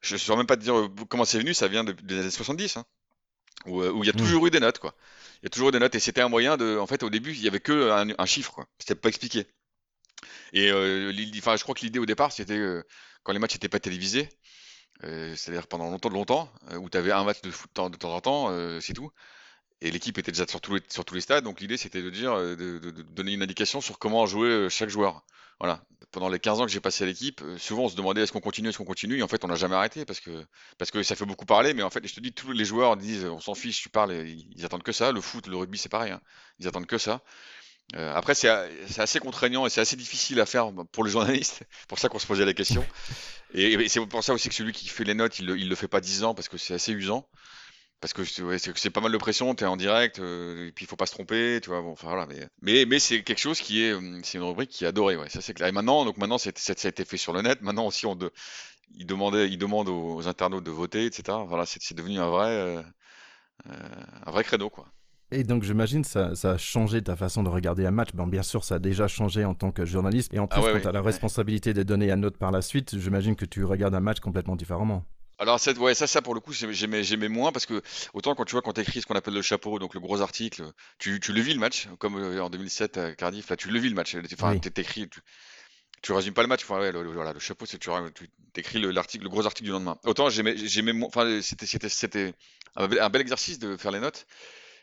je 0.00 0.14
ne 0.14 0.18
saurais 0.18 0.38
même 0.38 0.46
pas 0.46 0.56
te 0.56 0.62
dire 0.62 0.76
euh, 0.76 0.88
comment 1.08 1.24
c'est 1.24 1.38
venu. 1.38 1.54
Ça 1.54 1.68
vient 1.68 1.84
des 1.84 2.18
années 2.18 2.30
70. 2.30 2.76
Hein. 2.76 2.84
Euh, 3.66 3.92
où, 3.92 4.04
il 4.04 4.06
y 4.06 4.10
a 4.10 4.12
toujours 4.12 4.46
eu 4.46 4.50
des 4.50 4.60
notes, 4.60 4.78
quoi. 4.78 4.94
Il 5.42 5.44
y 5.44 5.46
a 5.46 5.50
toujours 5.50 5.68
eu 5.68 5.72
des 5.72 5.78
notes, 5.78 5.94
et 5.94 6.00
c'était 6.00 6.20
un 6.20 6.28
moyen 6.28 6.56
de. 6.56 6.78
En 6.78 6.86
fait, 6.86 7.02
au 7.02 7.10
début, 7.10 7.32
il 7.32 7.42
y 7.42 7.48
avait 7.48 7.60
que 7.60 7.90
un, 7.90 8.26
chiffre, 8.26 8.52
quoi. 8.52 8.66
C'était 8.78 8.94
pas 8.94 9.08
expliqué. 9.08 9.46
Et 10.52 10.70
euh, 10.70 11.12
enfin, 11.38 11.56
je 11.56 11.62
crois 11.62 11.74
que 11.74 11.80
l'idée 11.80 11.98
au 11.98 12.06
départ, 12.06 12.32
c'était 12.32 12.56
euh, 12.58 12.82
quand 13.22 13.32
les 13.32 13.38
matchs 13.38 13.54
n'étaient 13.54 13.68
pas 13.68 13.80
télévisés, 13.80 14.28
c'est-à-dire 15.02 15.66
pendant 15.66 15.90
longtemps, 15.90 16.10
de 16.10 16.14
longtemps, 16.14 16.52
où 16.76 16.90
tu 16.90 16.98
avais 16.98 17.12
un 17.12 17.24
match 17.24 17.40
de 17.42 17.50
foot 17.50 17.70
de 17.74 17.96
temps 17.96 18.14
en 18.14 18.20
temps, 18.20 18.80
c'est 18.80 18.92
tout. 18.92 19.10
Et 19.82 19.90
l'équipe 19.90 20.18
était 20.18 20.32
déjà 20.32 20.46
sur 20.46 20.60
tous 20.60 20.74
les, 20.74 20.80
sur 20.88 21.04
tous 21.04 21.14
les 21.14 21.20
stades, 21.20 21.44
donc 21.44 21.60
l'idée 21.60 21.76
c'était 21.76 22.02
de 22.02 22.10
dire, 22.10 22.36
de, 22.36 22.78
donner 23.14 23.32
une 23.32 23.42
indication 23.42 23.80
sur 23.80 23.98
comment 23.98 24.26
jouer 24.26 24.68
chaque 24.68 24.90
joueur. 24.90 25.24
Voilà. 25.60 25.84
Pendant 26.10 26.30
les 26.30 26.40
15 26.40 26.60
ans 26.60 26.66
que 26.66 26.72
j'ai 26.72 26.80
passé 26.80 27.04
à 27.04 27.06
l'équipe, 27.06 27.40
euh, 27.42 27.56
souvent 27.58 27.84
on 27.84 27.88
se 27.88 27.94
demandait 27.94 28.22
est-ce 28.22 28.32
qu'on 28.32 28.40
continue, 28.40 28.70
est-ce 28.70 28.78
qu'on 28.78 28.84
continue, 28.84 29.18
et 29.18 29.22
en 29.22 29.28
fait 29.28 29.44
on 29.44 29.48
n'a 29.48 29.54
jamais 29.54 29.76
arrêté 29.76 30.04
parce 30.04 30.18
que, 30.18 30.44
parce 30.78 30.90
que 30.90 31.02
ça 31.04 31.14
fait 31.14 31.26
beaucoup 31.26 31.44
parler, 31.44 31.74
mais 31.74 31.82
en 31.82 31.90
fait 31.90 32.04
je 32.04 32.14
te 32.14 32.18
dis, 32.18 32.32
tous 32.32 32.50
les 32.50 32.64
joueurs 32.64 32.96
disent 32.96 33.26
on 33.26 33.38
s'en 33.40 33.54
fiche, 33.54 33.80
tu 33.80 33.90
parles, 33.90 34.26
ils, 34.26 34.64
attendent 34.64 34.82
que 34.82 34.90
ça. 34.90 35.12
Le 35.12 35.20
foot, 35.20 35.46
le 35.46 35.56
rugby 35.56 35.78
c'est 35.78 35.90
pareil, 35.90 36.10
hein. 36.10 36.20
ils 36.58 36.66
attendent 36.66 36.86
que 36.86 36.98
ça. 36.98 37.22
Euh, 37.94 38.12
après 38.14 38.34
c'est 38.34 38.48
assez 38.48 39.20
contraignant 39.20 39.66
et 39.66 39.70
c'est 39.70 39.80
assez 39.80 39.96
difficile 39.96 40.40
à 40.40 40.46
faire 40.46 40.72
pour 40.90 41.04
les 41.04 41.10
journalistes, 41.10 41.62
pour 41.88 41.98
ça 41.98 42.08
qu'on 42.08 42.18
se 42.18 42.26
posait 42.26 42.46
la 42.46 42.54
question. 42.54 42.84
Et, 43.52 43.88
c'est 43.88 44.04
pour 44.06 44.24
ça 44.24 44.32
aussi 44.32 44.48
que 44.48 44.54
celui 44.54 44.72
qui 44.72 44.88
fait 44.88 45.04
les 45.04 45.14
notes, 45.14 45.38
il 45.38 45.46
le, 45.46 45.54
le 45.54 45.74
fait 45.76 45.88
pas 45.88 46.00
10 46.00 46.24
ans 46.24 46.34
parce 46.34 46.48
que 46.48 46.56
c'est 46.56 46.74
assez 46.74 46.92
usant 46.92 47.28
parce 48.00 48.14
que 48.14 48.24
c'est 48.24 48.90
pas 48.90 49.00
mal 49.00 49.12
de 49.12 49.18
pression, 49.18 49.54
tu 49.54 49.64
es 49.64 49.66
en 49.66 49.76
direct, 49.76 50.20
euh, 50.20 50.68
et 50.68 50.72
puis 50.72 50.84
il 50.86 50.88
faut 50.88 50.96
pas 50.96 51.06
se 51.06 51.12
tromper, 51.12 51.60
tu 51.62 51.68
vois. 51.68 51.82
Bon, 51.82 51.92
enfin 51.92 52.08
voilà, 52.08 52.26
mais 52.26 52.48
mais, 52.62 52.86
mais 52.86 52.98
c'est 52.98 53.22
quelque 53.22 53.38
chose 53.38 53.60
qui 53.60 53.82
est, 53.82 53.92
euh, 53.92 54.20
c'est 54.22 54.38
une 54.38 54.44
rubrique 54.44 54.70
qui 54.70 54.84
est 54.84 54.88
adorée, 54.88 55.16
ouais. 55.16 55.28
Ça 55.28 55.40
c'est 55.42 55.52
clair. 55.52 55.68
Et 55.68 55.72
maintenant, 55.72 56.04
donc 56.04 56.16
maintenant, 56.16 56.38
ça 56.38 56.50
a 56.50 56.88
été 56.88 57.04
fait 57.04 57.16
sur 57.18 57.32
le 57.32 57.42
net. 57.42 57.60
Maintenant 57.60 57.86
aussi, 57.86 58.06
on 58.06 58.16
de, 58.16 58.32
il 58.94 59.06
demandait, 59.06 59.48
il 59.50 59.58
demande 59.58 59.88
aux, 59.88 60.26
internautes 60.28 60.64
de 60.64 60.70
voter, 60.70 61.04
etc. 61.06 61.38
Voilà, 61.46 61.66
c'est 61.66 61.94
devenu 61.94 62.18
un 62.18 62.30
vrai, 62.30 62.50
euh, 62.50 62.82
un 63.66 64.30
vrai 64.30 64.44
credo, 64.44 64.70
quoi. 64.70 64.86
Et 65.32 65.44
donc 65.44 65.62
j'imagine 65.62 66.02
ça, 66.02 66.34
ça 66.34 66.52
a 66.52 66.58
changé 66.58 67.02
ta 67.02 67.14
façon 67.14 67.44
de 67.44 67.48
regarder 67.48 67.86
un 67.86 67.92
match. 67.92 68.08
Bien 68.14 68.42
sûr, 68.42 68.64
ça 68.64 68.76
a 68.76 68.78
déjà 68.80 69.06
changé 69.06 69.44
en 69.44 69.54
tant 69.54 69.70
que 69.70 69.84
journaliste. 69.84 70.34
Et 70.34 70.40
en 70.40 70.48
ah 70.50 70.60
plus, 70.60 70.72
quand 70.72 70.80
tu 70.80 70.88
as 70.88 70.92
la 70.92 71.02
responsabilité 71.02 71.72
de 71.72 71.82
donner 71.84 72.10
un 72.10 72.16
note 72.16 72.36
par 72.36 72.50
la 72.50 72.62
suite, 72.62 72.98
j'imagine 72.98 73.36
que 73.36 73.44
tu 73.44 73.64
regardes 73.64 73.94
un 73.94 74.00
match 74.00 74.18
complètement 74.18 74.56
différemment. 74.56 75.04
Alors 75.40 75.58
ça, 75.58 75.72
ouais, 75.72 75.94
ça, 75.94 76.06
ça 76.06 76.20
pour 76.20 76.34
le 76.34 76.40
coup, 76.40 76.52
j'aimais, 76.52 77.02
j'aimais 77.02 77.28
moins 77.28 77.50
parce 77.50 77.64
que 77.64 77.82
autant 78.12 78.34
quand 78.34 78.44
tu 78.44 78.52
vois 78.52 78.60
quand 78.60 78.74
t'écris 78.74 79.00
ce 79.00 79.06
qu'on 79.06 79.14
appelle 79.14 79.32
le 79.32 79.40
chapeau, 79.40 79.78
donc 79.78 79.94
le 79.94 80.00
gros 80.00 80.20
article, 80.20 80.70
tu, 80.98 81.18
tu 81.18 81.32
le 81.32 81.40
vis 81.40 81.54
le 81.54 81.60
match, 81.60 81.88
comme 81.98 82.16
euh, 82.16 82.44
en 82.44 82.50
2007 82.50 82.98
à 82.98 83.14
Cardiff, 83.14 83.48
là 83.48 83.56
tu 83.56 83.70
le 83.70 83.80
vis 83.80 83.88
le 83.88 83.94
match. 83.94 84.14
Enfin, 84.34 84.58
t'écris, 84.58 85.08
tu, 85.08 85.20
tu 86.02 86.12
résumes 86.12 86.34
pas 86.34 86.42
le 86.42 86.48
match. 86.48 86.64
Enfin, 86.64 86.78
ouais, 86.78 86.92
le, 86.92 87.10
voilà, 87.10 87.32
le 87.32 87.40
chapeau, 87.40 87.64
c'est 87.64 87.78
tu, 87.78 87.88
tu 88.14 88.28
écris 88.54 88.80
l'article, 88.92 89.24
le 89.24 89.30
gros 89.30 89.46
article 89.46 89.64
du 89.64 89.72
lendemain. 89.72 89.96
Autant 90.04 90.28
j'aimais, 90.28 90.58
j'aimais 90.58 90.92
moins. 90.92 91.08
Enfin, 91.08 91.40
c'était, 91.40 91.64
c'était, 91.64 91.88
c'était 91.88 92.34
un, 92.76 93.08
bel 93.08 93.22
exercice 93.22 93.58
de 93.58 93.78
faire 93.78 93.92
les 93.92 94.00
notes, 94.00 94.26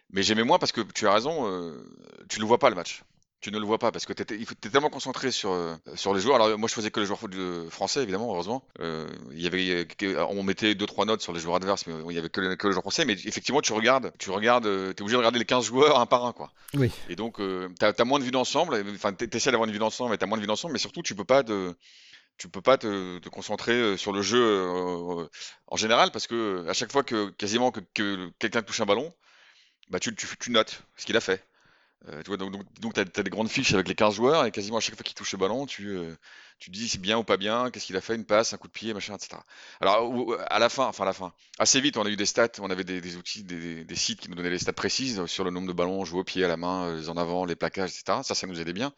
mais 0.10 0.24
j'aimais 0.24 0.44
moins 0.44 0.58
parce 0.58 0.72
que 0.72 0.82
tu 0.82 1.08
as 1.08 1.14
raison, 1.14 1.48
euh, 1.48 1.86
tu 2.30 2.40
le 2.40 2.48
vois 2.48 2.58
pas 2.58 2.72
le 2.72 2.76
match 2.76 3.04
tu 3.40 3.52
ne 3.52 3.60
le 3.60 3.66
vois 3.66 3.78
pas 3.78 3.92
parce 3.92 4.06
que 4.06 4.14
tu 4.14 4.24
es, 4.24 4.70
tellement 4.70 4.90
concentré 4.90 5.32
sur, 5.32 5.52
euh, 5.52 5.76
sur 5.96 6.14
les 6.14 6.22
joueurs. 6.22 6.42
Alors 6.42 6.58
moi 6.58 6.68
je 6.68 6.74
faisais 6.74 6.90
que 6.90 7.00
les 7.00 7.06
joueurs 7.06 7.20
français 7.70 8.02
évidemment, 8.02 8.34
heureusement. 8.34 8.64
Euh, 8.80 9.08
il 9.32 9.42
y 9.42 9.48
avait, 9.48 9.88
on 10.30 10.42
mettait 10.42 10.74
deux 10.74 10.88
trois 10.88 11.06
notes 11.06 11.22
sur 11.22 11.34
les 11.34 11.40
joueurs 11.40 11.58
adverses, 11.58 11.86
mais 11.86 11.94
il 12.10 12.16
y 12.16 12.18
avait 12.18 12.30
que, 12.30 12.42
les, 12.42 12.58
joueurs 12.60 12.82
français. 12.82 13.06
Mais 13.06 13.14
effectivement 13.14 13.62
tu 13.62 13.74
regardes, 13.74 14.12
tu 14.18 14.32
regardes, 14.32 14.66
euh, 14.66 14.94
es 14.94 15.02
obligé 15.02 15.14
de 15.14 15.18
regarder 15.18 15.40
les 15.40 15.46
15 15.46 15.66
joueurs 15.66 16.00
un 16.00 16.08
par 16.08 16.26
un 16.26 16.34
quoi. 16.34 16.52
Oui. 16.74 16.92
Et 17.10 17.16
donc 17.16 17.38
tu 17.38 17.86
as, 17.86 18.06
moins 18.06 18.20
de 18.20 18.24
vue 18.24 18.32
d'ensemble. 18.32 18.84
Enfin 18.96 19.14
essaies 19.32 19.52
d'avoir 19.52 19.68
une 19.68 19.74
vue 19.74 19.80
d'ensemble, 19.80 20.12
mais 20.12 20.24
as 20.24 20.28
moins 20.28 20.38
de 20.38 20.42
vue 20.42 20.48
d'ensemble. 20.48 20.74
Mais 20.74 20.80
surtout 20.80 21.04
tu 21.04 21.14
peux 21.14 21.26
pas 21.26 21.44
te 21.44 21.74
tu 22.38 22.50
peux 22.50 22.62
pas 22.62 22.78
te, 22.78 23.30
concentrer 23.30 23.98
sur 23.98 24.14
le 24.14 24.22
jeu 24.22 25.30
en 25.68 25.76
général 25.76 26.12
parce 26.12 26.26
que 26.26 26.66
à 26.68 26.74
chaque 26.74 26.92
fois 26.92 27.04
que 27.04 27.30
quasiment 27.32 27.72
que, 27.72 27.82
quelqu'un 28.40 28.64
touche 28.64 28.82
un 28.82 28.86
ballon, 28.86 29.14
bah 29.90 30.00
tu, 30.00 30.16
tu 30.16 30.52
notes 30.52 30.82
ce 30.96 31.06
qu'il 31.06 31.16
a 31.18 31.22
fait. 31.22 31.44
Euh, 32.10 32.22
tu 32.22 32.28
vois, 32.28 32.38
donc, 32.38 32.52
donc, 32.80 32.94
tu 32.94 33.00
as, 33.00 33.24
des 33.24 33.30
grandes 33.30 33.50
fiches 33.50 33.74
avec 33.74 33.88
les 33.88 33.96
15 33.96 34.16
joueurs 34.16 34.46
et 34.46 34.52
quasiment 34.52 34.78
à 34.78 34.80
chaque 34.80 34.96
fois 34.96 35.04
qu'il 35.04 35.16
touche 35.16 35.32
le 35.34 35.40
ballon, 35.40 35.66
tu, 35.66 35.90
euh, 35.90 36.16
tu 36.60 36.70
dis 36.70 36.88
c'est 36.88 37.02
bien 37.02 37.18
ou 37.18 37.24
pas 37.24 37.38
bien, 37.38 37.70
qu'est-ce 37.70 37.86
qu'il 37.86 37.98
a 37.98 38.02
fait, 38.02 38.16
une 38.16 38.26
passe, 38.26 38.54
un 38.54 38.58
coup 38.58 38.68
de 38.68 38.72
pied, 38.72 38.94
machin, 38.94 39.16
etc. 39.16 39.42
Alors, 39.82 40.38
à 40.48 40.60
la 40.60 40.70
fin, 40.70 40.86
enfin, 40.86 41.04
à 41.04 41.08
la 41.08 41.14
fin, 41.14 41.34
assez 41.60 41.82
vite, 41.82 41.98
on 41.98 42.06
a 42.06 42.10
eu 42.10 42.16
des 42.16 42.26
stats, 42.26 42.50
on 42.60 42.70
avait 42.70 42.84
des, 42.84 43.16
outils, 43.18 43.44
des, 43.44 43.96
sites 43.96 44.22
qui 44.22 44.30
nous 44.30 44.36
donnaient 44.36 44.50
les 44.50 44.60
stats 44.60 44.74
précises 44.74 45.26
sur 45.26 45.44
le 45.44 45.52
nombre 45.52 45.68
de 45.68 45.74
ballons 45.74 46.06
joués 46.06 46.20
au 46.20 46.24
pied, 46.24 46.44
à 46.46 46.48
la 46.48 46.58
main, 46.58 46.96
les 46.96 47.10
en 47.10 47.18
avant, 47.18 47.46
les 47.46 47.56
plaquages, 47.56 47.90
etc. 47.90 48.20
Ça, 48.24 48.36
ça 48.36 48.48
nous 48.48 48.62
aidait 48.62 48.74
bien. 48.74 48.94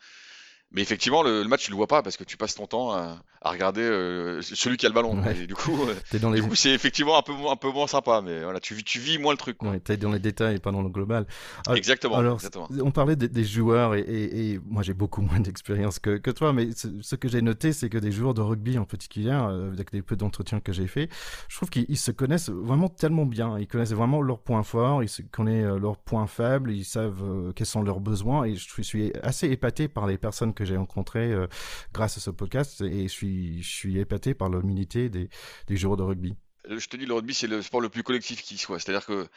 Mais 0.71 0.83
effectivement, 0.83 1.23
le, 1.23 1.43
match, 1.45 1.65
tu 1.65 1.71
le 1.71 1.77
vois 1.77 1.87
pas 1.87 2.03
parce 2.03 2.15
que 2.15 2.23
tu 2.23 2.37
passes 2.37 2.53
ton 2.53 2.67
temps 2.67 2.91
à, 2.91 3.23
regarder 3.43 3.81
euh, 3.81 4.41
celui 4.43 4.77
qui 4.77 4.85
a 4.85 4.89
le 4.89 4.93
ballon. 4.93 5.23
Et 5.25 5.47
du 5.47 5.55
coup, 5.55 5.75
euh, 5.87 6.41
c'est 6.53 6.69
effectivement 6.69 7.17
un 7.17 7.23
peu, 7.23 7.33
un 7.49 7.55
peu 7.55 7.71
moins 7.71 7.87
sympa. 7.87 8.21
Mais 8.21 8.43
voilà, 8.43 8.59
tu, 8.59 8.83
tu 8.83 8.99
vis 8.99 9.17
moins 9.17 9.31
le 9.31 9.37
truc. 9.37 9.57
tu 9.83 9.91
es 9.91 9.97
dans 9.97 10.11
les 10.11 10.19
détails 10.19 10.57
et 10.57 10.59
pas 10.59 10.71
dans 10.71 10.83
le 10.83 10.89
global. 10.89 11.25
Ah, 11.67 11.75
exactement. 11.75 12.17
Alors, 12.17 12.39
on 12.83 12.91
parlait 12.91 13.15
des, 13.15 13.43
joueurs 13.43 13.95
et, 13.95 14.59
moi 14.67 14.83
j'ai 14.83 14.93
beaucoup 14.93 15.21
moins 15.21 15.39
d'expérience 15.39 15.97
que, 15.97 16.17
que, 16.17 16.29
toi. 16.29 16.53
Mais 16.53 16.69
ce, 16.75 17.15
que 17.15 17.27
j'ai 17.27 17.41
noté, 17.41 17.73
c'est 17.73 17.89
que 17.89 17.97
des 17.97 18.11
joueurs 18.11 18.35
de 18.35 18.41
rugby 18.41 18.77
en 18.77 18.85
particulier, 18.85 19.31
euh, 19.31 19.71
avec 19.71 19.91
des 19.91 20.03
peu 20.03 20.15
d'entretiens 20.15 20.59
que 20.59 20.71
j'ai 20.71 20.87
fait, 20.87 21.09
je 21.47 21.55
trouve 21.55 21.71
qu'ils 21.71 21.97
se 21.97 22.11
connaissent 22.11 22.49
vraiment 22.49 22.89
tellement 22.89 23.25
bien. 23.25 23.57
Ils 23.57 23.67
connaissent 23.67 23.93
vraiment 23.93 24.21
leurs 24.21 24.39
points 24.39 24.63
forts, 24.63 25.03
ils 25.03 25.09
connaissent 25.31 25.65
leurs 25.65 25.97
points 25.97 26.27
faibles, 26.27 26.71
ils 26.71 26.85
savent 26.85 27.53
quels 27.55 27.65
sont 27.65 27.81
leurs 27.81 28.01
besoins. 28.01 28.43
Et 28.43 28.55
je 28.55 28.81
suis 28.83 29.11
assez 29.23 29.47
épaté 29.49 29.87
par 29.87 30.05
les 30.05 30.19
personnes 30.19 30.53
que 30.59 30.65
j'ai 30.65 30.77
rencontré 30.77 31.31
euh, 31.31 31.47
grâce 31.93 32.17
à 32.17 32.19
ce 32.19 32.29
podcast 32.29 32.81
et 32.81 33.07
je 33.07 33.61
suis, 33.61 33.97
épaté 33.97 34.33
par 34.33 34.49
l'humilité 34.49 35.09
des, 35.09 35.29
joueurs 35.69 35.97
de 35.97 36.03
rugby. 36.03 36.35
Euh, 36.69 36.77
je 36.77 36.89
te 36.89 36.97
dis, 36.97 37.05
le 37.05 37.13
rugby, 37.13 37.33
c'est 37.33 37.47
le 37.47 37.61
sport 37.61 37.81
le 37.81 37.89
plus 37.89 38.03
collectif 38.03 38.43
qui 38.43 38.57
soit. 38.57 38.79
C'est-à-dire 38.79 39.05
que 39.05 39.27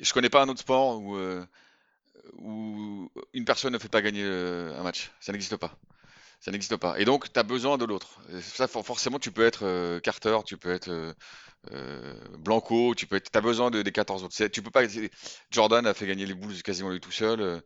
je 0.00 0.12
connais 0.12 0.30
pas 0.30 0.42
un 0.42 0.48
autre 0.48 0.60
sport 0.60 0.98
où, 1.00 1.16
euh, 1.16 1.44
une 3.34 3.44
personne 3.44 3.72
ne 3.72 3.78
fait 3.78 3.88
pas 3.88 4.02
gagner 4.02 4.24
un 4.24 4.82
match. 4.82 5.10
Ça 5.20 5.32
n'existe 5.32 5.56
pas. 5.56 5.76
Ça 6.40 6.50
n'existe 6.50 6.76
pas. 6.76 6.98
Et 6.98 7.04
donc, 7.04 7.30
tu 7.30 7.38
as 7.38 7.42
besoin 7.42 7.76
de 7.76 7.84
l'autre. 7.84 8.20
Ça, 8.40 8.66
forcément, 8.66 9.18
tu 9.18 9.30
peux 9.30 9.44
être 9.44 9.98
Carter, 10.00 10.38
tu 10.46 10.56
peux 10.56 10.70
être 10.70 11.14
Blanco, 12.38 12.94
tu 12.94 13.06
peux 13.06 13.16
être. 13.16 13.34
As 13.36 13.40
besoin 13.42 13.70
de, 13.70 13.82
des 13.82 13.92
14 13.92 14.24
autres. 14.24 14.46
Tu 14.46 14.62
peux 14.62 14.70
pas. 14.70 14.84
Jordan 15.50 15.86
a 15.86 15.92
fait 15.92 16.06
gagner 16.06 16.24
les 16.24 16.34
Bulls 16.34 16.62
quasiment 16.62 16.90
lui 16.90 17.00
tout 17.00 17.12
seul. 17.12 17.62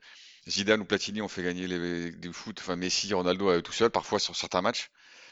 Zidane 0.48 0.80
ou 0.80 0.84
Platini 0.84 1.22
ont 1.22 1.28
fait 1.28 1.42
gagner 1.42 1.66
les, 1.66 2.10
du 2.12 2.32
foot, 2.32 2.58
enfin 2.60 2.76
Messi, 2.76 3.12
Ronaldo 3.14 3.48
euh, 3.48 3.60
tout 3.62 3.72
seul, 3.72 3.90
parfois 3.90 4.18
sur 4.18 4.36
certains 4.36 4.62
matchs. 4.62 4.90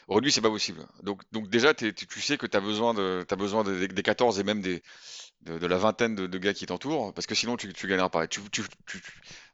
Aujourd'hui, 0.08 0.32
c'est 0.32 0.40
pas 0.40 0.50
possible. 0.50 0.84
Donc, 1.02 1.22
donc 1.32 1.48
déjà, 1.48 1.74
tu 1.74 1.94
sais 2.20 2.36
que 2.36 2.46
tu 2.46 2.56
as 2.56 2.60
besoin, 2.60 2.92
de, 2.92 3.24
besoin 3.36 3.62
des 3.62 4.02
14 4.02 4.40
et 4.40 4.42
même 4.42 4.60
des, 4.60 4.82
de, 5.42 5.66
la 5.66 5.78
vingtaine 5.78 6.14
de, 6.14 6.38
gars 6.38 6.54
qui 6.54 6.66
t'entourent, 6.66 7.12
parce 7.14 7.26
que 7.26 7.34
sinon 7.34 7.56
tu, 7.56 7.72
tu 7.72 7.86
gagneras 7.86 8.08
pas. 8.08 8.26
Tu, 8.26 8.40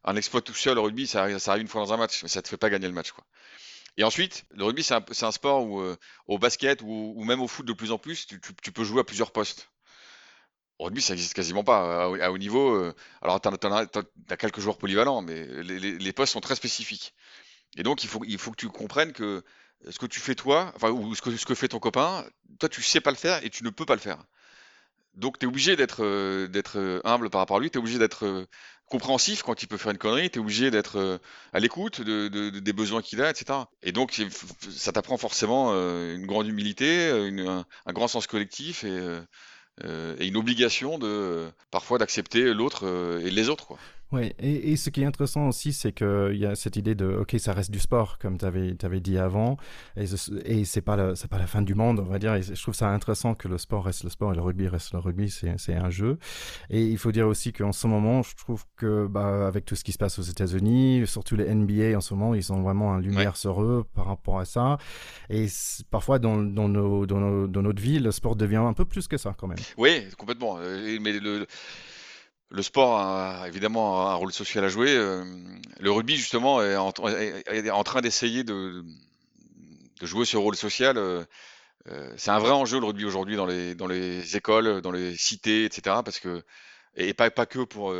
un 0.05 0.17
exploit 0.17 0.41
tout 0.41 0.55
seul 0.55 0.79
au 0.79 0.83
rugby, 0.83 1.07
ça 1.07 1.23
arrive, 1.23 1.61
une 1.61 1.69
fois 1.69 1.83
dans 1.83 1.93
un 1.93 1.97
match, 1.97 2.23
mais 2.23 2.29
ça 2.29 2.43
te 2.43 2.49
fait 2.49 2.57
pas 2.57 2.71
gagner 2.71 2.87
le 2.87 2.95
match. 2.95 3.13
Quoi. 3.13 3.25
Et 3.97 4.05
ensuite, 4.05 4.45
le 4.53 4.65
rugby, 4.65 4.83
c'est 4.83 4.95
un, 4.95 5.05
un, 5.23 5.33
sport 5.33 5.65
où, 5.65 5.81
euh, 5.81 5.97
au 6.27 6.39
basket 6.39 6.83
ou, 6.83 7.15
ou, 7.17 7.25
même 7.25 7.41
au 7.41 7.49
foot 7.49 7.67
de 7.67 7.73
plus 7.73 7.91
en 7.91 7.99
plus, 7.99 8.27
tu, 8.27 8.73
peux 8.73 8.85
jouer 8.85 9.01
à 9.01 9.05
plusieurs 9.05 9.33
postes. 9.33 9.71
Au 10.79 10.85
rugby, 10.85 11.03
ça 11.03 11.15
existe 11.15 11.35
quasiment 11.35 11.65
pas. 11.65 12.05
À, 12.05 12.31
haut 12.31 12.39
niveau, 12.39 12.75
euh, 12.75 12.95
alors 13.21 13.41
tu 13.41 13.49
as, 13.49 14.37
quelques 14.37 14.61
joueurs 14.61 14.79
polyvalents, 14.79 15.23
mais 15.23 15.45
les, 15.63 16.13
postes 16.13 16.33
sont 16.33 16.41
très 16.41 16.55
spécifiques. 16.55 17.15
Et 17.77 17.83
donc, 17.83 18.05
il 18.05 18.09
faut, 18.09 18.23
faut 18.39 18.51
que 18.53 18.57
tu 18.57 18.69
comprennes 18.69 19.13
que 19.13 19.43
ce 19.89 19.99
que 19.99 20.07
tu 20.07 20.21
fais 20.21 20.35
toi, 20.35 20.73
enfin, 20.77 20.91
ou 20.91 21.15
ce 21.15 21.23
que, 21.23 21.37
ce 21.37 21.47
que 21.47 21.55
fait 21.55 21.69
ton 21.69 21.81
copain, 21.81 22.25
toi, 22.61 22.69
tu 22.69 22.83
sais 22.83 23.01
pas 23.01 23.11
le 23.11 23.17
faire 23.17 23.45
et 23.45 23.51
tu 23.51 23.65
ne 23.65 23.71
peux 23.71 23.87
pas 23.87 23.95
le 23.95 24.01
faire. 24.01 24.19
Donc, 25.15 25.39
tu 25.39 25.47
es 25.47 25.49
obligé 25.49 25.75
d'être 25.75 26.05
euh, 26.05 26.49
euh, 26.77 27.01
humble 27.05 27.29
par 27.29 27.41
rapport 27.41 27.57
à 27.57 27.61
lui, 27.61 27.71
tu 27.71 27.79
es 27.79 27.81
obligé 27.81 27.99
d'être 27.99 28.47
compréhensif 28.87 29.43
quand 29.43 29.63
il 29.63 29.67
peut 29.67 29.77
faire 29.77 29.91
une 29.91 29.99
connerie, 29.99 30.31
tu 30.31 30.39
es 30.39 30.41
obligé 30.41 30.71
d'être 30.71 31.21
à 31.53 31.59
l'écoute 31.59 32.01
de, 32.01 32.29
des 32.29 32.73
besoins 32.73 33.03
qu'il 33.03 33.21
a, 33.21 33.31
etc. 33.31 33.59
Et 33.83 33.91
donc, 33.93 34.23
ça 34.71 34.93
t'apprend 34.93 35.17
forcément 35.19 35.73
une 35.73 36.27
grande 36.27 36.47
humilité, 36.47 37.11
un, 37.11 37.67
un, 37.87 37.93
grand 37.93 38.09
sens 38.09 38.27
collectif 38.27 38.85
et 38.85 38.91
euh, 38.91 39.21
et 40.19 40.27
une 40.27 40.37
obligation 40.37 40.99
de 40.99 41.49
parfois 41.71 41.99
d'accepter 41.99 42.53
l'autre 42.55 42.87
euh, 42.87 43.21
et 43.21 43.31
les 43.31 43.49
autres 43.49 43.67
quoi. 43.67 43.79
Oui, 44.11 44.33
et, 44.39 44.77
ce 44.77 44.89
qui 44.89 45.03
est 45.03 45.05
intéressant 45.05 45.49
aussi, 45.49 45.75
c'est 45.75 45.93
qu'il 45.93 46.37
y 46.37 46.47
a 46.47 46.55
cette 46.55 46.77
idée 46.77 46.95
de, 46.95 47.07
OK, 47.07 47.35
ça 47.39 47.53
reste 47.53 47.71
du 47.71 47.79
sport, 47.79 48.19
comme 48.19 48.39
tu 48.39 48.45
avais, 48.47 48.75
avais, 48.83 49.01
dit 49.01 49.19
avant, 49.19 49.59
et, 49.97 50.05
et 50.47 50.65
c'est 50.65 50.81
pas, 50.81 50.97
la, 50.97 51.13
pas 51.29 51.39
la 51.39 51.47
fin 51.47 51.61
du 51.61 51.75
monde, 51.75 52.01
on 52.01 52.05
va 52.05 52.19
dire, 52.19 52.35
et 52.35 52.43
je 52.43 52.61
trouve 52.61 52.75
ça 52.75 52.89
intéressant 52.89 53.35
que 53.35 53.49
le 53.49 53.59
sport 53.59 53.85
reste 53.85 54.05
le 54.05 54.11
sport 54.11 54.33
et 54.33 54.37
le 54.37 54.41
rugby 54.41 54.67
reste 54.67 54.95
le 54.95 54.99
rugby, 54.99 55.29
c'est 55.31 55.75
un 55.75 55.91
jeu. 55.91 56.19
Et 56.71 56.87
il 56.87 56.97
faut 56.97 57.13
dire 57.13 57.29
aussi 57.29 57.53
qu'en 57.53 57.73
ce 57.73 57.87
moment, 57.87 58.23
je 58.23 58.35
trouve 58.35 58.65
que, 58.77 59.07
bah, 59.07 59.47
avec 59.47 59.67
tout 59.67 59.77
ce 59.77 59.85
qui 59.85 59.93
se 59.93 59.99
passe 59.99 60.19
aux 60.19 60.23
États-Unis, 60.23 61.07
surtout 61.07 61.37
les 61.37 61.55
NBA 61.55 61.95
en 61.95 62.01
ce 62.01 62.15
moment, 62.15 62.35
ils 62.35 62.43
sont 62.43 62.63
vraiment 62.63 62.95
un 62.95 63.01
lumière 63.01 63.37
sur 63.37 63.63
eux 63.63 63.85
par 63.95 64.07
rapport 64.07 64.39
à 64.39 64.47
ça. 64.47 64.79
Et 65.29 65.49
parfois, 65.91 66.19
dans, 66.19 66.39
dans, 66.39 66.69
nos, 66.69 67.05
dans, 67.05 67.21
nos, 67.21 67.47
dans 67.47 67.63
notre 67.63 67.83
vie, 67.83 67.99
le 67.99 68.11
sport 68.11 68.37
devient 68.37 68.57
un 68.57 68.73
peu 68.73 68.87
plus 68.87 69.07
que 69.07 69.19
ça, 69.19 69.35
quand 69.37 69.49
même. 69.49 69.59
Oui, 69.77 70.07
complètement. 70.17 70.57
Euh, 70.59 70.99
mais 71.01 71.13
le 71.13 71.47
le 72.51 72.63
sport 72.63 72.99
a 72.99 73.47
évidemment 73.47 74.09
un 74.09 74.15
rôle 74.15 74.33
social 74.33 74.65
à 74.65 74.69
jouer. 74.69 74.95
Euh, 74.95 75.25
le 75.81 75.91
rugby, 75.91 76.17
justement, 76.17 76.63
est 76.63 76.77
en, 76.77 76.93
train 76.93 78.01
d'essayer 78.01 78.43
de, 78.43 78.85
jouer 80.01 80.25
ce 80.25 80.37
rôle 80.37 80.57
social. 80.57 80.97
Euh, 80.97 81.25
euh, 81.89 82.13
c'est 82.17 82.31
un 82.31 82.39
vrai 82.39 82.51
enjeu 82.51 82.81
le 82.81 82.87
rugby 82.87 83.05
aujourd'hui 83.05 83.37
dans 83.37 83.47
les, 83.47 84.37
écoles, 84.37 84.81
dans 84.81 84.93
les 84.93 85.17
cités, 85.17 85.65
etc. 85.65 85.97
Parce 86.05 86.21
que, 86.21 86.43
et 86.97 87.13
pas, 87.13 87.31
que 87.31 87.65
pour, 87.65 87.95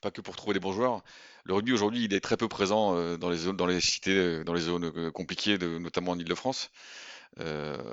pas 0.00 0.10
que 0.10 0.20
pour 0.20 0.36
trouver 0.36 0.54
des 0.54 0.60
bons 0.60 0.72
joueurs. 0.72 1.02
Le 1.44 1.54
rugby 1.54 1.72
aujourd'hui, 1.72 2.04
il 2.04 2.14
est 2.14 2.20
très 2.20 2.36
peu 2.36 2.48
présent 2.48 3.16
dans 3.16 3.30
les 3.30 3.36
zones, 3.36 3.56
dans 3.56 3.66
les 3.66 3.80
cités, 3.80 4.44
dans 4.44 4.52
les 4.52 4.60
zones 4.60 5.10
compliquées, 5.12 5.58
de, 5.58 5.78
notamment 5.78 6.12
en 6.12 6.18
Ile-de-France. 6.18 6.70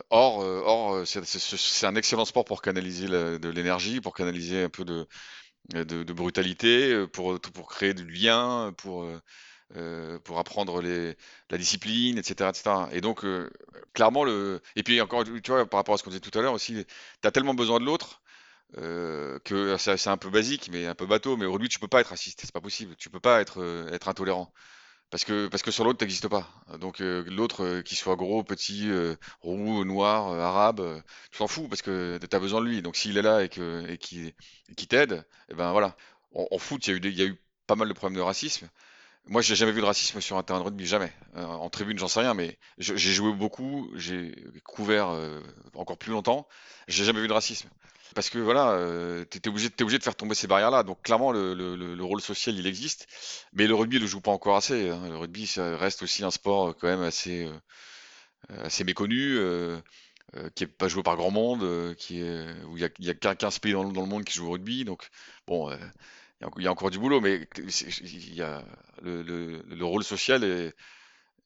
or, 0.10 0.40
or 0.40 1.04
c'est 1.06 1.86
un 1.86 1.96
excellent 1.96 2.26
sport 2.26 2.46
pour 2.46 2.62
canaliser 2.62 3.08
de 3.08 3.50
l'énergie, 3.50 4.02
pour 4.02 4.14
canaliser 4.14 4.64
un 4.64 4.70
peu 4.70 4.86
de, 4.86 5.08
euh, 5.76 5.84
de, 5.86 6.14
brutalité, 6.14 6.92
euh, 6.94 7.08
pour, 7.08 7.40
pour 7.40 7.70
créer 7.70 7.94
du 7.94 8.06
lien, 8.10 8.74
pour, 8.78 9.06
euh, 9.76 10.20
pour 10.20 10.40
apprendre 10.40 10.82
les, 10.82 11.16
la 11.50 11.58
discipline, 11.58 12.18
etc. 12.18 12.50
etc. 12.50 12.72
Et 12.92 13.02
donc, 13.02 13.26
clairement, 13.94 14.24
le... 14.24 14.62
et 14.76 14.84
puis 14.84 15.00
encore, 15.02 15.24
tu 15.24 15.52
vois, 15.52 15.66
par 15.70 15.80
rapport 15.80 15.96
à 15.96 15.98
ce 15.98 16.04
qu'on 16.04 16.10
disait 16.10 16.22
tout 16.22 16.38
à 16.38 16.42
l'heure 16.42 16.54
aussi, 16.54 16.86
tu 17.22 17.28
as 17.28 17.32
tellement 17.32 17.54
besoin 17.54 17.80
de 17.80 17.86
l'autre. 17.86 18.22
que 18.74 19.76
c'est 19.78 20.08
un 20.08 20.18
peu 20.18 20.30
basique, 20.30 20.70
mais 20.72 20.88
un 20.88 20.96
peu 20.96 21.06
bateau, 21.06 21.38
mais 21.38 21.46
aujourd'hui 21.46 21.70
tu 21.70 21.80
peux 21.80 21.88
pas 21.88 22.02
être 22.02 22.08
raciste, 22.10 22.42
c'est 22.42 22.52
pas 22.52 22.62
possible. 22.62 22.96
Tu 22.98 23.10
peux 23.10 23.20
pas 23.20 23.42
être, 23.42 23.64
être 23.92 24.08
intolérant. 24.10 24.54
Parce 25.10 25.24
que, 25.24 25.48
parce 25.48 25.64
que 25.64 25.72
sur 25.72 25.84
l'autre, 25.84 26.04
n'existe 26.04 26.28
pas. 26.28 26.48
Donc 26.80 27.02
euh, 27.02 27.24
l'autre, 27.28 27.64
euh, 27.64 27.82
qu'il 27.82 27.98
soit 27.98 28.16
gros, 28.16 28.44
petit, 28.44 28.90
euh, 28.92 29.16
roux, 29.42 29.84
noir, 29.84 30.28
arabe, 30.40 31.04
tu 31.32 31.40
t'en 31.40 31.48
fous 31.48 31.68
parce 31.68 31.82
que 31.82 32.20
tu 32.20 32.36
as 32.36 32.40
besoin 32.40 32.62
de 32.62 32.68
lui. 32.68 32.82
Donc 32.82 32.96
s'il 32.96 33.18
est 33.18 33.22
là 33.24 33.44
et 33.44 33.50
que 33.50 33.86
et 33.90 33.98
qu'il 33.98 34.34
t'aide, 34.88 35.14
et 35.14 35.54
eh 35.54 35.56
ben 35.56 35.72
voilà. 35.72 35.96
En, 36.36 36.60
foot, 36.60 36.86
il 36.88 36.92
y, 36.92 36.94
a 36.94 36.98
eu 36.98 37.02
il 37.12 37.18
y 37.20 37.22
a 37.24 37.26
eu 37.26 37.42
pas 37.66 37.76
mal 37.76 37.88
de 37.88 37.94
problèmes 37.94 38.18
de 38.18 38.22
racisme. 38.22 38.70
Moi, 39.30 39.42
j'ai 39.42 39.56
jamais 39.56 39.72
vu 39.72 39.82
de 39.82 39.86
racisme 39.86 40.20
sur 40.22 40.38
un 40.38 40.44
terrain 40.44 40.60
de 40.60 40.66
rugby, 40.66 40.86
jamais. 40.86 41.14
en 41.36 41.70
tribune, 41.70 41.98
j'en 41.98 42.08
sais 42.08 42.20
rien, 42.20 42.34
mais 42.34 42.58
j'ai 42.78 42.98
joué 42.98 43.32
beaucoup, 43.32 43.90
j'ai 43.96 44.36
couvert 44.64 45.16
encore 45.76 45.98
plus 45.98 46.12
longtemps. 46.12 46.48
J'ai 46.88 47.06
jamais 47.06 47.22
vu 47.22 47.28
de 47.28 47.34
racisme. 47.34 47.70
Parce 48.16 48.30
que 48.30 48.40
voilà, 48.40 48.72
euh, 48.72 49.24
tu 49.30 49.38
es, 49.38 49.48
obligé, 49.48 49.70
de 49.70 50.04
faire 50.04 50.16
tomber 50.16 50.34
ces 50.34 50.48
barrières-là. 50.48 50.84
Donc 50.84 51.02
clairement, 51.04 51.32
le, 51.32 51.54
le, 51.54 51.76
le, 51.76 52.04
rôle 52.04 52.22
social, 52.22 52.56
il 52.56 52.66
existe. 52.66 53.08
Mais 53.54 53.68
le 53.68 53.76
rugby 53.76 53.98
ne 53.98 54.02
le 54.02 54.08
joue 54.08 54.22
pas 54.22 54.32
encore 54.32 54.56
assez. 54.56 54.90
Hein. 54.90 55.08
Le 55.10 55.18
rugby, 55.18 55.46
ça 55.46 55.78
reste 55.78 56.02
aussi 56.02 56.24
un 56.24 56.32
sport 56.32 56.70
euh, 56.70 56.74
quand 56.80 56.88
même 56.88 57.02
assez, 57.04 57.50
euh, 58.52 58.84
méconnu, 58.86 59.38
euh, 59.38 59.80
qui 60.56 60.64
n'est 60.64 60.68
pas 60.68 60.88
joué 60.88 61.04
par 61.04 61.18
grand 61.18 61.32
monde, 61.32 61.64
où 61.64 62.78
il 62.78 62.90
y 63.00 63.10
a, 63.10 63.30
a 63.30 63.36
15 63.36 63.60
pays 63.60 63.74
dans, 63.74 63.84
dans, 63.86 64.02
le 64.02 64.08
monde 64.08 64.24
qui 64.24 64.34
jouent 64.34 64.48
au 64.48 64.52
rugby. 64.52 64.86
Donc 64.86 65.10
bon, 65.48 65.70
il 66.58 66.64
y, 66.64 66.68
a 66.68 66.72
encore 66.72 66.90
du 66.90 67.00
boulot, 67.00 67.20
mais 67.20 67.48
il 67.58 68.34
y 68.34 68.42
a, 68.42 68.64
le, 69.02 69.22
le, 69.22 69.86
rôle 69.86 70.04
social 70.04 70.44
est 70.44 70.74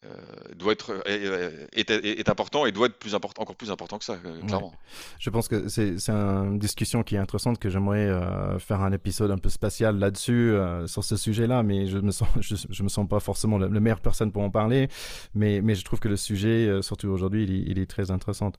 euh, 0.05 0.09
doit 0.55 0.73
être 0.73 1.01
est, 1.05 1.89
est, 1.89 2.27
important 2.29 2.65
et 2.65 2.73
doit 2.73 2.87
être 2.87 2.99
plus 2.99 3.15
important, 3.15 3.43
encore 3.43 3.55
plus 3.55 3.71
important 3.71 3.97
que 3.97 4.03
ça, 4.03 4.17
euh, 4.25 4.41
clairement. 4.41 4.73
Je 5.17 5.29
pense 5.29 5.47
que 5.47 5.69
c'est 5.69 6.09
une 6.09 6.59
discussion 6.59 7.03
qui 7.03 7.15
est 7.15 7.19
intéressante 7.19 7.57
que 7.57 7.69
j'aimerais 7.69 8.07
euh, 8.07 8.59
faire 8.59 8.81
un 8.81 8.91
épisode 8.91 9.31
un 9.31 9.37
peu 9.37 9.47
spatial 9.47 9.97
là-dessus 9.99 10.55
sur 10.87 11.05
ce 11.05 11.15
sujet-là, 11.15 11.63
mais 11.63 11.87
je 11.87 11.99
me 11.99 12.11
sens 12.11 12.27
je, 12.41 12.55
je, 12.69 12.83
me 12.83 12.89
sens 12.89 13.07
pas 13.07 13.21
forcément 13.21 13.57
la, 13.57 13.69
meilleure 13.69 14.01
personne 14.01 14.33
pour 14.33 14.41
en 14.41 14.49
parler, 14.49 14.89
mais 15.35 15.61
mais 15.61 15.73
je 15.73 15.85
trouve 15.85 16.01
que 16.01 16.09
le 16.09 16.17
sujet, 16.17 16.81
surtout 16.81 17.07
aujourd'hui, 17.07 17.43
il, 17.43 17.69
il, 17.69 17.79
est 17.79 17.89
très 17.89 18.11
intéressant. 18.11 18.51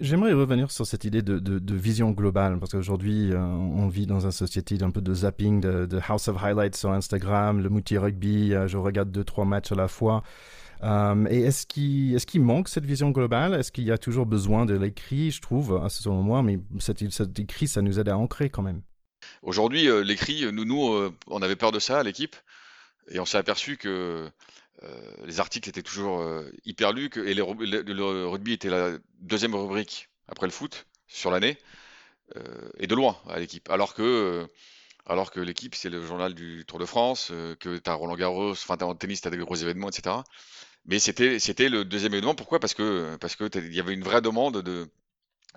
J'aimerais 0.00 0.32
revenir 0.32 0.70
sur 0.70 0.84
cette 0.86 1.04
idée 1.04 1.22
de, 1.22 1.74
vision 1.74 2.10
globale, 2.10 2.58
parce 2.58 2.72
qu'aujourd'hui, 2.72 3.30
on 3.34 3.86
vit 3.88 4.06
dans 4.06 4.26
une 4.26 4.32
société 4.32 4.76
d'un 4.76 4.90
peu 4.90 5.00
de 5.00 5.14
zapping, 5.14 5.60
de, 5.60 6.00
House 6.08 6.28
of 6.28 6.42
Highlights 6.42 6.76
sur 6.76 6.90
Instagram, 6.90 7.60
le 7.60 7.68
multi 7.68 7.96
rugby, 7.96 8.52
je 8.66 8.76
regarde 8.76 9.12
deux, 9.12 9.24
trois 9.24 9.44
matchs 9.44 9.72
à 9.72 9.76
la 9.76 9.88
fois. 9.88 10.22
Euh, 10.82 11.26
et 11.30 11.40
est-ce 11.42 11.66
qu'il 11.66 12.40
manque 12.40 12.68
cette 12.68 12.84
vision 12.84 13.10
globale? 13.10 13.54
Est-ce 13.54 13.72
qu'il 13.72 13.84
y 13.84 13.92
a 13.92 13.98
toujours 13.98 14.26
besoin 14.26 14.66
de 14.66 14.74
l'écrit, 14.74 15.30
je 15.30 15.40
trouve, 15.40 15.80
à 15.82 15.88
ce 15.88 16.08
moment, 16.08 16.42
mais 16.42 16.58
cet, 16.78 17.02
écrit, 17.38 17.68
ça 17.68 17.82
nous 17.82 17.98
aide 17.98 18.08
à 18.08 18.18
ancrer 18.18 18.50
quand 18.50 18.62
même. 18.62 18.82
Aujourd'hui, 19.42 19.88
euh, 19.88 20.02
l'écrit, 20.02 20.44
nous, 20.52 20.64
nous 20.64 20.92
euh, 20.92 21.12
on 21.28 21.42
avait 21.42 21.56
peur 21.56 21.72
de 21.72 21.78
ça 21.78 21.98
à 21.98 22.02
l'équipe, 22.02 22.36
et 23.08 23.18
on 23.20 23.24
s'est 23.24 23.38
aperçu 23.38 23.76
que 23.76 24.28
les 25.24 25.40
articles 25.40 25.68
étaient 25.68 25.82
toujours 25.82 26.24
hyper 26.64 26.92
lus, 26.92 27.10
et 27.24 27.34
le, 27.34 27.42
rugby 28.26 28.52
était 28.52 28.70
la 28.70 28.98
deuxième 29.20 29.54
rubrique 29.54 30.08
après 30.28 30.46
le 30.46 30.52
foot 30.52 30.86
sur 31.06 31.30
l'année, 31.30 31.58
et 32.78 32.86
de 32.86 32.94
loin 32.94 33.16
à 33.28 33.38
l'équipe. 33.38 33.68
Alors 33.70 33.94
que 33.94 34.48
alors 35.06 35.30
que 35.30 35.38
l'équipe, 35.40 35.74
c'est 35.74 35.88
le 35.88 36.04
journal 36.04 36.34
du 36.34 36.64
Tour 36.66 36.78
de 36.78 36.84
France, 36.84 37.32
que 37.60 37.78
tu 37.78 37.90
as 37.90 37.94
Roland 37.94 38.16
Garros, 38.16 38.50
enfin, 38.50 38.76
en 38.80 38.94
tennis, 38.94 39.20
tu 39.20 39.28
as 39.28 39.30
des 39.30 39.38
gros 39.38 39.54
événements, 39.54 39.88
etc. 39.88 40.16
Mais 40.86 40.98
c'était 40.98 41.38
c'était 41.38 41.68
le 41.68 41.84
deuxième 41.84 42.14
événement. 42.14 42.34
Pourquoi? 42.34 42.60
Parce 42.60 42.74
que 42.74 43.16
parce 43.16 43.36
que 43.36 43.48
il 43.58 43.74
y 43.74 43.80
avait 43.80 43.94
une 43.94 44.04
vraie 44.04 44.22
demande 44.22 44.62
de 44.62 44.88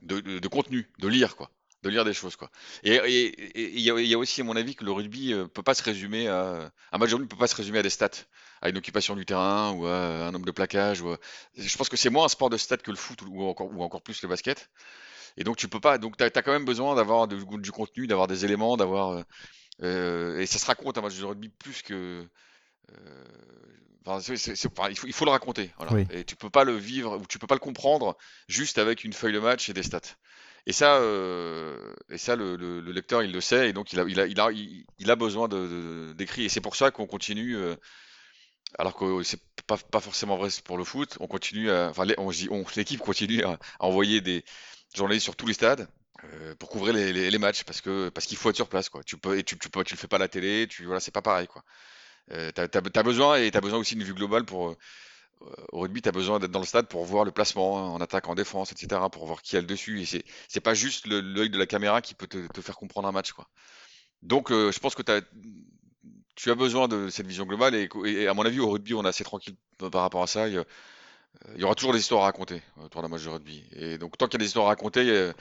de, 0.01 0.39
de, 0.39 0.47
contenu, 0.47 0.89
de 0.99 1.07
lire 1.07 1.35
quoi, 1.35 1.51
de 1.83 1.89
lire 1.89 2.05
des 2.05 2.13
choses 2.13 2.35
quoi. 2.35 2.49
Et 2.83 2.95
il 3.55 3.79
y, 3.79 3.91
a, 3.91 3.99
y, 3.99 4.13
a 4.13 4.17
aussi 4.17 4.41
à 4.41 4.43
mon 4.43 4.55
avis 4.55 4.75
que 4.75 4.83
le 4.83 4.91
rugby 4.91 5.33
euh, 5.33 5.47
peut 5.47 5.63
pas 5.63 5.73
se 5.73 5.83
résumer 5.83 6.27
à 6.27 6.71
un 6.91 6.97
match 6.97 7.09
de 7.09 7.15
rugby 7.15 7.27
peut 7.27 7.37
pas 7.37 7.47
se 7.47 7.55
résumer 7.55 7.79
à 7.79 7.83
des 7.83 7.89
stats, 7.89 8.09
à 8.61 8.69
une 8.69 8.77
occupation 8.77 9.15
du 9.15 9.25
terrain 9.25 9.71
ou 9.71 9.85
à 9.85 10.27
un 10.27 10.31
nombre 10.31 10.45
de 10.45 10.51
plaquages. 10.51 11.01
Ou 11.01 11.15
Je 11.57 11.77
pense 11.77 11.89
que 11.89 11.97
c'est 11.97 12.09
moins 12.09 12.25
un 12.25 12.29
sport 12.29 12.49
de 12.49 12.57
stats 12.57 12.77
que 12.77 12.91
le 12.91 12.97
foot 12.97 13.21
ou 13.21 13.43
encore 13.43 13.71
ou 13.73 13.81
encore 13.83 14.01
plus 14.01 14.21
le 14.21 14.27
basket. 14.27 14.69
Et 15.37 15.43
donc 15.43 15.57
tu 15.57 15.67
peux 15.67 15.79
pas. 15.79 15.97
Donc 15.97 16.17
tu 16.17 16.23
as, 16.23 16.29
quand 16.29 16.51
même 16.51 16.65
besoin 16.65 16.95
d'avoir 16.95 17.27
du 17.27 17.71
contenu, 17.71 18.07
d'avoir 18.07 18.27
des 18.27 18.45
éléments, 18.45 18.75
d'avoir 18.75 19.11
euh, 19.11 19.23
euh, 19.83 20.39
et 20.39 20.45
ça 20.45 20.59
se 20.59 20.65
raconte 20.65 20.97
un 20.97 21.01
match 21.01 21.17
de 21.17 21.25
rugby 21.25 21.49
plus 21.49 21.81
que 21.81 22.27
il, 24.07 25.13
faut, 25.13 25.25
le 25.25 25.31
raconter. 25.31 25.71
Et 26.09 26.23
tu 26.23 26.35
peux 26.35 26.49
pas 26.49 26.63
le 26.63 26.75
vivre 26.75 27.17
ou 27.17 27.25
tu 27.27 27.37
peux 27.39 27.47
pas 27.47 27.55
le 27.55 27.59
comprendre 27.59 28.17
juste 28.47 28.77
avec 28.77 29.03
une 29.03 29.13
feuille 29.13 29.33
de 29.33 29.39
match 29.39 29.69
et 29.69 29.73
des 29.73 29.83
stats. 29.83 30.01
Et 30.65 30.73
ça, 30.73 30.97
euh, 30.97 31.93
et 32.09 32.17
ça 32.17 32.35
le, 32.35 32.81
lecteur, 32.91 33.23
il 33.23 33.31
le 33.31 33.41
sait, 33.41 33.69
et 33.69 33.73
donc 33.73 33.93
il 33.93 33.99
a, 33.99 35.15
besoin 35.15 35.47
d'écrire. 36.15 36.45
et 36.45 36.49
c'est 36.49 36.61
pour 36.61 36.75
ça 36.75 36.91
qu'on 36.91 37.07
continue, 37.07 37.55
euh, 37.55 37.75
alors 38.77 38.95
que 38.95 39.23
c'est 39.23 39.41
pas, 39.67 39.77
pas 39.77 39.99
forcément 39.99 40.37
vrai 40.37 40.49
pour 40.63 40.77
le 40.77 40.83
foot, 40.83 41.17
on 41.19 41.27
continue 41.27 41.71
enfin, 41.71 42.05
l'équipe 42.75 42.99
continue 42.99 43.43
à, 43.43 43.57
envoyer 43.79 44.21
des 44.21 44.43
journalistes 44.95 45.25
sur 45.25 45.35
tous 45.35 45.47
les 45.47 45.53
stades. 45.53 45.87
Euh, 46.25 46.53
pour 46.55 46.67
couvrir 46.67 46.93
les, 46.93 47.37
matchs 47.37 47.63
parce 47.63 47.79
que 47.79 48.09
parce 48.09 48.25
qu'il 48.25 48.35
faut 48.35 48.49
être 48.49 48.57
sur 48.57 48.67
place 48.67 48.89
quoi 48.89 49.01
tu 49.05 49.15
peux 49.15 49.37
le 49.37 49.95
fais 49.95 50.07
pas 50.09 50.17
à 50.17 50.19
la 50.19 50.27
télé 50.27 50.67
voilà 50.83 50.99
c'est 50.99 51.11
pas 51.11 51.21
pareil 51.21 51.47
quoi 51.47 51.63
tu 52.29 52.61
as, 52.61 53.03
besoin 53.03 53.37
et 53.37 53.49
tu 53.49 53.57
as 53.57 53.61
besoin 53.61 53.79
aussi 53.79 53.95
d'une 53.95 54.03
vue 54.03 54.13
globale 54.13 54.43
pour. 54.43 54.75
Euh, 55.41 55.45
au 55.71 55.79
rugby, 55.79 56.01
tu 56.01 56.09
as 56.09 56.11
besoin 56.11 56.39
d'être 56.39 56.51
dans 56.51 56.59
le 56.59 56.65
stade 56.65 56.87
pour 56.87 57.05
voir 57.05 57.23
le 57.25 57.31
placement 57.31 57.77
hein, 57.77 57.89
en 57.89 58.01
attaque, 58.01 58.27
en 58.27 58.35
défense, 58.35 58.71
etc. 58.71 59.01
Pour 59.11 59.25
voir 59.25 59.41
qui 59.41 59.57
a 59.57 59.61
le 59.61 59.67
dessus. 59.67 60.01
Et 60.01 60.23
c'est, 60.47 60.61
pas 60.61 60.73
juste 60.73 61.07
l'œil 61.07 61.49
de 61.49 61.57
la 61.57 61.65
caméra 61.65 62.01
qui 62.01 62.13
peut 62.13 62.27
te, 62.27 62.61
faire 62.61 62.75
comprendre 62.75 63.07
un 63.07 63.11
match. 63.11 63.31
Quoi. 63.31 63.47
Donc, 64.21 64.51
euh, 64.51 64.71
je 64.71 64.79
pense 64.79 64.95
que 64.95 65.03
tu 66.35 66.51
as 66.51 66.55
besoin 66.55 66.87
de 66.87 67.09
cette 67.09 67.27
vision 67.27 67.45
globale. 67.45 67.75
Et, 67.75 68.27
à 68.27 68.33
mon 68.33 68.43
avis, 68.43 68.59
au 68.59 68.69
rugby, 68.69 68.93
on 68.93 69.03
est 69.05 69.09
assez 69.09 69.23
tranquille 69.23 69.55
par 69.77 70.01
rapport 70.01 70.23
à 70.23 70.27
ça. 70.27 70.47
Il 70.47 70.63
y, 71.57 71.63
aura 71.63 71.75
toujours 71.75 71.93
des 71.93 71.99
histoires 71.99 72.23
à 72.23 72.25
raconter 72.25 72.61
autour 72.83 73.01
d'un 73.01 73.07
match 73.07 73.23
de 73.23 73.29
rugby. 73.29 73.63
Et 73.73 73.97
donc, 73.97 74.17
tant 74.17 74.27
qu'il 74.27 74.39
y 74.39 74.41
a 74.41 74.43
des 74.43 74.47
histoires 74.47 74.65
à 74.65 74.69
raconter, 74.69 75.31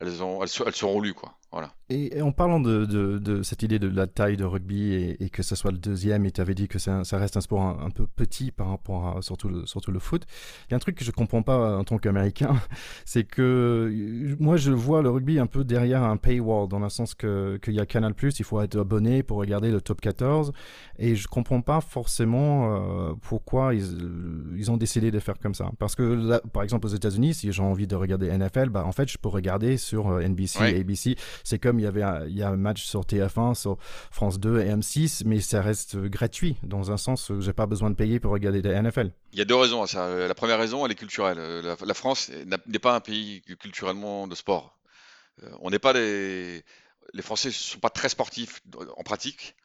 elles, 0.00 0.22
ont, 0.22 0.42
elles, 0.42 0.48
seront 0.48 1.00
lues. 1.00 1.14
Quoi. 1.14 1.34
Voilà. 1.50 1.72
Et, 1.88 2.20
en 2.20 2.30
parlant 2.30 2.60
de, 2.60 3.40
cette 3.42 3.62
idée 3.62 3.78
de 3.78 3.88
la 3.88 4.06
taille 4.06 4.36
de 4.36 4.44
rugby 4.44 4.92
et, 5.18 5.30
que 5.30 5.42
ce 5.42 5.56
soit 5.56 5.70
le 5.70 5.78
deuxième, 5.78 6.26
et 6.26 6.30
tu 6.30 6.40
avais 6.42 6.54
dit 6.54 6.68
que 6.68 6.78
ça, 6.78 7.02
reste 7.12 7.38
un 7.38 7.40
sport 7.40 7.62
un, 7.62 7.90
peu 7.90 8.06
petit 8.06 8.50
par 8.50 8.68
rapport 8.68 9.16
à 9.16 9.22
surtout 9.22 9.48
le, 9.48 9.98
foot, 9.98 10.26
il 10.68 10.72
y 10.72 10.74
a 10.74 10.76
un 10.76 10.80
truc 10.80 10.96
que 10.96 11.04
je 11.04 11.10
comprends 11.10 11.42
pas 11.42 11.78
en 11.78 11.84
tant 11.84 11.96
qu'Américain, 11.96 12.60
c'est 13.06 13.24
que 13.24 14.36
moi 14.38 14.58
je 14.58 14.72
vois 14.72 15.00
le 15.00 15.08
rugby 15.08 15.38
un 15.38 15.46
peu 15.46 15.64
derrière 15.64 16.02
un 16.02 16.18
paywall, 16.18 16.68
dans 16.68 16.78
le 16.78 16.90
sens 16.90 17.14
qu'il 17.14 17.58
y 17.68 17.80
a 17.80 17.86
Canal+, 17.86 18.12
il 18.22 18.44
faut 18.44 18.60
être 18.60 18.78
abonné 18.78 19.22
pour 19.22 19.38
regarder 19.38 19.70
le 19.70 19.80
top 19.80 20.02
14, 20.02 20.52
et 20.98 21.16
je 21.16 21.28
comprends 21.28 21.62
pas 21.62 21.80
forcément 21.80 22.74
euh, 22.76 23.14
pourquoi 23.22 23.74
ils, 23.74 24.54
ils 24.56 24.70
ont 24.70 24.76
décidé 24.76 25.10
de 25.10 25.18
faire 25.18 25.38
comme 25.38 25.54
ça. 25.54 25.70
Parce 25.78 25.94
que 25.94 26.38
par 26.48 26.62
exemple 26.62 26.86
aux 26.86 26.90
États-Unis, 26.90 27.34
si 27.34 27.52
j'ai 27.52 27.62
envie 27.62 27.86
de 27.86 27.96
regarder 27.96 28.36
NFL, 28.36 28.68
bah, 28.68 28.84
en 28.84 28.92
fait 28.92 29.08
je 29.08 29.16
peux 29.16 29.30
regarder 29.30 29.78
sur 29.88 30.20
NBC 30.20 30.60
et 30.60 30.80
ABC. 30.80 31.16
C'est 31.44 31.58
comme 31.58 31.78
il 31.78 31.82
y 31.82 31.86
avait 31.86 32.02
un, 32.02 32.26
il 32.26 32.36
y 32.36 32.42
a 32.42 32.48
un 32.48 32.56
match 32.56 32.84
sur 32.84 33.02
TF1, 33.02 33.54
sur 33.54 33.78
France 34.10 34.38
2 34.38 34.60
et 34.60 34.70
M6, 34.70 35.22
mais 35.24 35.40
ça 35.40 35.62
reste 35.62 35.96
gratuit 35.96 36.56
dans 36.62 36.90
un 36.90 36.96
sens 36.96 37.30
où 37.30 37.40
j'ai 37.40 37.52
pas 37.52 37.66
besoin 37.66 37.90
de 37.90 37.94
payer 37.94 38.20
pour 38.20 38.32
regarder 38.32 38.62
des 38.62 38.70
NFL. 38.70 39.10
Il 39.32 39.38
y 39.38 39.42
a 39.42 39.44
deux 39.44 39.56
raisons 39.56 39.82
à 39.82 39.86
ça. 39.86 40.08
La 40.26 40.34
première 40.34 40.58
raison, 40.58 40.84
elle 40.84 40.92
est 40.92 40.96
culturelle. 40.96 41.38
La, 41.38 41.94
France 41.94 42.30
n'est 42.66 42.78
pas 42.78 42.94
un 42.94 43.00
pays 43.00 43.42
culturellement 43.58 44.26
de 44.26 44.34
sport. 44.34 44.78
On 45.60 45.70
n'est 45.70 45.78
pas 45.78 45.92
des 45.92 46.64
les 47.14 47.22
Français 47.22 47.48
ne 47.48 47.52
sont 47.52 47.78
pas 47.78 47.90
très 47.90 48.08
sportifs 48.08 48.62
en 48.96 49.02
pratique. 49.02 49.56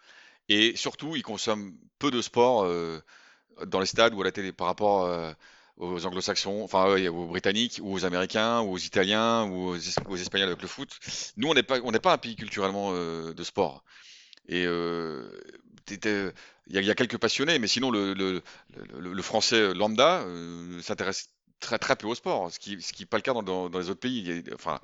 Et 0.50 0.76
surtout, 0.76 1.16
ils 1.16 1.24
consomment 1.24 1.74
peu 2.00 2.12
de 2.12 2.22
sport 2.22 2.64
euh, 2.64 3.00
dans 3.66 3.80
les 3.80 3.86
stades 3.86 4.14
ou 4.14 4.22
à 4.22 4.26
la 4.26 4.32
télé 4.32 4.52
par 4.52 4.68
rapport 4.68 5.06
euh, 5.06 5.32
aux 5.78 6.06
anglo-saxons, 6.06 6.64
enfin 6.64 6.86
aux 7.08 7.28
britanniques, 7.28 7.80
ou 7.82 7.94
aux 7.94 8.06
américains, 8.06 8.62
ou 8.62 8.74
aux 8.74 8.78
italiens, 8.78 9.46
ou 9.46 9.70
aux, 9.70 9.76
espagnols 9.76 10.50
avec 10.50 10.62
le 10.62 10.68
foot. 10.68 10.90
Nous, 11.38 11.48
on 11.48 11.54
n'est 11.54 11.64
pas, 11.64 11.80
pas 11.82 12.14
un 12.14 12.18
pays 12.18 12.36
culturellement 12.36 12.92
euh, 12.94 13.34
de 13.34 13.44
sport. 13.44 13.84
Et 14.48 14.64
il 14.64 16.32
y, 16.68 16.90
a 16.90 16.96
quelques 16.96 17.18
passionnés, 17.18 17.60
mais 17.60 17.68
sinon 17.68 17.92
le, 17.92 18.42
français 19.22 19.74
lambda 19.74 20.26
s'intéresse 20.82 21.30
très 21.60 21.80
très 21.80 21.96
peu 21.96 22.08
au 22.08 22.16
sport, 22.16 22.52
ce 22.52 22.60
qui 22.60 22.78
n'est 22.78 23.06
pas 23.06 23.18
le 23.18 23.24
cas 23.24 23.34
dans, 23.34 23.70
dans, 23.70 23.80
les 23.80 23.90
autres 23.90 24.02
pays. 24.02 24.44
enfin, 24.54 24.80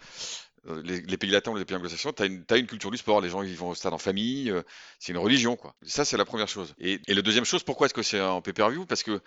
euh, 0.67 0.81
les, 0.83 1.17
pays 1.17 1.29
latins 1.29 1.51
ou 1.51 1.55
les 1.55 1.65
pays 1.65 1.77
anglo-saxons, 1.77 2.13
tu 2.13 2.23
as, 2.23 2.57
une 2.57 2.67
culture 2.67 2.91
du 2.91 2.97
sport. 2.97 3.21
Les 3.21 3.29
gens 3.29 3.41
ils 3.41 3.55
vont 3.55 3.69
au 3.69 3.75
stade 3.75 3.93
en 3.93 3.97
famille, 3.97 4.51
euh, 4.51 4.61
c'est 4.99 5.11
une 5.11 5.17
religion. 5.17 5.55
quoi. 5.55 5.75
Ça, 5.83 6.05
c'est 6.05 6.17
la 6.17 6.25
première 6.25 6.47
chose. 6.47 6.75
Et, 6.79 6.99
la 7.07 7.21
deuxième 7.21 7.45
chose, 7.45 7.63
pourquoi 7.63 7.85
est-ce 7.85 7.93
que 7.93 8.03
c'est 8.03 8.21
en 8.21 8.41
pay-per-view? 8.41 8.85
Parce 8.85 9.03
que 9.03 9.21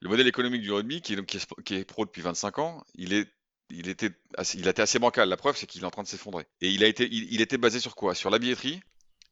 le 0.00 0.08
modèle 0.08 0.26
économique 0.26 0.62
du 0.62 0.72
rugby, 0.72 1.00
qui 1.00 1.14
est, 1.14 1.26
qui 1.26 1.38
qui 1.64 1.74
est 1.74 1.84
pro 1.84 2.04
depuis 2.04 2.22
25 2.22 2.58
ans, 2.58 2.84
il 2.94 3.12
est 3.12 3.28
il 3.70 3.88
était 3.88 4.10
assez, 4.36 4.58
il 4.58 4.66
a 4.66 4.70
été 4.70 4.82
assez 4.82 4.98
bancal. 4.98 5.28
La 5.28 5.36
preuve, 5.36 5.56
c'est 5.56 5.66
qu'il 5.66 5.82
est 5.82 5.86
en 5.86 5.90
train 5.90 6.02
de 6.02 6.08
s'effondrer. 6.08 6.46
Et 6.60 6.70
il 6.70 6.82
a 6.84 6.86
été, 6.86 7.06
il, 7.10 7.40
était 7.40 7.58
basé 7.58 7.80
sur 7.80 7.94
quoi? 7.96 8.14
Sur 8.14 8.30
la 8.30 8.38
billetterie 8.38 8.80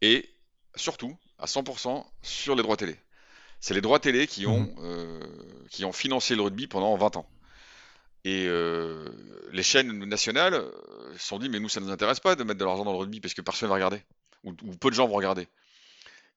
et 0.03 0.29
surtout 0.75 1.17
à 1.39 1.47
100% 1.47 2.05
sur 2.23 2.55
les 2.55 2.63
droits 2.63 2.77
télé. 2.77 2.97
C'est 3.61 3.75
les 3.75 3.81
droits 3.81 3.99
télé 3.99 4.27
qui 4.27 4.47
ont, 4.47 4.61
mmh. 4.61 4.75
euh, 4.81 5.21
qui 5.71 5.85
ont 5.85 5.93
financé 5.93 6.35
le 6.35 6.43
rugby 6.43 6.67
pendant 6.67 6.95
20 6.97 7.17
ans. 7.17 7.27
Et 8.27 8.47
euh, 8.49 9.09
les 9.53 9.63
chaînes 9.63 10.05
nationales 10.05 10.55
euh, 10.55 10.73
se 11.17 11.29
sont 11.29 11.39
dit, 11.39 11.49
mais 11.49 11.61
nous, 11.61 11.69
ça 11.69 11.79
ne 11.79 11.87
nous 11.87 11.93
intéresse 11.93 12.19
pas 12.19 12.35
de 12.35 12.43
mettre 12.43 12.59
de 12.59 12.65
l'argent 12.65 12.85
dans 12.85 12.91
le 12.91 12.99
rugby 12.99 13.21
parce 13.21 13.35
que 13.35 13.41
personne 13.41 13.69
ne 13.69 13.71
va 13.71 13.77
regarder, 13.77 14.03
ou, 14.43 14.53
peu 14.53 14.91
de 14.91 14.97
gens 14.97 15.07
vont 15.07 15.15
regarder. 15.15 15.47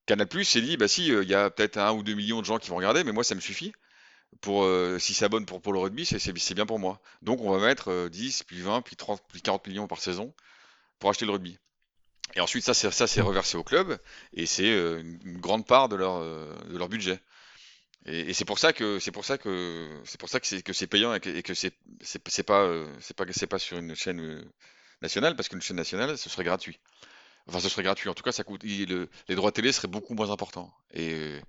Canal 0.05 0.27
Plus 0.27 0.45
s'est 0.45 0.61
dit, 0.61 0.77
bah 0.77 0.87
si, 0.87 1.11
euh, 1.11 1.23
il 1.23 1.29
y 1.29 1.33
a 1.33 1.49
peut-être 1.49 1.77
un 1.79 1.91
ou 1.93 2.03
deux 2.03 2.13
millions 2.13 2.41
de 2.41 2.45
gens 2.45 2.59
qui 2.59 2.69
vont 2.69 2.75
regarder, 2.75 3.03
mais 3.03 3.11
moi, 3.11 3.23
ça 3.23 3.33
me 3.33 3.39
suffit. 3.39 3.73
Pour, 4.41 4.67
si 4.99 5.15
s'abonnent 5.15 5.47
pour, 5.47 5.59
pour 5.59 5.73
le 5.73 5.79
rugby, 5.79 6.05
c'est 6.05 6.53
bien 6.53 6.67
pour 6.67 6.77
moi. 6.77 7.01
Donc, 7.23 7.41
on 7.41 7.49
va 7.49 7.65
mettre 7.65 8.07
10, 8.09 8.43
puis 8.43 8.61
20, 8.61 8.83
puis 8.83 8.95
30, 8.95 9.23
puis 9.27 9.41
40 9.41 9.65
millions 9.65 9.87
par 9.87 9.99
saison 9.99 10.31
pour 10.99 11.09
acheter 11.09 11.25
le 11.25 11.31
rugby. 11.31 11.57
Et 12.35 12.39
ensuite, 12.39 12.63
ça, 12.63 12.75
c'est 13.07 13.21
reversé 13.21 13.57
au 13.57 13.63
club, 13.63 13.97
et 14.33 14.45
c'est 14.45 14.69
une 14.69 15.39
grande 15.39 15.65
part 15.65 15.89
de 15.89 15.95
leur, 15.95 16.19
de 16.19 16.77
leur 16.77 16.87
budget. 16.87 17.19
Et, 18.05 18.33
c'est 18.33 18.45
pour 18.45 18.59
ça 18.59 18.73
que 18.73 18.99
c'est 18.99 19.11
pour 19.11 19.25
ça 19.25 19.37
que 19.37 20.01
c'est 20.05 20.19
pour 20.19 20.29
ça 20.29 20.39
que 20.39 20.47
c'est 20.47 20.61
que 20.61 20.73
c'est 20.73 20.87
payant 20.87 21.13
et 21.13 21.19
que, 21.19 21.53
c'est 21.53 21.73
c'est 22.01 22.43
pas 22.43 22.61
euh, 22.61 22.87
c'est 23.01 23.15
pas 23.15 23.25
c'est 23.31 23.47
pas 23.47 23.59
sur 23.59 23.77
une 23.77 23.95
chaîne 23.95 24.19
euh, 24.21 24.41
nationale 25.01 25.35
parce 25.35 25.49
qu'une 25.49 25.61
chaîne 25.61 25.77
nationale 25.77 26.17
ce 26.17 26.29
serait 26.29 26.43
gratuit. 26.43 26.79
Enfin, 27.47 27.59
ce 27.59 27.69
serait 27.69 27.83
gratuit. 27.83 28.09
En 28.09 28.13
tout 28.13 28.23
cas, 28.23 28.31
ça 28.31 28.43
coûte 28.43 28.63
les 28.63 29.35
droits 29.35 29.51
télé 29.51 29.71
seraient 29.71 29.87
beaucoup 29.87 30.13
moins 30.13 30.29
importants. 30.29 30.71
Et 30.93 31.13
euh, 31.13 31.41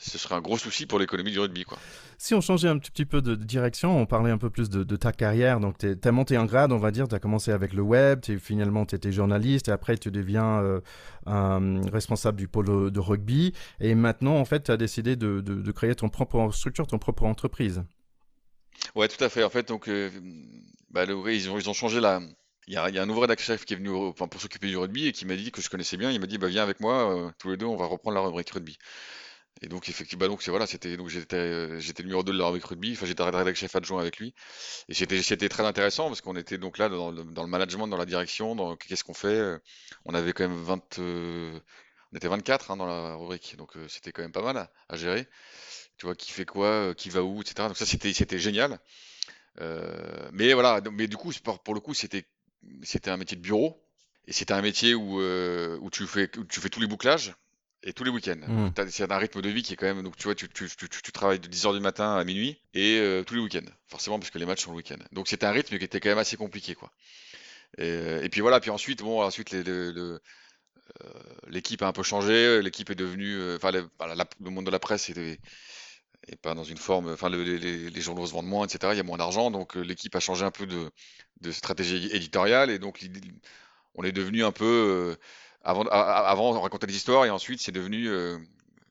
ce 0.00 0.18
serait 0.18 0.34
un 0.34 0.40
gros 0.40 0.56
souci 0.56 0.86
pour 0.86 0.98
l'économie 0.98 1.30
du 1.30 1.38
rugby. 1.38 1.64
Quoi. 1.64 1.78
Si 2.16 2.34
on 2.34 2.40
changeait 2.40 2.68
un 2.68 2.78
petit 2.78 3.04
peu 3.04 3.20
de 3.20 3.34
direction, 3.34 3.98
on 3.98 4.06
parlait 4.06 4.30
un 4.30 4.38
peu 4.38 4.50
plus 4.50 4.70
de, 4.70 4.96
ta 4.96 5.12
carrière. 5.12 5.60
Donc, 5.60 5.76
tu 5.78 5.96
as 6.02 6.12
monté 6.12 6.38
en 6.38 6.46
grade, 6.46 6.72
on 6.72 6.78
va 6.78 6.90
dire, 6.90 7.06
tu 7.06 7.14
as 7.14 7.18
commencé 7.18 7.50
avec 7.50 7.72
le 7.72 7.82
web, 7.82 8.20
finalement, 8.38 8.86
tu 8.86 8.94
étais 8.94 9.12
journaliste, 9.12 9.68
et 9.68 9.72
après, 9.72 9.98
tu 9.98 10.10
deviens 10.10 10.60
euh, 10.60 10.80
un 11.26 11.82
responsable 11.90 12.38
du 12.38 12.48
pôle 12.48 12.90
de 12.90 13.00
rugby. 13.00 13.52
Et 13.80 13.94
maintenant, 13.94 14.36
en 14.36 14.44
fait, 14.44 14.64
tu 14.64 14.70
as 14.70 14.76
décidé 14.76 15.16
de, 15.16 15.72
créer 15.72 15.94
ton 15.94 16.08
propre 16.08 16.50
structure, 16.52 16.86
ton 16.86 16.98
propre 16.98 17.24
entreprise. 17.24 17.82
Ouais, 18.94 19.08
tout 19.08 19.22
à 19.22 19.28
fait. 19.28 19.44
En 19.44 19.50
fait, 19.50 19.68
donc, 19.68 19.88
euh, 19.88 20.10
bah, 20.90 21.04
ils, 21.04 21.50
ont, 21.50 21.58
ils 21.58 21.68
ont 21.68 21.74
changé 21.74 22.00
la. 22.00 22.20
Il 22.66 22.74
y, 22.74 22.76
a, 22.76 22.84
un 22.84 23.20
rédacteur 23.20 23.38
chef 23.44 23.64
qui 23.64 23.74
est 23.74 23.76
venu 23.76 23.90
pour 24.14 24.40
s'occuper 24.40 24.68
du 24.68 24.76
rugby 24.76 25.08
et 25.08 25.12
qui 25.12 25.26
m'a 25.26 25.34
dit 25.34 25.50
que 25.50 25.60
je 25.60 25.68
connaissais 25.68 25.96
bien. 25.96 26.12
Il 26.12 26.20
m'a 26.20 26.26
dit 26.26 26.38
bah, 26.38 26.46
Viens 26.46 26.62
avec 26.62 26.80
moi, 26.80 27.12
euh, 27.12 27.30
tous 27.38 27.50
les 27.50 27.56
deux, 27.56 27.66
on 27.66 27.76
va 27.76 27.86
reprendre 27.86 28.14
la 28.14 28.20
rubrique 28.20 28.50
rugby. 28.50 28.78
Et 29.62 29.68
donc 29.68 29.88
effectivement, 29.88 30.20
bah, 30.20 30.28
donc 30.28 30.42
voilà, 30.48 30.66
c'était 30.66 30.96
donc 30.96 31.08
j'étais 31.08 31.36
euh, 31.36 31.78
j'étais 31.80 32.02
numéro 32.02 32.22
2 32.22 32.32
de 32.32 32.38
la 32.38 32.46
avec 32.46 32.64
rugby, 32.64 32.92
enfin 32.92 33.04
j'étais 33.04 33.22
rédacteur 33.22 33.54
chef 33.54 33.76
adjoint 33.76 34.00
avec 34.00 34.16
lui 34.18 34.34
et 34.88 34.94
c'était 34.94 35.22
c'était 35.22 35.50
très 35.50 35.64
intéressant 35.66 36.08
parce 36.08 36.22
qu'on 36.22 36.36
était 36.36 36.56
donc 36.56 36.78
là 36.78 36.88
dans 36.88 37.10
le, 37.10 37.24
dans 37.24 37.42
le 37.42 37.48
management, 37.48 37.86
dans 37.86 37.98
la 37.98 38.06
direction, 38.06 38.56
dans 38.56 38.76
qu'est-ce 38.76 39.04
qu'on 39.04 39.14
fait. 39.14 39.28
Euh, 39.28 39.58
on 40.06 40.14
avait 40.14 40.32
quand 40.32 40.48
même 40.48 40.56
20 40.56 40.98
euh, 41.00 41.60
on 42.12 42.16
était 42.16 42.28
24 42.28 42.70
hein, 42.70 42.76
dans 42.78 42.86
la 42.86 43.14
rubrique, 43.16 43.56
donc 43.58 43.72
c'était 43.88 44.12
quand 44.12 44.22
même 44.22 44.32
pas 44.32 44.42
mal 44.42 44.68
à, 44.88 44.96
gérer. 44.96 45.28
Tu 45.98 46.06
vois 46.06 46.14
qui 46.14 46.32
fait 46.32 46.46
quoi, 46.46 46.94
qui 46.94 47.10
va 47.10 47.22
où, 47.22 47.42
etc. 47.42 47.68
Donc 47.68 47.76
ça 47.76 47.86
c'était 47.86 48.12
c'était 48.14 48.38
génial. 48.38 48.80
mais 50.32 50.54
voilà, 50.54 50.80
mais 50.92 51.06
du 51.06 51.16
coup 51.18 51.32
pour, 51.64 51.74
le 51.74 51.80
coup 51.80 51.94
c'était 51.94 52.24
c'était 52.82 53.10
un 53.10 53.16
métier 53.18 53.36
de 53.36 53.42
bureau 53.42 53.84
et 54.26 54.32
c'était 54.32 54.54
un 54.54 54.62
métier 54.62 54.94
où 54.94 55.20
où 55.20 55.90
tu 55.90 56.06
fais 56.06 56.30
où 56.38 56.44
tu 56.44 56.60
fais 56.60 56.70
tous 56.70 56.80
les 56.80 56.86
bouclages 56.86 57.34
et 57.82 57.92
tous 57.92 58.04
les 58.04 58.10
week-ends. 58.10 58.36
Mmh. 58.46 58.72
C'est 58.90 59.10
un 59.10 59.18
rythme 59.18 59.40
de 59.40 59.48
vie 59.48 59.62
qui 59.62 59.72
est 59.72 59.76
quand 59.76 59.86
même. 59.86 60.02
Donc, 60.02 60.16
tu 60.16 60.24
vois, 60.24 60.34
tu, 60.34 60.48
tu, 60.48 60.68
tu, 60.68 60.88
tu 60.88 61.12
travailles 61.12 61.40
de 61.40 61.48
10h 61.48 61.74
du 61.74 61.80
matin 61.80 62.16
à 62.16 62.24
minuit 62.24 62.60
et 62.74 62.98
euh, 62.98 63.22
tous 63.22 63.34
les 63.34 63.40
week-ends. 63.40 63.70
Forcément, 63.88 64.18
parce 64.18 64.30
que 64.30 64.38
les 64.38 64.46
matchs 64.46 64.64
sont 64.64 64.70
le 64.70 64.76
week-end. 64.76 64.98
Donc, 65.12 65.28
c'était 65.28 65.46
un 65.46 65.52
rythme 65.52 65.78
qui 65.78 65.84
était 65.84 66.00
quand 66.00 66.10
même 66.10 66.18
assez 66.18 66.36
compliqué, 66.36 66.74
quoi. 66.74 66.92
Et, 67.78 67.84
euh, 67.84 68.22
et 68.22 68.28
puis 68.28 68.40
voilà, 68.40 68.60
puis 68.60 68.70
ensuite, 68.70 69.02
bon, 69.02 69.22
ensuite, 69.22 69.54
euh, 69.54 70.18
l'équipe 71.48 71.82
a 71.82 71.88
un 71.88 71.92
peu 71.92 72.02
changé. 72.02 72.60
L'équipe 72.62 72.90
est 72.90 72.94
devenue. 72.94 73.54
Enfin, 73.54 73.70
le, 73.70 73.88
le, 74.40 74.50
monde 74.50 74.66
de 74.66 74.70
la 74.70 74.80
presse 74.80 75.08
est, 75.08 75.40
est 76.28 76.36
pas 76.36 76.54
dans 76.54 76.64
une 76.64 76.76
forme. 76.76 77.10
Enfin, 77.10 77.30
les, 77.30 77.58
les, 77.90 78.00
journaux 78.00 78.26
se 78.26 78.32
vendent 78.32 78.46
moins, 78.46 78.66
etc. 78.66 78.92
Il 78.92 78.96
y 78.98 79.00
a 79.00 79.04
moins 79.04 79.18
d'argent. 79.18 79.50
Donc, 79.50 79.74
l'équipe 79.76 80.14
a 80.14 80.20
changé 80.20 80.44
un 80.44 80.50
peu 80.50 80.66
de, 80.66 80.90
de 81.40 81.50
stratégie 81.50 82.10
éditoriale. 82.12 82.70
Et 82.70 82.78
donc, 82.78 83.02
on 83.94 84.04
est 84.04 84.12
devenu 84.12 84.44
un 84.44 84.52
peu 84.52 85.16
avant, 85.62 85.82
avant, 85.84 86.50
on 86.56 86.60
racontait 86.60 86.86
des 86.86 86.96
histoires 86.96 87.24
et 87.26 87.30
ensuite 87.30 87.60
c'est 87.60 87.72
devenu 87.72 88.08
euh, 88.08 88.38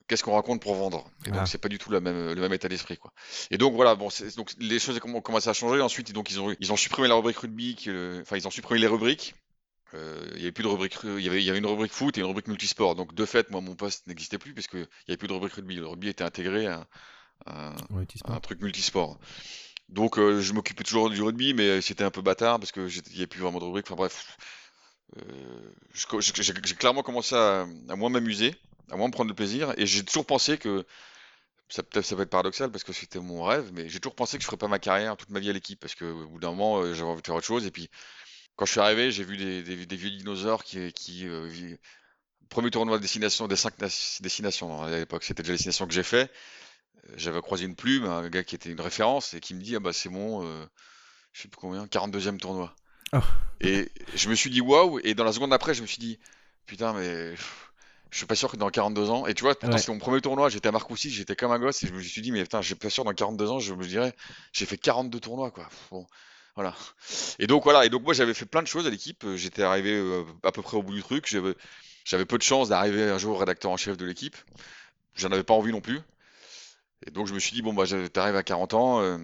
qu'est-ce 0.07 0.24
qu'on 0.24 0.36
raconte 0.36 0.61
pour 0.61 0.76
vendre? 0.76 1.09
Et 1.26 1.32
donc 1.32 1.41
ah. 1.43 1.45
c'est 1.45 1.57
pas 1.57 1.70
du 1.70 1.78
tout 1.78 1.91
le 1.91 1.99
même, 1.99 2.34
le 2.34 2.41
même 2.41 2.53
état 2.53 2.67
d'esprit 2.67 2.97
quoi. 2.97 3.11
Et 3.51 3.57
donc 3.57 3.74
voilà, 3.74 3.95
bon, 3.95 4.09
donc 4.38 4.51
les 4.59 4.80
choses 4.80 4.99
ont 5.03 5.22
commencé 5.22 5.49
à 5.49 5.53
changer. 5.53 5.82
Ensuite, 5.82 6.11
donc 6.13 6.30
ils 6.32 6.39
ont, 6.39 6.55
ils 6.59 6.72
ont 6.72 6.78
supprimé 6.78 7.07
la 7.07 7.15
rubrique 7.15 7.38
rugby, 7.38 7.76
enfin 8.22 8.38
ils 8.38 8.47
ont 8.47 8.51
supprimé 8.51 8.80
les 8.80 8.88
rubriques. 8.88 9.36
Euh, 9.95 10.30
il 10.36 10.39
y 10.39 10.43
avait 10.43 10.51
plus 10.51 10.63
de 10.63 10.67
rubrique, 10.67 10.97
il 11.03 11.20
y 11.20 11.28
avait, 11.28 11.41
il 11.41 11.45
y 11.45 11.49
avait 11.49 11.57
une 11.57 11.65
rubrique 11.65 11.91
foot 11.91 12.17
et 12.17 12.22
une 12.22 12.28
rubrique 12.28 12.47
multisport. 12.47 12.95
Donc 12.95 13.15
de 13.15 13.26
fait, 13.26 13.49
moi 13.49 13.61
mon 13.61 13.76
poste 13.76 14.05
n'existait 14.07 14.38
plus 14.38 14.53
puisque 14.53 14.76
il 14.76 15.07
y 15.07 15.11
avait 15.11 15.17
plus 15.17 15.28
de 15.28 15.34
rubrique 15.34 15.53
rugby. 15.53 15.76
Le 15.76 15.88
rugby 15.88 16.09
était 16.09 16.24
intégré 16.24 16.67
à, 16.67 16.88
un 17.47 18.39
truc 18.41 18.61
multisport. 18.61 19.20
Donc 19.88 20.20
euh, 20.20 20.39
je 20.39 20.53
m'occupais 20.53 20.84
toujours 20.84 21.09
du 21.09 21.22
rugby, 21.22 21.55
mais 21.55 21.82
c'était 21.82 22.03
un 22.03 22.11
peu 22.11 22.22
bâtard 22.22 22.59
parce 22.59 22.72
que 22.72 22.88
il 22.88 23.13
n'y 23.13 23.17
avait 23.17 23.28
plus 23.28 23.39
vraiment 23.39 23.59
de 23.59 23.65
rubrique. 23.65 23.86
Enfin 23.88 23.95
bref, 23.95 24.38
euh, 24.38 24.68
j'ai 25.93 26.76
clairement 26.76 27.03
commencé 27.03 27.36
à, 27.36 27.66
moins 27.95 28.10
m'amuser, 28.10 28.55
à 28.91 28.97
moins 28.97 29.07
me 29.07 29.12
prendre 29.12 29.30
de 29.30 29.36
plaisir, 29.36 29.74
et 29.78 29.86
j'ai 29.86 30.03
toujours 30.03 30.26
pensé 30.26 30.57
que 30.57 30.86
ça 31.70 31.84
peut-être 31.84 32.05
ça 32.05 32.16
va 32.16 32.24
être 32.24 32.30
paradoxal 32.30 32.72
parce 32.72 32.84
que 32.84 32.93
c'était 32.93 33.20
mon 33.20 33.43
rêve, 33.43 33.72
mais 33.74 33.89
j'ai 33.89 33.99
toujours 33.99 34.16
pensé 34.16 34.38
que 34.38 34.41
je 34.41 34.47
ferais 34.47 34.57
pas 34.57 34.68
ma 34.68 34.80
carrière 34.80 35.16
toute 35.18 35.30
ma 35.30 35.39
vie 35.39 35.49
à 35.49 35.53
l'équipe 35.53 35.80
parce 35.80 35.95
que 35.95 36.05
au 36.05 36.28
bout 36.28 36.39
d'un 36.39 36.49
moment 36.49 36.80
euh, 36.80 36.93
j'avais 36.93 37.10
envie 37.10 37.22
de 37.22 37.28
faire 37.28 37.36
autre 37.36 37.45
chose. 37.45 37.66
Et 37.68 37.72
puis 37.72 37.89
quand 38.55 38.66
je 38.66 38.72
suis 38.72 38.80
arrivé, 38.80 39.12
j'ai 39.12 39.24
vu 39.24 39.38
des, 39.38 39.62
vieux 39.86 40.10
dinosaures 40.10 40.64
qui, 40.64 40.91
qui 40.93 41.28
euh, 41.28 41.78
premier 42.49 42.72
tournoi 42.72 42.97
de 42.97 43.01
destination 43.03 43.47
des 43.47 43.55
cinq 43.55 43.76
destinations 43.78 44.82
à 44.82 44.89
l'époque, 44.89 45.24
c'était 45.24 45.43
déjà 45.43 45.53
la 45.53 45.57
destination 45.57 45.88
que 45.88 45.93
j'ai 45.93 46.03
fait. 46.03 46.32
J'avais 47.16 47.41
croisé 47.41 47.66
une 47.66 47.76
plume, 47.76 48.05
un 48.05 48.28
gars 48.30 48.43
qui 48.43 48.55
était 48.55 48.72
une 48.72 48.82
référence 48.82 49.34
et 49.34 49.39
qui 49.39 49.53
me 49.53 49.62
dit 49.62 49.76
ah 49.76 49.80
bah 49.80 49.93
c'est 49.93 50.10
mon 50.10 50.43
je 51.34 51.41
sais 51.43 51.47
plus 51.47 51.60
combien 51.60 51.86
42e 51.86 52.38
tournoi. 52.39 52.76
Oh. 53.14 53.20
Et 53.62 53.91
je 54.16 54.30
me 54.30 54.36
suis 54.36 54.49
dit 54.49 54.62
waouh, 54.62 54.99
et 55.03 55.14
dans 55.14 55.24
la 55.24 55.34
seconde 55.34 55.53
après, 55.53 55.74
je 55.74 55.82
me 55.82 55.88
suis 55.88 55.99
dit 55.99 56.20
putain, 56.66 56.93
mais 56.93 57.36
je 58.12 58.18
suis 58.18 58.26
pas 58.26 58.36
sûr 58.36 58.51
que 58.51 58.57
dans 58.57 58.70
42 58.70 59.10
ans, 59.10 59.28
et 59.28 59.34
tu 59.34 59.43
vois, 59.43 59.55
c'est 59.78 59.88
mon 59.89 59.99
premier 59.99 60.22
tournoi, 60.22 60.49
j'étais 60.49 60.68
à 60.68 60.72
Marcoussis, 60.72 61.10
j'étais 61.10 61.36
comme 61.36 61.51
un 61.51 61.60
gosse, 61.60 61.84
et 61.84 61.88
je 61.88 61.93
me 61.93 62.01
suis 62.01 62.22
dit, 62.22 62.32
mais 62.32 62.43
putain, 62.43 62.62
je 62.62 62.68
suis 62.68 62.76
pas 62.76 62.89
sûr 62.89 63.03
dans 63.03 63.14
42 63.14 63.49
ans, 63.49 63.60
je 63.60 63.74
me 63.74 63.86
dirais, 63.86 64.14
j'ai 64.53 64.66
fait 64.66 64.78
42 64.78 65.20
tournois, 65.20 65.51
quoi. 65.51 65.68
Bon, 65.91 66.05
voilà. 66.55 66.76
Et 67.39 67.47
donc 67.47 67.64
voilà, 67.64 67.86
et 67.86 67.89
donc 67.89 68.03
moi 68.03 68.14
j'avais 68.14 68.34
fait 68.34 68.45
plein 68.45 68.62
de 68.62 68.68
choses 68.68 68.88
à 68.88 68.89
l'équipe, 68.89 69.26
j'étais 69.36 69.64
arrivé 69.64 69.93
euh, 69.93 70.24
à 70.43 70.51
peu 70.51 70.62
près 70.62 70.78
au 70.78 70.84
bout 70.84 70.93
du 70.93 71.03
truc, 71.03 71.28
j'avais 72.05 72.26
peu 72.26 72.38
de 72.38 72.43
chance 72.43 72.70
d'arriver 72.70 73.03
un 73.03 73.18
jour 73.18 73.39
rédacteur 73.39 73.72
en 73.72 73.78
chef 73.78 73.97
de 73.97 74.05
l'équipe, 74.05 74.38
j'en 75.16 75.32
avais 75.32 75.43
pas 75.43 75.53
envie 75.53 75.72
non 75.72 75.82
plus. 75.82 75.99
Et 77.07 77.12
donc 77.12 77.28
je 77.28 77.34
me 77.34 77.39
suis 77.39 77.53
dit, 77.53 77.62
bon, 77.62 77.74
bah, 77.74 77.86
t'arrives 78.12 78.36
à 78.36 78.43
40 78.43 78.74
ans, 78.74 79.01
euh, 79.01 79.18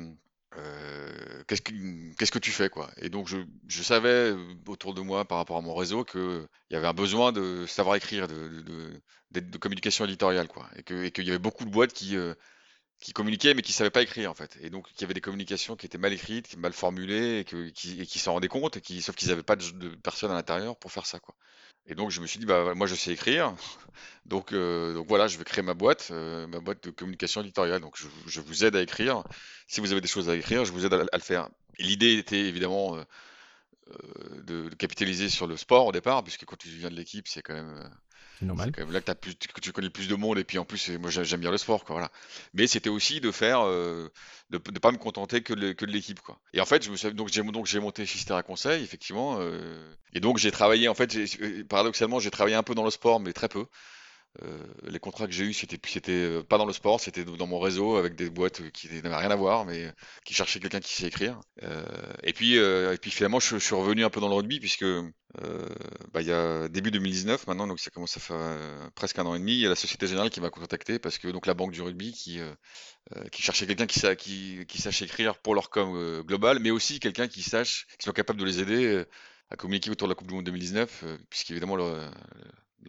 euh, 0.57 1.43
qu'est-ce 1.47 2.31
que 2.31 2.39
tu 2.39 2.51
fais 2.51 2.69
quoi? 2.69 2.89
Et 2.97 3.09
donc 3.09 3.27
je, 3.27 3.81
savais 3.83 4.09
euh, 4.09 4.37
autour 4.67 4.93
de 4.93 5.01
moi 5.01 5.25
par 5.25 5.37
rapport 5.37 5.57
à 5.57 5.61
mon 5.61 5.75
réseau 5.75 6.03
qu'il 6.03 6.47
y 6.71 6.75
avait 6.75 6.87
un 6.87 6.93
besoin 6.93 7.31
de 7.31 7.65
savoir 7.65 7.95
écrire, 7.95 8.27
de, 8.27 9.01
communication 9.59 10.05
éditoriale 10.05 10.47
quoi, 10.47 10.69
et 10.75 11.11
qu'il 11.11 11.25
y 11.25 11.29
avait 11.29 11.39
beaucoup 11.39 11.65
de 11.65 11.71
boîtes 11.71 11.93
qui 11.93 12.15
euh, 12.15 12.33
communiquaient 13.13 13.53
mais 13.53 13.61
qui 13.61 13.73
savaient 13.73 13.89
pas 13.89 14.01
écrire 14.01 14.31
en 14.31 14.35
fait. 14.35 14.57
Et 14.61 14.69
donc, 14.69 14.87
il 14.95 15.01
y 15.01 15.03
avait 15.03 15.13
des 15.13 15.21
communications 15.21 15.75
qui 15.75 15.85
étaient 15.85 15.97
mal 15.97 16.13
écrites, 16.13 16.57
mal 16.57 16.73
formulées, 16.73 17.39
et, 17.39 17.71
qui, 17.73 18.19
s'en 18.19 18.33
rendaient 18.33 18.47
compte, 18.47 18.79
sauf 19.01 19.15
qu'ils 19.15 19.29
n'avaient 19.29 19.43
pas 19.43 19.55
de, 19.55 19.69
de 19.71 19.89
personne 19.95 20.31
à 20.31 20.35
l'intérieur 20.35 20.77
pour 20.77 20.91
faire 20.91 21.05
ça, 21.05 21.19
quoi. 21.19 21.35
Et 21.87 21.93
donc, 21.95 22.09
je 22.09 22.19
me 22.19 22.25
suis 22.27 22.39
dit, 22.39 22.45
bah, 22.45 22.73
moi, 22.73 22.87
je 22.87 22.95
sais 22.95 23.11
écrire. 23.11 23.53
Donc, 24.25 24.53
euh, 24.53 24.93
donc 24.93 25.07
voilà, 25.07 25.27
je 25.27 25.37
vais 25.37 25.43
créer 25.43 25.63
ma 25.63 25.73
boîte, 25.73 26.09
euh, 26.11 26.47
ma 26.47 26.59
boîte 26.59 26.83
de 26.83 26.91
communication 26.91 27.41
éditoriale. 27.41 27.81
Donc, 27.81 27.95
je, 27.97 28.07
je, 28.27 28.41
vous 28.41 28.65
aide 28.65 28.75
à 28.75 28.81
écrire. 28.81 29.23
Si 29.67 29.81
vous 29.81 29.91
avez 29.91 30.01
des 30.01 30.07
choses 30.07 30.29
à 30.29 30.35
écrire, 30.35 30.65
je 30.65 30.71
vous 30.71 30.85
aide 30.85 30.93
à, 30.93 31.05
à 31.11 31.17
le 31.17 31.21
faire. 31.21 31.49
L'idée 31.77 32.17
était 32.17 32.39
évidemment 32.39 32.95
euh, 32.95 33.03
euh, 33.91 34.41
de, 34.41 34.69
de, 34.69 34.75
capitaliser 34.75 35.29
sur 35.29 35.45
le 35.45 35.57
sport 35.57 35.85
au 35.85 35.91
départ, 35.91 36.23
puisque 36.23 36.45
quand 36.45 36.57
tu 36.57 36.69
viens 36.69 36.89
de 36.89 36.95
l'équipe, 36.95 37.27
c'est 37.27 37.43
quand 37.43 37.53
même 37.53 37.89
c'est 38.39 38.45
normal. 38.45 38.71
quand 38.73 38.81
même 38.81 38.91
là 38.91 39.01
que, 39.01 39.11
as 39.11 39.15
plus, 39.15 39.35
que 39.35 39.61
tu 39.61 39.71
connais 39.71 39.89
plus 39.89 40.07
de 40.07 40.15
monde 40.15 40.37
et 40.37 40.43
puis 40.43 40.57
en 40.57 40.65
plus 40.65 40.89
moi 40.99 41.09
j'aime 41.09 41.39
bien 41.39 41.51
le 41.51 41.57
sport 41.57 41.85
quoi 41.85 41.95
voilà. 41.95 42.11
Mais 42.53 42.67
c'était 42.67 42.89
aussi 42.89 43.21
de 43.21 43.31
faire 43.31 43.61
euh, 43.61 44.09
de 44.49 44.57
ne 44.57 44.79
pas 44.79 44.91
me 44.91 44.97
contenter 44.97 45.41
que, 45.41 45.53
le, 45.53 45.73
que 45.73 45.85
de 45.85 45.91
l'équipe 45.91 46.19
quoi. 46.19 46.39
Et 46.53 46.59
en 46.59 46.65
fait 46.65 46.83
je 46.83 46.91
me 46.91 46.97
suis, 46.97 47.13
donc 47.13 47.29
j'ai 47.29 47.43
donc 47.43 47.65
j'ai 47.65 47.79
monté 47.79 48.05
Fistera 48.05 48.43
Conseil 48.43 48.83
effectivement 48.83 49.37
euh, 49.39 49.95
et 50.13 50.19
donc 50.19 50.37
j'ai 50.37 50.51
travaillé 50.51 50.87
en 50.87 50.95
fait 50.95 51.15
paradoxalement 51.69 52.19
j'ai 52.19 52.31
travaillé 52.31 52.55
un 52.55 52.63
peu 52.63 52.75
dans 52.75 52.83
le 52.83 52.91
sport 52.91 53.19
mais 53.19 53.33
très 53.33 53.49
peu. 53.49 53.65
Euh, 54.43 54.57
les 54.83 54.99
contrats 54.99 55.27
que 55.27 55.33
j'ai 55.33 55.45
eus, 55.45 55.53
c'était 55.53 55.79
c'était 55.87 56.11
euh, 56.11 56.43
pas 56.43 56.57
dans 56.57 56.65
le 56.65 56.73
sport, 56.73 56.99
c'était 56.99 57.23
dans 57.23 57.47
mon 57.47 57.59
réseau 57.59 57.95
avec 57.95 58.15
des 58.15 58.29
boîtes 58.29 58.69
qui 58.71 58.87
n'avaient 59.01 59.15
rien 59.15 59.31
à 59.31 59.35
voir, 59.35 59.65
mais 59.65 59.91
qui 60.25 60.33
cherchaient 60.33 60.59
quelqu'un 60.59 60.79
qui 60.79 60.93
sait 60.93 61.07
écrire. 61.07 61.39
Euh, 61.63 61.83
et 62.23 62.33
puis 62.33 62.55
et 62.55 62.97
puis 63.01 63.11
finalement, 63.11 63.39
je, 63.39 63.57
suis 63.57 63.75
revenu 63.75 64.03
un 64.03 64.09
peu 64.09 64.19
dans 64.19 64.29
le 64.29 64.35
rugby 64.35 64.59
puisque 64.59 64.85
bah, 66.13 66.21
il 66.21 66.27
y 66.27 66.31
a 66.31 66.67
début 66.69 66.91
2019 66.91 67.47
maintenant, 67.47 67.67
donc 67.67 67.79
ça 67.79 67.91
commence 67.91 68.17
à 68.17 68.19
faire 68.19 68.91
presque 68.95 69.19
un 69.19 69.25
an 69.25 69.35
et 69.35 69.39
demi. 69.39 69.53
Il 69.53 69.59
y 69.59 69.65
a 69.65 69.69
la 69.69 69.75
Société 69.75 70.07
Générale 70.07 70.29
qui 70.29 70.41
m'a 70.41 70.49
contacté 70.49 70.99
parce 70.99 71.17
que 71.17 71.27
donc 71.29 71.45
la 71.45 71.53
banque 71.53 71.71
du 71.71 71.81
rugby 71.81 72.11
qui 72.11 72.39
cherchait 73.33 73.67
quelqu'un 73.67 73.85
qui, 73.87 73.99
sache 74.79 75.01
écrire 75.01 75.37
pour 75.39 75.55
leur 75.55 75.69
com 75.69 76.21
global, 76.23 76.59
mais 76.59 76.71
aussi 76.71 76.99
quelqu'un 76.99 77.27
qui 77.27 77.41
sache, 77.41 77.87
qui 77.97 78.03
soit 78.03 78.13
capable 78.13 78.39
de 78.39 78.45
les 78.45 78.59
aider 78.59 79.05
à 79.49 79.55
communiquer 79.55 79.91
autour 79.91 80.07
de 80.07 80.11
la 80.11 80.15
Coupe 80.15 80.27
du 80.27 80.33
Monde 80.33 80.45
2019, 80.45 81.05
puisqu'évidemment 81.29 81.75
le, 81.75 81.99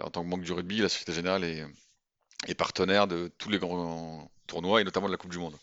en 0.01 0.11
tant 0.11 0.25
que 0.25 0.29
banque 0.29 0.43
du 0.43 0.53
rugby, 0.53 0.79
la 0.79 0.89
Société 0.89 1.13
Générale 1.13 1.45
est, 1.45 2.55
partenaire 2.55 3.07
de 3.07 3.31
tous 3.39 3.51
les 3.51 3.59
grands 3.59 4.31
tournois 4.47 4.81
et 4.81 4.85
notamment 4.85 5.07
de 5.07 5.13
la 5.13 5.19
Coupe 5.19 5.31
du 5.31 5.39
Monde. 5.39 5.57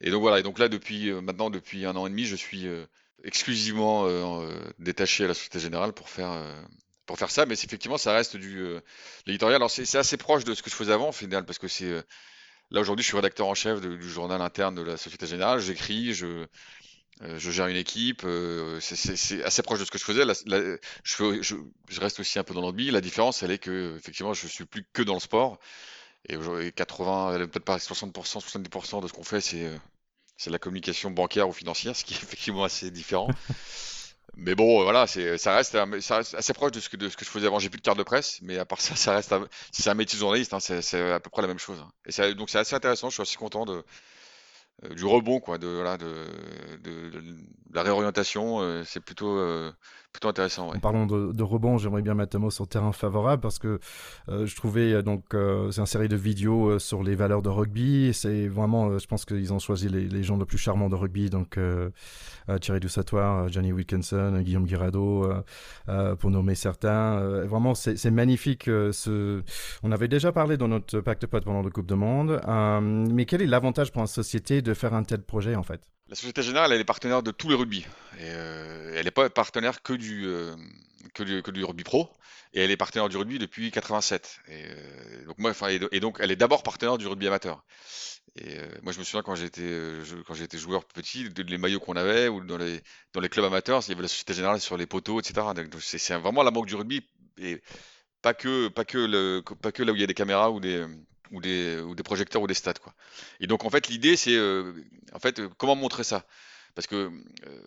Et 0.00 0.10
donc 0.10 0.22
voilà, 0.22 0.40
et 0.40 0.42
donc 0.42 0.58
là 0.58 0.68
depuis 0.68 1.10
euh, 1.10 1.20
maintenant 1.20 1.50
depuis 1.50 1.86
un 1.86 1.94
an 1.96 2.06
et 2.06 2.10
demi, 2.10 2.24
je 2.24 2.36
suis 2.36 2.66
euh, 2.66 2.84
exclusivement 3.22 4.06
euh, 4.06 4.50
détaché 4.78 5.24
à 5.24 5.28
la 5.28 5.34
Société 5.34 5.60
Générale 5.60 5.92
pour 5.92 6.08
faire 6.08 6.32
pour 7.06 7.18
faire 7.18 7.30
ça, 7.30 7.46
mais 7.46 7.54
effectivement 7.54 7.98
ça 7.98 8.12
reste 8.12 8.36
du 8.36 8.66
l'éditorial. 9.26 9.56
Alors 9.56 9.70
c'est 9.70 9.96
assez 9.96 10.16
proche 10.16 10.44
de 10.44 10.54
ce 10.54 10.62
que 10.62 10.70
je 10.70 10.74
faisais 10.74 10.92
avant 10.92 11.10
au 11.10 11.12
final 11.12 11.44
parce 11.44 11.58
que 11.58 11.68
c'est 11.68 11.92
là 12.70 12.80
aujourd'hui 12.80 13.02
je 13.02 13.08
suis 13.08 13.16
rédacteur 13.16 13.46
en 13.46 13.54
chef 13.54 13.80
du 13.80 14.10
journal 14.10 14.40
interne 14.40 14.74
de 14.74 14.82
la 14.82 14.96
Société 14.96 15.26
Générale, 15.26 15.60
j'écris, 15.60 16.12
je 16.14 16.46
euh, 17.22 17.38
je 17.38 17.50
gère 17.50 17.68
une 17.68 17.76
équipe, 17.76 18.22
euh, 18.24 18.80
c'est 18.80 19.42
assez 19.44 19.62
proche 19.62 19.78
de 19.78 19.84
ce 19.84 19.90
que 19.90 19.98
je 19.98 20.04
faisais. 20.04 20.24
je, 21.04 22.00
reste 22.00 22.20
aussi 22.20 22.38
un 22.38 22.44
peu 22.44 22.54
dans 22.54 22.60
le 22.60 22.66
rugby. 22.66 22.90
La 22.90 23.00
différence, 23.00 23.42
elle 23.42 23.52
est 23.52 23.58
que 23.58 23.96
effectivement, 23.96 24.34
je 24.34 24.46
suis 24.46 24.64
plus 24.64 24.84
que 24.92 25.02
dans 25.02 25.14
le 25.14 25.20
sport. 25.20 25.58
Et 26.28 26.36
aujourd'hui, 26.36 26.72
80, 26.72 27.38
peut-être 27.46 27.64
pas 27.64 27.76
60%, 27.76 28.12
70% 28.12 29.02
de 29.02 29.08
ce 29.08 29.12
qu'on 29.12 29.22
fait, 29.22 29.40
c'est 29.40 29.64
euh, 29.64 29.76
c'est 30.36 30.50
la 30.50 30.58
communication 30.58 31.10
bancaire 31.12 31.48
ou 31.48 31.52
financière, 31.52 31.94
ce 31.94 32.04
qui 32.04 32.14
est 32.14 32.16
effectivement 32.22 32.64
assez 32.64 32.90
différent. 32.90 33.28
mais 34.36 34.56
bon, 34.56 34.82
voilà, 34.82 35.06
ça 35.06 35.54
reste, 35.54 35.76
assez 35.76 36.52
proche 36.54 36.72
de 36.72 36.80
ce 36.80 36.88
que, 36.88 36.98
je 37.00 37.24
faisais 37.24 37.46
avant. 37.46 37.60
J'ai 37.60 37.70
plus 37.70 37.78
de 37.78 37.84
carte 37.84 37.98
de 37.98 38.02
presse, 38.02 38.40
mais 38.42 38.58
à 38.58 38.64
part 38.64 38.80
ça, 38.80 38.96
ça 38.96 39.14
reste, 39.14 39.32
c'est 39.70 39.88
un 39.88 39.94
métier 39.94 40.18
journaliste, 40.18 40.52
hein, 40.52 40.60
c'est 40.60 41.12
à 41.12 41.20
peu 41.20 41.30
près 41.30 41.42
la 41.42 41.48
même 41.48 41.60
chose. 41.60 41.78
Hein. 41.78 41.92
Et 42.06 42.34
donc 42.34 42.50
c'est 42.50 42.58
assez 42.58 42.74
intéressant. 42.74 43.10
Je 43.10 43.14
suis 43.14 43.22
assez 43.22 43.36
content 43.36 43.64
de 43.64 43.84
du 44.96 45.04
rebond, 45.04 45.40
quoi, 45.40 45.58
de, 45.58 45.82
la 47.74 47.82
réorientation, 47.82 48.60
euh, 48.60 48.82
c'est 48.84 49.00
plutôt, 49.00 49.36
euh, 49.36 49.72
plutôt 50.12 50.28
intéressant. 50.28 50.70
Parlant 50.80 51.06
de, 51.06 51.42
rebond, 51.42 51.76
j'aimerais 51.76 52.02
bien 52.02 52.14
mettre 52.14 52.36
un 52.36 52.38
mot 52.38 52.50
sur 52.50 52.68
terrain 52.68 52.92
favorable 52.92 53.42
parce 53.42 53.58
que 53.58 53.80
euh, 54.28 54.46
je 54.46 54.54
trouvais 54.54 55.02
donc 55.02 55.24
c'est 55.32 55.80
une 55.80 55.86
série 55.86 56.08
de 56.08 56.16
vidéos 56.16 56.78
sur 56.78 57.02
les 57.02 57.16
valeurs 57.16 57.42
de 57.42 57.48
rugby. 57.48 58.14
C'est 58.14 58.46
vraiment, 58.46 58.96
je 58.98 59.06
pense 59.06 59.24
qu'ils 59.24 59.52
ont 59.52 59.58
choisi 59.58 59.88
les, 59.88 60.22
gens 60.22 60.36
les 60.36 60.44
plus 60.44 60.58
charmants 60.58 60.88
de 60.88 60.94
rugby, 60.94 61.30
donc 61.30 61.58
Thierry 62.60 62.78
Dussatoir, 62.78 63.48
Johnny 63.48 63.72
Wilkinson, 63.72 64.40
Guillaume 64.42 64.66
Guirado, 64.66 65.28
pour 66.20 66.30
nommer 66.30 66.54
certains. 66.54 67.44
vraiment, 67.46 67.74
c'est 67.74 68.10
magnifique. 68.10 68.70
On 68.70 69.92
avait 69.92 70.08
déjà 70.08 70.30
parlé 70.30 70.56
dans 70.56 70.68
notre 70.68 71.00
pacte 71.00 71.22
de 71.22 71.26
potes 71.26 71.44
pendant 71.44 71.62
la 71.62 71.70
Coupe 71.70 71.86
de 71.86 71.94
Monde, 71.94 72.40
mais 73.10 73.24
quel 73.24 73.42
est 73.42 73.46
l'avantage 73.46 73.90
pour 73.90 74.02
une 74.02 74.06
société 74.06 74.62
de 74.64 74.74
faire 74.74 74.94
un 74.94 75.04
tel 75.04 75.22
projet 75.22 75.54
en 75.54 75.62
fait 75.62 75.80
La 76.08 76.16
Société 76.16 76.42
Générale, 76.42 76.72
elle 76.72 76.80
est 76.80 76.84
partenaire 76.84 77.22
de 77.22 77.30
tous 77.30 77.48
les 77.48 77.54
rugby. 77.54 77.86
Et, 78.18 78.22
euh, 78.22 78.94
elle 78.96 79.04
n'est 79.04 79.10
pas 79.10 79.30
partenaire 79.30 79.82
que 79.82 79.92
du, 79.92 80.26
euh, 80.26 80.56
que 81.14 81.22
du, 81.22 81.64
rugby 81.64 81.84
pro. 81.84 82.10
Et 82.52 82.62
elle 82.62 82.70
est 82.70 82.76
partenaire 82.76 83.08
du 83.08 83.16
rugby 83.16 83.38
depuis 83.38 83.70
87. 83.70 84.40
Et, 84.48 84.64
euh, 84.64 85.24
donc 85.26 85.38
moi, 85.38 85.50
enfin, 85.50 85.68
et, 85.68 86.00
donc 86.00 86.18
elle 86.20 86.30
est 86.30 86.36
d'abord 86.36 86.62
partenaire 86.62 86.98
du 86.98 87.06
rugby 87.06 87.26
amateur. 87.26 87.64
Et 88.36 88.58
moi, 88.82 88.92
je 88.92 88.98
me 88.98 89.04
souviens 89.04 89.22
quand 89.22 89.36
j'étais 89.36 90.58
joueur 90.58 90.84
petit, 90.86 91.28
les 91.28 91.58
maillots 91.58 91.78
qu'on 91.78 91.94
avait 91.94 92.26
ou 92.26 92.44
dans 92.44 92.58
les 92.58 93.28
clubs 93.28 93.44
amateurs, 93.44 93.82
il 93.86 93.90
y 93.90 93.92
avait 93.92 94.02
la 94.02 94.08
Société 94.08 94.34
Générale 94.34 94.60
sur 94.60 94.76
les 94.76 94.86
poteaux, 94.86 95.20
etc. 95.20 95.46
C'est 95.78 96.16
vraiment 96.16 96.42
la 96.42 96.50
banque 96.50 96.66
du 96.66 96.74
rugby 96.74 97.08
et 97.38 97.62
pas 98.22 98.34
que 98.34 98.68
pas 98.68 98.84
que 98.84 99.40
pas 99.40 99.70
que 99.70 99.82
là 99.82 99.92
où 99.92 99.94
il 99.94 100.00
y 100.00 100.04
a 100.04 100.06
des 100.06 100.14
caméras 100.14 100.50
ou 100.50 100.58
des 100.58 100.84
ou 101.30 101.40
des, 101.40 101.78
ou 101.80 101.94
des 101.94 102.02
projecteurs 102.02 102.42
ou 102.42 102.46
des 102.46 102.54
stats 102.54 102.74
quoi. 102.74 102.94
Et 103.40 103.46
donc 103.46 103.64
en 103.64 103.70
fait 103.70 103.88
l'idée 103.88 104.16
c'est 104.16 104.36
euh, 104.36 104.72
en 105.12 105.18
fait 105.18 105.40
euh, 105.40 105.48
comment 105.58 105.76
montrer 105.76 106.04
ça? 106.04 106.24
Parce 106.74 106.86
que 106.86 106.96
euh, 106.96 107.10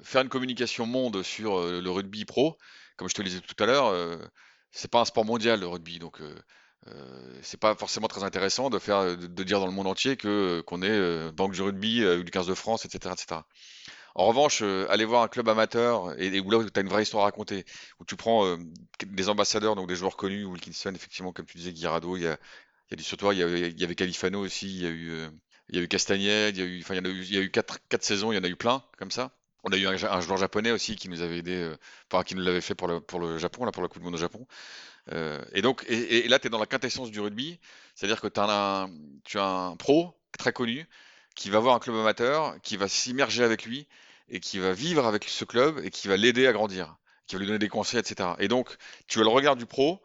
faire 0.04 0.22
une 0.22 0.30
communication 0.30 0.86
monde 0.86 1.24
sur 1.24 1.60
euh, 1.60 1.82
le 1.82 1.90
rugby 1.90 2.26
pro, 2.26 2.58
comme 2.98 3.10
je 3.10 3.14
te 3.14 3.22
le 3.22 3.30
disais 3.30 3.42
tout 3.42 3.62
à 3.64 3.66
l'heure, 3.66 3.88
euh, 3.88 4.18
c'est 4.72 4.92
pas 4.92 5.02
un 5.02 5.06
sport 5.06 5.26
mondial 5.26 5.60
le 5.60 5.68
rugby 5.68 6.00
donc 6.00 6.22
c'est 7.42 7.60
pas 7.60 7.76
forcément 7.76 8.08
très 8.08 8.24
intéressant 8.24 8.70
de 8.70 8.80
faire 8.80 9.18
de, 9.18 9.44
dire 9.44 9.60
dans 9.60 9.66
le 9.66 9.74
monde 9.74 9.88
entier 9.88 10.16
que 10.16 10.62
qu'on 10.62 10.82
est 10.82 11.32
banque 11.34 11.52
du 11.54 11.62
rugby 11.62 12.06
ou 12.06 12.24
du 12.24 12.32
15 12.32 12.48
de 12.48 12.54
France 12.54 12.86
etc 12.86 13.14
etc. 13.14 13.42
En 14.18 14.26
revanche, 14.26 14.62
euh, 14.64 14.88
aller 14.90 15.06
voir 15.06 15.22
un 15.22 15.28
club 15.28 15.48
amateur 15.48 16.20
et, 16.20 16.40
où 16.40 16.50
là 16.50 16.58
tu 16.64 16.80
as 16.80 16.82
une 16.82 16.90
vraie 16.90 17.04
histoire 17.04 17.22
à 17.22 17.26
raconter, 17.28 17.66
où 18.00 18.06
tu 18.06 18.16
prends 18.16 18.48
euh, 18.48 18.58
des 19.06 19.30
ambassadeurs, 19.30 19.76
donc 19.76 19.88
des 19.88 19.96
joueurs 19.96 20.18
connus, 20.18 20.44
Wilkinson, 20.44 20.92
effectivement, 20.96 21.32
comme 21.32 21.46
tu 21.46 21.60
disais, 21.60 21.72
Guirado, 21.72 22.18
il 22.18 22.24
y 22.24 22.28
a, 22.28 22.40
il 22.88 22.92
y 22.92 22.94
a 22.94 22.98
du 22.98 23.04
Sautoir, 23.04 23.34
il 23.34 23.40
il 23.40 23.80
y 23.80 23.84
avait 23.84 23.96
Califano 23.96 24.40
aussi, 24.40 24.68
il 24.68 24.82
y 24.84 24.86
a 24.86 24.90
eu, 24.90 25.12
euh, 25.12 25.30
il 25.70 25.76
y 25.76 25.80
a 25.80 25.82
eu 25.82 25.88
Castagnette, 25.88 26.56
il 26.56 26.60
y 26.60 26.64
a 26.64 26.66
eu, 26.66 26.82
enfin, 26.82 26.96
il 26.96 27.04
y, 27.04 27.08
a 27.08 27.10
eu, 27.10 27.24
il 27.24 27.36
y 27.36 27.38
a 27.38 27.42
eu 27.42 27.52
quatre, 27.52 27.80
quatre 27.90 28.04
saisons, 28.04 28.32
il 28.32 28.36
y 28.36 28.38
en 28.38 28.44
a 28.44 28.48
eu 28.48 28.56
plein 28.56 28.84
comme 28.98 29.12
ça. 29.12 29.32
On 29.64 29.72
a 29.72 29.78
eu 29.78 29.86
un, 29.88 30.22
joueur 30.22 30.38
japonais 30.38 30.72
aussi 30.72 30.96
qui 30.96 31.10
nous 31.10 31.22
avait 31.22 31.40
aidé, 31.40 31.56
euh, 31.56 31.76
enfin 32.10 32.24
qui 32.24 32.36
nous 32.36 32.44
l'avait 32.44 32.62
fait 32.62 32.76
pour 32.76 32.88
le, 32.88 33.02
pour 33.02 33.20
le 33.20 33.38
Japon, 33.38 33.66
là, 33.66 33.72
pour 33.72 33.84
la 33.84 33.90
Coupe 33.90 34.02
du 34.02 34.06
Monde 34.06 34.16
au 34.16 34.18
Japon. 34.18 34.48
Euh, 35.12 35.44
et 35.54 35.62
donc, 35.62 35.84
et, 35.90 36.28
là, 36.28 36.40
tu 36.40 36.48
es 36.48 36.50
dans 36.50 36.60
la 36.60 36.66
quintessence 36.66 37.12
du 37.12 37.20
rugby, 37.20 37.60
c'est-à-dire 37.96 38.22
que 38.22 38.28
un, 38.40 38.90
tu 39.26 39.40
as 39.40 39.46
un 39.46 39.76
pro 39.76 40.14
très 40.38 40.54
connu 40.54 40.88
qui 41.36 41.50
va 41.50 41.60
voir 41.60 41.76
un 41.76 41.80
club 41.80 41.96
amateur, 41.98 42.56
qui 42.62 42.78
va 42.78 42.88
s'immerger 42.88 43.44
avec 43.44 43.66
lui 43.66 43.88
et 44.30 44.40
qui 44.40 44.60
va 44.60 44.74
vivre 44.74 45.06
avec 45.06 45.26
ce 45.26 45.46
club 45.46 45.80
et 45.84 45.90
qui 45.90 46.08
va 46.08 46.18
l'aider 46.18 46.48
à 46.48 46.54
grandir, 46.54 46.98
qui 47.28 47.36
va 47.36 47.40
lui 47.40 47.48
donner 47.48 47.60
des 47.60 47.70
conseils, 47.70 48.00
etc. 48.00 48.32
Et 48.40 48.48
donc, 48.48 48.76
tu 49.08 49.20
as 49.20 49.24
le 49.24 49.30
regard 49.30 49.56
du 49.56 49.66
pro, 49.66 50.02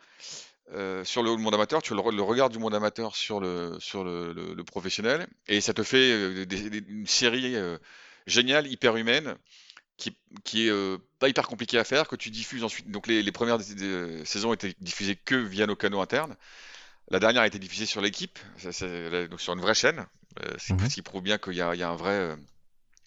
euh, 0.74 1.04
sur 1.04 1.22
le 1.22 1.36
monde 1.36 1.54
amateur, 1.54 1.82
tu 1.82 1.92
as 1.92 1.96
le, 1.96 2.16
le, 2.16 2.22
regard 2.22 2.48
du 2.48 2.58
monde 2.58 2.74
amateur 2.74 3.14
sur 3.14 3.40
le, 3.40 3.76
sur 3.78 4.04
le, 4.04 4.32
le, 4.32 4.54
le 4.54 4.64
professionnel, 4.64 5.26
et 5.46 5.60
ça 5.60 5.74
te 5.74 5.82
fait 5.82 6.12
euh, 6.12 6.46
des, 6.46 6.70
des, 6.70 6.84
une 6.88 7.06
série 7.06 7.56
euh, 7.56 7.78
géniale, 8.26 8.66
hyper 8.66 8.96
humaine, 8.96 9.36
qui, 9.96 10.16
qui 10.44 10.66
est 10.66 10.70
euh, 10.70 10.98
pas 11.18 11.28
hyper 11.28 11.46
compliquée 11.46 11.78
à 11.78 11.84
faire, 11.84 12.08
que 12.08 12.16
tu 12.16 12.30
diffuses 12.30 12.64
ensuite. 12.64 12.90
Donc 12.90 13.06
les, 13.06 13.22
les 13.22 13.32
premières 13.32 13.58
des, 13.58 14.24
saisons 14.24 14.52
étaient 14.52 14.74
diffusées 14.80 15.16
que 15.16 15.34
via 15.34 15.66
nos 15.66 15.76
canaux 15.76 16.00
internes. 16.00 16.36
La 17.10 17.18
dernière 17.18 17.42
a 17.42 17.46
été 17.46 17.58
diffusée 17.58 17.86
sur 17.86 18.00
l'équipe, 18.00 18.38
donc 18.62 19.40
sur 19.40 19.52
une 19.52 19.60
vraie 19.60 19.74
chaîne, 19.74 20.06
euh, 20.42 20.54
ce 20.56 20.72
mmh. 20.72 20.88
qui 20.88 21.02
prouve 21.02 21.22
bien 21.22 21.36
qu'il 21.36 21.52
y, 21.52 21.56
y, 21.56 21.60
a 21.60 21.88
un 21.88 21.96
vrai, 21.96 22.34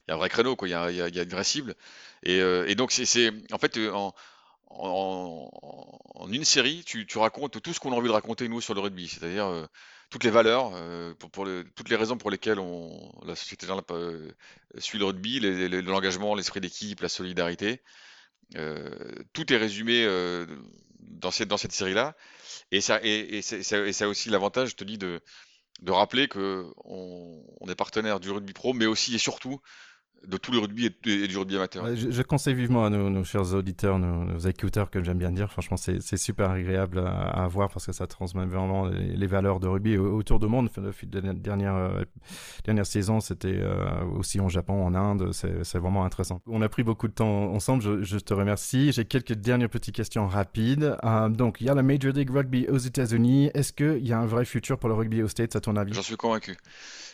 il 0.07 0.09
y 0.09 0.11
a 0.11 0.15
un 0.15 0.17
vrai 0.17 0.29
créneau, 0.29 0.55
quoi. 0.55 0.67
Il 0.67 0.71
y 0.71 0.75
a, 0.75 0.91
il 0.91 0.97
y 0.97 1.01
a, 1.01 1.07
il 1.07 1.15
y 1.15 1.19
a 1.19 1.23
une 1.23 1.29
vraie 1.29 1.43
cible. 1.43 1.73
Et, 2.21 2.37
et 2.37 2.75
donc 2.75 2.91
c'est, 2.91 3.31
en 3.51 3.57
fait, 3.57 3.79
en, 3.91 4.13
en, 4.77 6.29
une 6.31 6.45
série, 6.45 6.83
tu, 6.85 7.05
racontes 7.17 7.61
tout 7.61 7.73
ce 7.73 7.79
qu'on 7.79 7.91
a 7.93 7.95
envie 7.95 8.07
de 8.07 8.13
raconter 8.13 8.47
nous 8.47 8.61
sur 8.61 8.73
le 8.73 8.81
rugby, 8.81 9.07
c'est-à-dire 9.07 9.45
euh, 9.45 9.65
toutes 10.09 10.23
les 10.23 10.29
valeurs, 10.29 10.71
euh, 10.75 11.13
toutes 11.75 11.89
les 11.89 11.95
raisons 11.95 12.17
pour 12.17 12.31
lesquelles 12.31 12.59
on, 12.59 13.11
la 13.25 13.35
société 13.35 13.67
euh, 13.91 14.31
suit 14.77 14.99
le 14.99 15.05
rugby, 15.05 15.39
l'engagement, 15.81 16.35
l'esprit 16.35 16.61
d'équipe, 16.61 17.01
la 17.01 17.09
solidarité. 17.09 17.81
Euh, 18.55 18.89
tout 19.33 19.51
est 19.51 19.57
résumé 19.57 20.07
dans 20.99 21.31
cette, 21.31 21.71
série-là. 21.71 22.15
Et 22.71 22.81
ça, 22.81 22.99
a 23.01 24.07
aussi 24.07 24.29
l'avantage, 24.29 24.69
je 24.69 24.75
te 24.75 24.83
dis, 24.83 24.97
de, 24.97 25.21
rappeler 25.87 26.27
que 26.27 26.71
on, 26.85 27.43
on, 27.59 27.67
est 27.67 27.75
partenaire 27.75 28.19
du 28.19 28.31
rugby 28.31 28.53
pro, 28.53 28.73
mais 28.73 28.85
aussi 28.85 29.15
et 29.15 29.19
surtout 29.19 29.59
de 30.27 30.37
tous 30.37 30.51
les 30.51 30.59
rugby 30.59 30.85
et, 30.85 31.27
du 31.27 31.37
rugby 31.37 31.55
amateur. 31.55 31.95
Je, 31.95 32.21
conseille 32.21 32.53
vivement 32.53 32.85
à 32.85 32.89
nos, 32.89 33.23
chers 33.23 33.53
auditeurs, 33.53 33.99
nos, 33.99 34.37
écouteurs, 34.39 34.89
que 34.89 35.03
j'aime 35.03 35.17
bien 35.17 35.31
dire. 35.31 35.51
Franchement, 35.51 35.77
c'est 35.77 36.17
super 36.17 36.51
agréable 36.51 36.99
à, 36.99 37.47
voir 37.47 37.69
parce 37.69 37.85
que 37.85 37.91
ça 37.91 38.07
transmet 38.07 38.45
vraiment 38.45 38.87
les, 38.87 39.27
valeurs 39.27 39.59
de 39.59 39.67
rugby 39.67 39.97
autour 39.97 40.39
du 40.39 40.47
monde. 40.47 40.69
Le 40.77 41.21
la 41.21 41.33
dernière, 41.33 41.75
euh, 41.75 42.03
dernière 42.63 42.85
saison, 42.85 43.19
c'était 43.19 43.59
euh, 43.59 44.03
aussi 44.17 44.39
en 44.39 44.49
Japon, 44.49 44.85
en 44.85 44.95
Inde. 44.95 45.31
C'est 45.31 45.77
vraiment 45.77 46.05
intéressant. 46.05 46.41
On 46.47 46.61
a 46.61 46.69
pris 46.69 46.83
beaucoup 46.83 47.07
de 47.07 47.13
temps 47.13 47.53
ensemble. 47.53 48.03
Je, 48.03 48.17
te 48.17 48.33
remercie. 48.33 48.91
J'ai 48.91 49.05
quelques 49.05 49.33
dernières 49.33 49.69
petites 49.69 49.95
questions 49.95 50.27
rapides. 50.27 50.97
Euh, 51.03 51.29
donc, 51.29 51.61
il 51.61 51.67
y 51.67 51.69
a 51.69 51.75
la 51.75 51.83
Major 51.83 52.11
League 52.11 52.29
Rugby 52.29 52.67
aux 52.67 52.77
États-Unis. 52.77 53.51
Est-ce 53.53 53.73
qu'il 53.73 54.05
y 54.05 54.13
a 54.13 54.19
un 54.19 54.25
vrai 54.25 54.45
futur 54.45 54.77
pour 54.79 54.89
le 54.89 54.95
rugby 54.95 55.21
aux 55.21 55.27
States, 55.27 55.55
à 55.55 55.61
ton 55.61 55.75
avis? 55.75 55.93
J'en 55.93 56.01
suis 56.01 56.17
convaincu. 56.17 56.57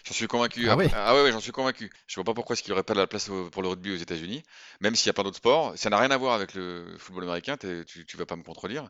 J'en 0.04 0.14
suis 0.14 0.28
convaincu. 0.28 0.68
Ah, 0.70 0.78
ah 0.96 1.16
ouais, 1.16 1.32
j'en 1.32 1.40
suis 1.40 1.52
convaincu. 1.52 1.92
Je 2.08 2.16
vois 2.16 2.24
pas 2.24 2.34
pourquoi 2.34 2.54
est-ce 2.54 2.64
qu'il 2.64 2.72
n'y 2.72 2.74
aurait 2.74 2.84
pas 2.84 2.94
de 2.94 3.00
la 3.02 3.08
place 3.08 3.30
pour 3.52 3.62
le 3.62 3.68
rugby 3.68 3.92
aux 3.92 3.98
États-Unis, 3.98 4.44
même 4.80 4.96
s'il 4.96 5.08
y 5.08 5.10
a 5.10 5.14
pas 5.14 5.24
d'autres 5.24 5.38
sports. 5.38 5.74
Ça 5.76 5.90
n'a 5.90 6.00
rien 6.00 6.12
à 6.12 6.18
voir 6.18 6.34
avec 6.34 6.54
le 6.54 6.86
football 6.98 7.24
américain. 7.24 7.58
Tu, 7.58 8.06
tu 8.06 8.18
vas 8.18 8.26
pas 8.26 8.36
me 8.36 8.44
contredire. 8.44 8.90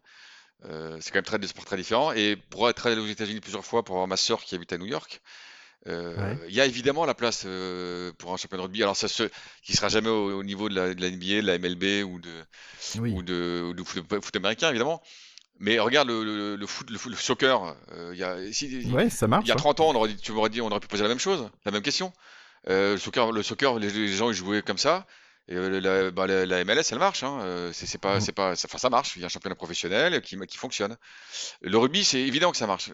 Euh, 0.65 0.97
c'est 1.01 1.11
quand 1.11 1.17
même 1.17 1.25
très, 1.25 1.39
des 1.39 1.47
sports 1.47 1.65
très 1.65 1.77
différents. 1.77 2.11
Et 2.11 2.35
pour 2.35 2.69
être 2.69 2.85
allé 2.85 2.99
aux 2.99 3.07
États-Unis 3.07 3.39
plusieurs 3.39 3.65
fois 3.65 3.83
pour 3.83 3.95
avoir 3.95 4.07
ma 4.07 4.17
sœur 4.17 4.43
qui 4.43 4.55
habite 4.55 4.73
à 4.73 4.77
New 4.77 4.85
York, 4.85 5.21
euh, 5.87 6.35
il 6.47 6.53
y 6.53 6.61
a 6.61 6.65
évidemment 6.65 7.05
la 7.05 7.15
place 7.15 7.43
euh, 7.47 8.11
pour 8.19 8.33
un 8.33 8.37
champion 8.37 8.57
de 8.57 8.63
rugby. 8.63 8.83
Alors 8.83 8.95
ça 8.95 9.07
se, 9.07 9.23
qui 9.63 9.75
sera 9.75 9.89
jamais 9.89 10.09
au, 10.09 10.43
niveau 10.43 10.69
de 10.69 10.75
la, 10.75 10.93
de 10.93 11.01
la, 11.01 11.09
NBA, 11.09 11.41
de 11.41 11.47
la 11.47 11.57
MLB 11.57 12.05
ou 12.05 12.19
de 12.19 12.29
ou 12.99 13.23
de, 13.23 13.63
ou 13.67 13.73
de 13.73 13.83
foot, 13.83 14.35
américain 14.35 14.69
évidemment. 14.69 15.01
Mais 15.59 15.77
regarde 15.79 16.07
le, 16.07 16.55
le, 16.55 16.67
foot, 16.67 16.89
le, 16.89 17.15
soccer. 17.15 17.75
Il 18.13 18.17
y 18.17 18.23
a, 18.23 18.35
ça 19.09 19.27
marche, 19.27 19.45
il 19.45 19.49
y 19.49 19.51
a 19.51 19.55
30 19.55 19.79
ans, 19.79 19.89
on 19.89 19.95
aurait 19.95 20.09
dit, 20.09 20.17
tu 20.17 20.31
m'aurais 20.31 20.49
dit, 20.49 20.59
on 20.59 20.69
aurait 20.69 20.79
pu 20.79 20.87
poser 20.87 21.03
la 21.03 21.09
même 21.09 21.19
chose, 21.19 21.49
la 21.65 21.71
même 21.71 21.83
question. 21.83 22.13
Le 22.65 22.97
soccer, 22.97 23.31
le 23.31 23.43
soccer, 23.43 23.79
les, 23.79 24.07
gens 24.09 24.29
ils 24.29 24.35
jouaient 24.35 24.61
comme 24.61 24.77
ça. 24.77 25.05
Et 25.47 25.55
la, 25.55 26.11
bah, 26.11 26.27
la, 26.27 26.63
MLS, 26.63 26.83
elle 26.91 26.99
marche. 26.99 27.23
Hein. 27.23 27.71
C'est 27.73 27.97
pas, 27.99 28.17
mmh. 28.17 28.21
c'est 28.21 28.31
pas, 28.31 28.55
ça, 28.55 28.67
ça 28.69 28.89
marche. 28.89 29.15
Il 29.15 29.21
y 29.21 29.23
a 29.23 29.25
un 29.25 29.29
championnat 29.29 29.55
professionnel 29.55 30.21
qui, 30.21 30.37
qui 30.47 30.57
fonctionne. 30.57 30.95
Le 31.61 31.77
rugby, 31.77 32.03
c'est 32.03 32.21
évident 32.21 32.51
que 32.51 32.57
ça 32.57 32.67
marche. 32.67 32.91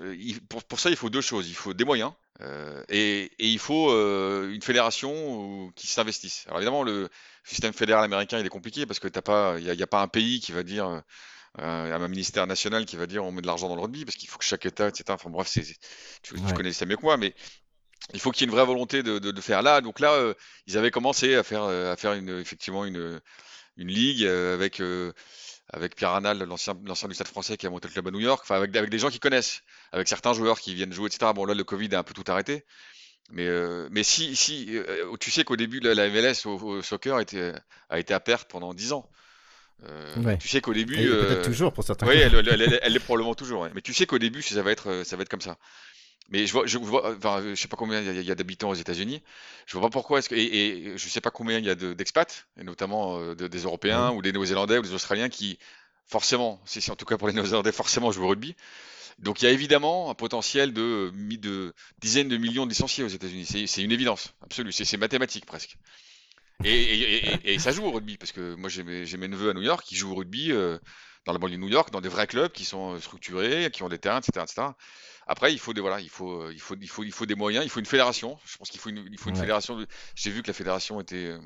pour, 0.50 0.64
pour, 0.64 0.80
ça, 0.80 0.90
il 0.90 0.96
faut 0.96 1.10
deux 1.10 1.22
choses. 1.22 1.50
Il 1.50 1.56
faut 1.56 1.74
des 1.74 1.84
moyens 1.84 2.14
euh, 2.42 2.84
et, 2.90 3.32
et, 3.40 3.48
il 3.48 3.60
faut 3.60 3.92
euh, 3.92 4.54
une 4.54 4.62
fédération 4.62 5.72
qui 5.76 5.88
s'investisse. 5.88 6.46
Alors 6.48 6.60
évidemment, 6.60 6.84
le 6.84 7.10
système 7.44 7.74
fédéral 7.74 8.04
américain, 8.04 8.40
il 8.40 8.46
est 8.46 8.50
compliqué 8.50 8.86
parce 8.86 9.00
que 9.00 9.08
t'as 9.08 9.22
pas, 9.22 9.56
il 9.58 9.64
n'y 9.64 9.70
a, 9.72 9.84
a, 9.84 9.88
pas 9.88 10.02
un 10.02 10.08
pays 10.08 10.40
qui 10.40 10.52
va 10.52 10.64
dire 10.64 11.02
euh, 11.60 11.96
un 11.96 12.08
ministère 12.08 12.46
national 12.46 12.86
qui 12.86 12.96
va 12.96 13.08
dire 13.08 13.24
on 13.26 13.32
met 13.32 13.42
de 13.42 13.48
l'argent 13.48 13.70
dans 13.70 13.76
le 13.76 13.82
rugby 13.82 14.06
parce 14.06 14.18
qu'il 14.18 14.30
faut 14.30 14.38
que 14.38 14.46
chaque 14.46 14.66
État, 14.66 14.88
etc. 14.88 15.06
Enfin 15.10 15.30
bref, 15.30 15.52
tu, 16.22 16.36
connais 16.56 16.74
ça 16.74 16.86
mieux 16.86 16.98
que 16.98 17.02
moi, 17.02 17.18
mais 17.18 17.34
il 18.14 18.20
faut 18.20 18.32
qu'il 18.32 18.42
y 18.42 18.44
ait 18.46 18.50
une 18.50 18.56
vraie 18.56 18.66
volonté 18.66 19.04
de, 19.04 19.20
de, 19.20 19.32
de 19.32 19.42
faire 19.42 19.62
là. 19.62 19.82
Donc 19.82 20.00
là, 20.00 20.14
euh, 20.14 20.34
ils 20.66 20.78
avaient 20.78 20.92
commencé 20.92 21.36
à 21.36 21.44
faire, 21.44 21.64
à 21.64 21.96
faire 21.96 22.14
une, 22.14 22.40
effectivement 22.40 22.86
une, 22.86 23.22
une 23.78 23.90
ligue 23.90 24.26
avec 24.26 24.82
avec 25.74 25.96
Pierre 25.96 26.12
Ranal, 26.12 26.40
l'ancien 26.44 26.76
du 26.76 27.14
Stade 27.14 27.28
français 27.28 27.58
qui 27.58 27.68
a 27.68 27.70
monté 27.70 27.88
le 27.88 27.94
club 27.94 28.08
à 28.08 28.12
New 28.12 28.20
York, 28.20 28.42
enfin 28.44 28.56
avec, 28.56 28.76
avec 28.76 28.90
des 28.90 29.00
gens 29.00 29.10
qui 29.10 29.20
connaissent, 29.20 29.64
avec 29.92 30.08
certains 30.08 30.34
joueurs 30.34 30.60
qui 30.60 30.74
viennent 30.74 30.94
jouer, 30.94 31.08
etc. 31.08 31.32
Bon 31.36 31.46
là 31.46 31.54
le 31.54 31.64
Covid 31.64 31.94
a 31.94 32.00
un 32.00 32.04
peu 32.04 32.14
tout 32.14 32.24
arrêté, 32.32 32.64
mais, 33.32 33.48
euh, 33.48 33.88
mais 33.92 34.04
si, 34.04 34.36
si 34.36 34.78
euh, 34.78 35.16
tu 35.20 35.32
sais 35.32 35.44
qu'au 35.44 35.58
début 35.58 35.80
la, 35.80 35.94
la 35.94 36.10
MLS 36.10 36.46
au, 36.46 36.82
soccer 36.82 37.20
était, 37.20 37.54
a 37.90 38.00
été 38.00 38.14
à 38.14 38.20
perte 38.20 38.50
pendant 38.50 38.74
10 38.74 38.94
ans. 38.94 39.10
Euh, 39.84 40.38
tu 40.38 40.48
sais 40.48 40.60
qu'au 40.60 40.74
début, 40.74 40.96
peut-être 40.96 41.44
toujours 41.44 41.72
pour 41.72 41.84
certains. 41.84 42.08
Oui, 42.08 42.16
elle, 42.16 42.34
elle, 42.36 42.80
elle, 42.82 42.96
est 42.96 43.00
probablement 43.00 43.36
toujours. 43.36 43.68
Mais 43.76 43.82
tu 43.82 43.94
sais 43.94 44.08
qu'au 44.08 44.18
début, 44.18 44.42
ça 44.42 44.64
va 44.64 44.72
être, 44.72 45.04
ça 45.06 45.16
va 45.18 45.22
être 45.22 45.30
comme 45.30 45.42
ça. 45.42 45.60
Mais 46.30 46.46
je 46.46 46.52
vois, 46.52 46.66
je 46.66 46.78
vois, 46.78 47.16
enfin, 47.16 47.42
je 47.42 47.56
sais 47.56 47.70
pas 47.70 47.78
combien 47.78 48.02
il 48.02 48.26
y 48.26 48.32
a, 48.32 48.36
d'habitants 48.36 48.70
aux 48.70 48.76
États-Unis. 48.76 49.22
Je 49.66 49.78
vois 49.78 49.88
pas 49.88 49.92
pourquoi 49.92 50.20
est-ce 50.20 50.30
que, 50.30 50.36
et, 50.36 50.44
et, 50.44 50.98
je 50.98 51.10
sais 51.10 51.22
pas 51.22 51.32
combien 51.32 51.58
il 51.58 51.66
y 51.66 51.70
a 51.70 51.76
d'expats, 51.76 52.48
et 52.60 52.64
notamment 52.64 53.20
euh, 53.20 53.36
des 53.36 53.60
Européens 53.60 54.12
ou 54.12 54.22
des 54.22 54.34
Néo-Zélandais 54.34 54.78
ou 54.78 54.82
des 54.82 54.94
Australiens 54.94 55.30
qui, 55.30 55.58
forcément, 56.06 56.62
c'est 56.66 56.90
en 56.92 56.96
tout 56.96 57.06
cas 57.06 57.18
pour 57.18 57.28
les 57.28 57.34
Néo-Zélandais, 57.34 57.72
forcément 57.72 58.12
jouent 58.12 58.26
au 58.26 58.30
rugby. 58.30 58.56
Donc 59.20 59.42
il 59.42 59.46
y 59.46 59.48
a 59.48 59.52
évidemment 59.52 60.12
un 60.12 60.14
potentiel 60.14 60.74
de, 60.74 61.12
de 61.14 61.74
dizaines 62.00 62.28
de 62.28 62.38
millions 62.38 62.66
de 62.66 62.70
licenciés 62.70 63.04
aux 63.04 63.08
États-Unis. 63.08 63.46
C'est 63.46 63.82
une 63.82 63.92
évidence 63.92 64.34
absolue. 64.42 64.72
C'est 64.72 64.98
mathématique 64.98 65.46
presque. 65.46 65.78
Et, 66.64 67.54
et, 67.54 67.60
ça 67.60 67.72
joue 67.72 67.86
au 67.86 67.92
rugby 67.92 68.18
parce 68.18 68.32
que 68.32 68.56
moi 68.56 68.68
j'ai 68.68 68.84
mes, 68.84 69.06
mes, 69.06 69.28
neveux 69.28 69.52
à 69.52 69.54
New 69.54 69.62
York 69.62 69.86
qui 69.86 69.96
jouent 69.96 70.12
au 70.12 70.16
rugby 70.16 70.52
euh, 70.52 70.80
dans 71.26 71.34
la 71.34 71.38
banlieue 71.38 71.56
de 71.56 71.62
New 71.62 71.70
York, 71.70 71.92
dans 71.92 72.02
des 72.02 72.10
vrais 72.10 72.26
clubs 72.26 72.52
qui 72.52 72.66
sont 72.66 72.96
euh, 72.96 73.00
structurés, 73.00 73.70
qui 73.72 73.84
ont 73.84 73.90
des 73.90 74.00
terrains, 74.00 74.20
etc., 74.20 74.44
etc. 74.44 74.68
Après, 75.28 75.52
il 75.52 75.60
faut 75.60 75.74
des 75.74 75.82
voilà, 75.82 76.00
il 76.00 76.10
faut, 76.10 76.44
euh, 76.44 76.52
il 76.54 76.60
faut, 76.60 76.76
il 76.80 76.88
faut, 76.88 77.04
il 77.04 77.12
faut 77.12 77.26
des 77.26 77.36
moyens, 77.36 77.66
il 77.66 77.70
faut 77.70 77.80
une 77.80 77.86
fédération. 77.86 78.38
Je 78.46 78.58
pense 78.58 78.70
qu'il 78.70 78.80
faut 78.80 78.90
une, 78.90 79.08
il 79.12 79.18
faut 79.18 79.30
une 79.30 79.36
fédération. 79.36 79.78
J'ai 80.16 80.32
vu 80.32 80.42
que 80.42 80.48
la 80.48 80.54
fédération 80.54 81.02
était 81.02 81.28
euh, 81.28 81.40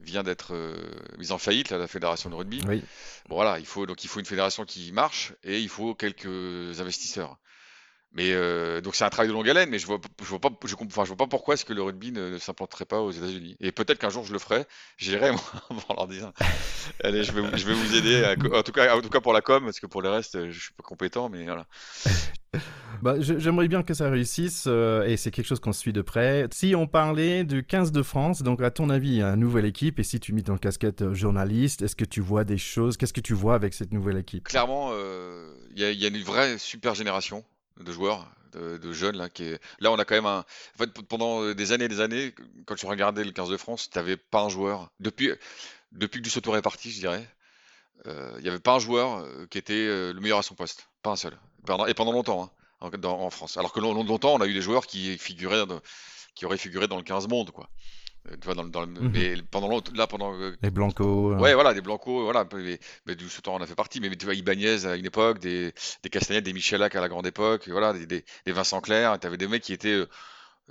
vient 0.00 0.24
d'être 0.24 0.54
euh, 0.54 0.76
mise 1.18 1.30
en 1.30 1.38
faillite, 1.38 1.70
la 1.70 1.86
fédération 1.86 2.28
de 2.28 2.34
rugby. 2.34 2.60
Oui. 2.66 2.82
Bon, 3.28 3.36
voilà, 3.36 3.58
il 3.60 3.66
faut 3.66 3.86
donc 3.86 4.02
il 4.02 4.08
faut 4.08 4.18
une 4.18 4.26
fédération 4.26 4.64
qui 4.64 4.90
marche 4.92 5.32
et 5.44 5.60
il 5.60 5.68
faut 5.68 5.94
quelques 5.94 6.80
investisseurs. 6.80 7.38
Mais 8.14 8.30
euh, 8.32 8.80
donc 8.80 8.94
c'est 8.94 9.04
un 9.04 9.10
travail 9.10 9.28
de 9.28 9.32
longue 9.32 9.48
haleine, 9.48 9.68
mais 9.70 9.80
je 9.80 9.86
vois, 9.86 10.00
je 10.22 10.26
vois 10.26 10.38
pas, 10.38 10.50
je, 10.64 10.76
enfin, 10.86 11.02
je 11.02 11.08
vois 11.08 11.16
pas 11.16 11.26
pourquoi 11.26 11.54
est-ce 11.54 11.64
que 11.64 11.72
le 11.72 11.82
rugby 11.82 12.12
ne, 12.12 12.38
s'implanterait 12.38 12.84
pas 12.84 13.00
aux 13.00 13.10
États-Unis. 13.10 13.56
Et 13.58 13.72
peut-être 13.72 13.98
qu'un 13.98 14.10
jour 14.10 14.24
je 14.24 14.32
le 14.32 14.38
ferai, 14.38 14.66
j'irai 14.96 15.32
moi 15.32 15.40
en 15.88 15.94
leur 15.94 16.06
disant, 16.06 16.32
allez, 17.02 17.24
je 17.24 17.32
vais, 17.32 17.58
je 17.58 17.66
vais 17.66 17.74
vous 17.74 17.96
aider, 17.96 18.36
en 18.52 18.62
tout 18.62 18.70
cas, 18.70 18.96
en 18.96 19.00
tout 19.00 19.08
cas 19.08 19.20
pour 19.20 19.32
la 19.32 19.40
com, 19.40 19.64
parce 19.64 19.80
que 19.80 19.86
pour 19.86 20.00
le 20.00 20.10
reste, 20.10 20.48
je 20.48 20.58
suis 20.58 20.72
pas 20.74 20.84
compétent, 20.84 21.28
mais 21.28 21.42
voilà. 21.42 21.66
bah, 23.02 23.16
J'aimerais 23.18 23.66
bien 23.66 23.82
que 23.82 23.94
ça 23.94 24.08
réussisse 24.08 24.66
euh, 24.68 25.02
et 25.06 25.16
c'est 25.16 25.32
quelque 25.32 25.48
chose 25.48 25.58
qu'on 25.58 25.72
suit 25.72 25.92
de 25.92 26.02
près. 26.02 26.46
Si 26.52 26.76
on 26.76 26.86
parlait 26.86 27.42
du 27.42 27.64
15 27.64 27.90
de 27.90 28.02
France, 28.02 28.42
donc 28.42 28.62
à 28.62 28.70
ton 28.70 28.90
avis, 28.90 29.22
une 29.22 29.40
nouvelle 29.40 29.66
équipe, 29.66 29.98
et 29.98 30.04
si 30.04 30.20
tu 30.20 30.32
mets 30.32 30.42
ton 30.42 30.56
casquette 30.56 31.02
euh, 31.02 31.14
journaliste, 31.14 31.82
est-ce 31.82 31.96
que 31.96 32.04
tu 32.04 32.20
vois 32.20 32.44
des 32.44 32.58
choses? 32.58 32.96
Qu'est-ce 32.96 33.12
que 33.12 33.20
tu 33.20 33.34
vois 33.34 33.56
avec 33.56 33.74
cette 33.74 33.92
nouvelle 33.92 34.18
équipe? 34.18 34.44
Clairement, 34.44 34.92
il 35.74 35.82
y, 35.82 35.96
y, 35.96 36.04
a 36.04 36.08
une 36.08 36.22
vraie 36.22 36.58
super 36.58 36.94
génération 36.94 37.44
de 37.80 37.92
joueurs, 37.92 38.28
de, 38.52 38.92
jeunes 38.92 39.16
là. 39.16 39.28
Qui. 39.28 39.52
Là, 39.80 39.90
on 39.90 39.98
a 39.98 40.04
quand 40.04 40.14
même 40.14 40.26
un. 40.26 40.38
En 40.38 40.78
fait, 40.78 40.92
pendant 41.08 41.52
des 41.52 41.72
années 41.72 41.86
et 41.86 41.88
des 41.88 42.00
années, 42.00 42.34
quand 42.66 42.74
tu 42.74 42.86
regardais 42.86 43.24
le 43.24 43.32
15 43.32 43.50
de 43.50 43.56
France, 43.56 43.90
tu 43.90 43.98
n'avais 43.98 44.16
pas 44.16 44.42
un 44.42 44.48
joueur. 44.48 44.90
Depuis, 45.00 45.30
depuis 45.92 46.20
que 46.20 46.24
Dussautour 46.24 46.56
est 46.56 46.62
parti, 46.62 46.90
je 46.90 47.00
dirais, 47.00 47.28
euh, 48.06 48.34
il 48.38 48.42
n'y 48.42 48.48
avait 48.48 48.58
pas 48.58 48.74
un 48.74 48.78
joueur 48.78 49.18
euh, 49.18 49.46
qui 49.46 49.58
était 49.58 49.72
euh, 49.72 50.12
le 50.12 50.20
meilleur 50.20 50.38
à 50.38 50.42
son 50.42 50.54
poste. 50.54 50.88
Pas 51.02 51.10
un 51.10 51.16
seul. 51.16 51.38
et 51.88 51.94
pendant 51.94 52.12
longtemps, 52.12 52.50
hein, 52.80 52.90
en, 53.04 53.30
France. 53.30 53.56
Alors 53.56 53.72
que 53.72 53.80
longtemps, 53.80 54.34
on 54.34 54.40
a 54.40 54.46
eu 54.46 54.54
des 54.54 54.62
joueurs 54.62 54.86
qui 54.86 55.16
figuraient, 55.18 55.64
qui 56.34 56.44
auraient 56.44 56.58
figuré 56.58 56.88
dans 56.88 56.96
le 56.96 57.02
15 57.02 57.28
monde, 57.28 57.50
quoi. 57.50 57.68
Euh, 58.30 58.36
tu 58.40 58.44
vois, 58.46 58.54
dans, 58.54 58.64
dans, 58.64 58.86
mhm. 58.86 59.10
mais 59.12 59.34
pendant 59.50 59.68
là, 59.94 60.06
pendant. 60.06 60.34
Euh, 60.34 60.56
les 60.62 60.70
Blanco. 60.70 61.32
Euh. 61.32 61.38
Ouais, 61.38 61.54
voilà, 61.54 61.74
des 61.74 61.80
Blanco, 61.80 62.24
voilà. 62.24 62.46
Mais, 62.54 62.78
mais 63.06 63.14
du 63.14 63.28
ce 63.28 63.40
temps, 63.40 63.54
on 63.54 63.60
a 63.60 63.66
fait 63.66 63.74
partie. 63.74 64.00
Mais, 64.00 64.14
tu 64.16 64.24
vois, 64.24 64.34
Ibanez 64.34 64.86
à 64.86 64.96
une 64.96 65.06
époque, 65.06 65.38
des, 65.38 65.72
des 66.02 66.10
Castagnette, 66.10 66.44
des 66.44 66.52
Michelac 66.52 66.94
à 66.94 67.00
la 67.00 67.08
grande 67.08 67.26
époque, 67.26 67.68
voilà, 67.68 67.92
des, 67.92 68.06
des, 68.06 68.24
des 68.46 68.52
Vincent 68.52 68.80
Clair. 68.80 69.18
Tu 69.20 69.26
avais 69.26 69.36
des 69.36 69.48
mecs 69.48 69.62
qui 69.62 69.72
étaient 69.72 70.04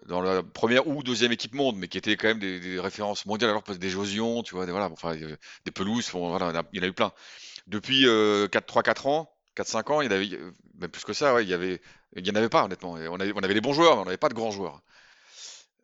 dans 0.07 0.21
la 0.21 0.41
première 0.41 0.87
ou 0.87 1.03
deuxième 1.03 1.31
équipe 1.31 1.53
monde, 1.53 1.77
mais 1.77 1.87
qui 1.87 1.97
étaient 1.97 2.17
quand 2.17 2.27
même 2.27 2.39
des, 2.39 2.59
des 2.59 2.79
références 2.79 3.25
mondiales. 3.25 3.51
Alors, 3.51 3.63
des 3.63 3.89
Josion, 3.89 4.41
tu 4.43 4.55
vois, 4.55 4.65
des, 4.65 4.71
voilà, 4.71 4.89
enfin, 4.91 5.15
des 5.15 5.71
pelouses, 5.71 6.09
voilà, 6.11 6.63
il 6.73 6.77
y 6.77 6.81
en 6.81 6.83
a 6.83 6.87
eu 6.87 6.93
plein. 6.93 7.11
Depuis 7.67 8.05
3-4 8.05 9.07
ans, 9.07 9.29
4-5 9.55 9.91
ans, 9.91 10.01
il 10.01 10.05
y 10.05 10.07
en 10.07 10.11
avait, 10.11 10.29
même 10.79 10.89
plus 10.89 11.03
que 11.03 11.13
ça, 11.13 11.35
ouais, 11.35 11.43
il 11.43 11.49
y 11.49 11.53
avait, 11.53 11.79
il 12.15 12.27
y 12.27 12.31
en 12.31 12.35
avait 12.35 12.49
pas, 12.49 12.65
honnêtement. 12.65 12.93
On 12.93 13.19
avait, 13.19 13.31
on 13.35 13.39
avait 13.39 13.53
des 13.53 13.61
bons 13.61 13.73
joueurs, 13.73 13.95
mais 13.95 14.01
on 14.01 14.05
n'avait 14.05 14.17
pas 14.17 14.29
de 14.29 14.33
grands 14.33 14.51
joueurs. 14.51 14.81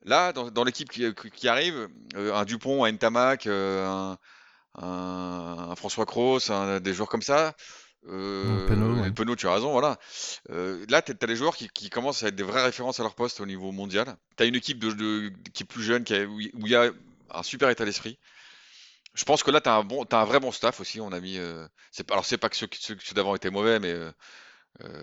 Là, 0.06 0.32
dans, 0.32 0.64
l'équipe 0.64 0.90
qui, 0.90 1.48
arrive, 1.48 1.90
euh, 2.16 2.34
un 2.34 2.46
Dupont, 2.46 2.86
un 2.86 2.92
Ntamak, 2.92 3.48
euh, 3.48 4.16
un, 4.76 5.76
François 5.76 6.06
Cross, 6.06 6.52
des 6.82 6.94
joueurs 6.94 7.10
comme 7.10 7.22
ça. 7.22 7.56
Euh, 8.08 8.66
Penaud, 8.68 9.12
Penaud, 9.12 9.36
tu 9.36 9.48
as 9.48 9.54
raison, 9.54 9.72
voilà. 9.72 10.00
là, 10.48 11.02
tu 11.02 11.12
as, 11.12 11.28
des 11.28 11.36
joueurs 11.36 11.58
qui, 11.58 11.90
commencent 11.90 12.24
à 12.24 12.28
être 12.28 12.36
des 12.36 12.44
vraies 12.44 12.64
références 12.64 13.00
à 13.02 13.04
leur 13.04 13.14
poste 13.14 13.42
au 13.42 13.46
niveau 13.46 13.72
mondial. 13.74 14.16
Tu 14.38 14.44
as 14.44 14.46
une 14.46 14.56
équipe 14.56 14.80
de, 14.80 15.34
qui 15.54 15.64
est 15.64 15.66
plus 15.66 15.84
jeune, 15.84 16.06
qui 16.06 16.16
où 16.24 16.40
il 16.40 16.70
y 16.70 16.76
a 16.76 16.92
un 17.32 17.44
super 17.44 17.70
état 17.70 17.84
d'esprit. 17.84 18.18
Je 19.16 19.26
pense 19.26 19.44
que 19.44 19.52
là, 19.52 19.60
tu 19.60 19.68
as, 19.68 19.76
un 19.76 19.84
bon, 19.84 20.06
as 20.06 20.18
un 20.18 20.24
vrai 20.24 20.40
bon 20.40 20.54
staff 20.54 20.80
aussi. 20.80 21.02
On 21.02 21.12
a 21.12 21.20
mis, 21.20 21.38
c'est, 21.92 22.10
alors, 22.10 22.24
c'est 22.24 22.38
pas 22.38 22.48
que 22.48 22.56
ceux, 22.56 22.70
ceux, 22.80 22.96
d'avant 23.14 23.36
étaient 23.36 23.52
mauvais, 23.52 23.80
mais 23.80 23.94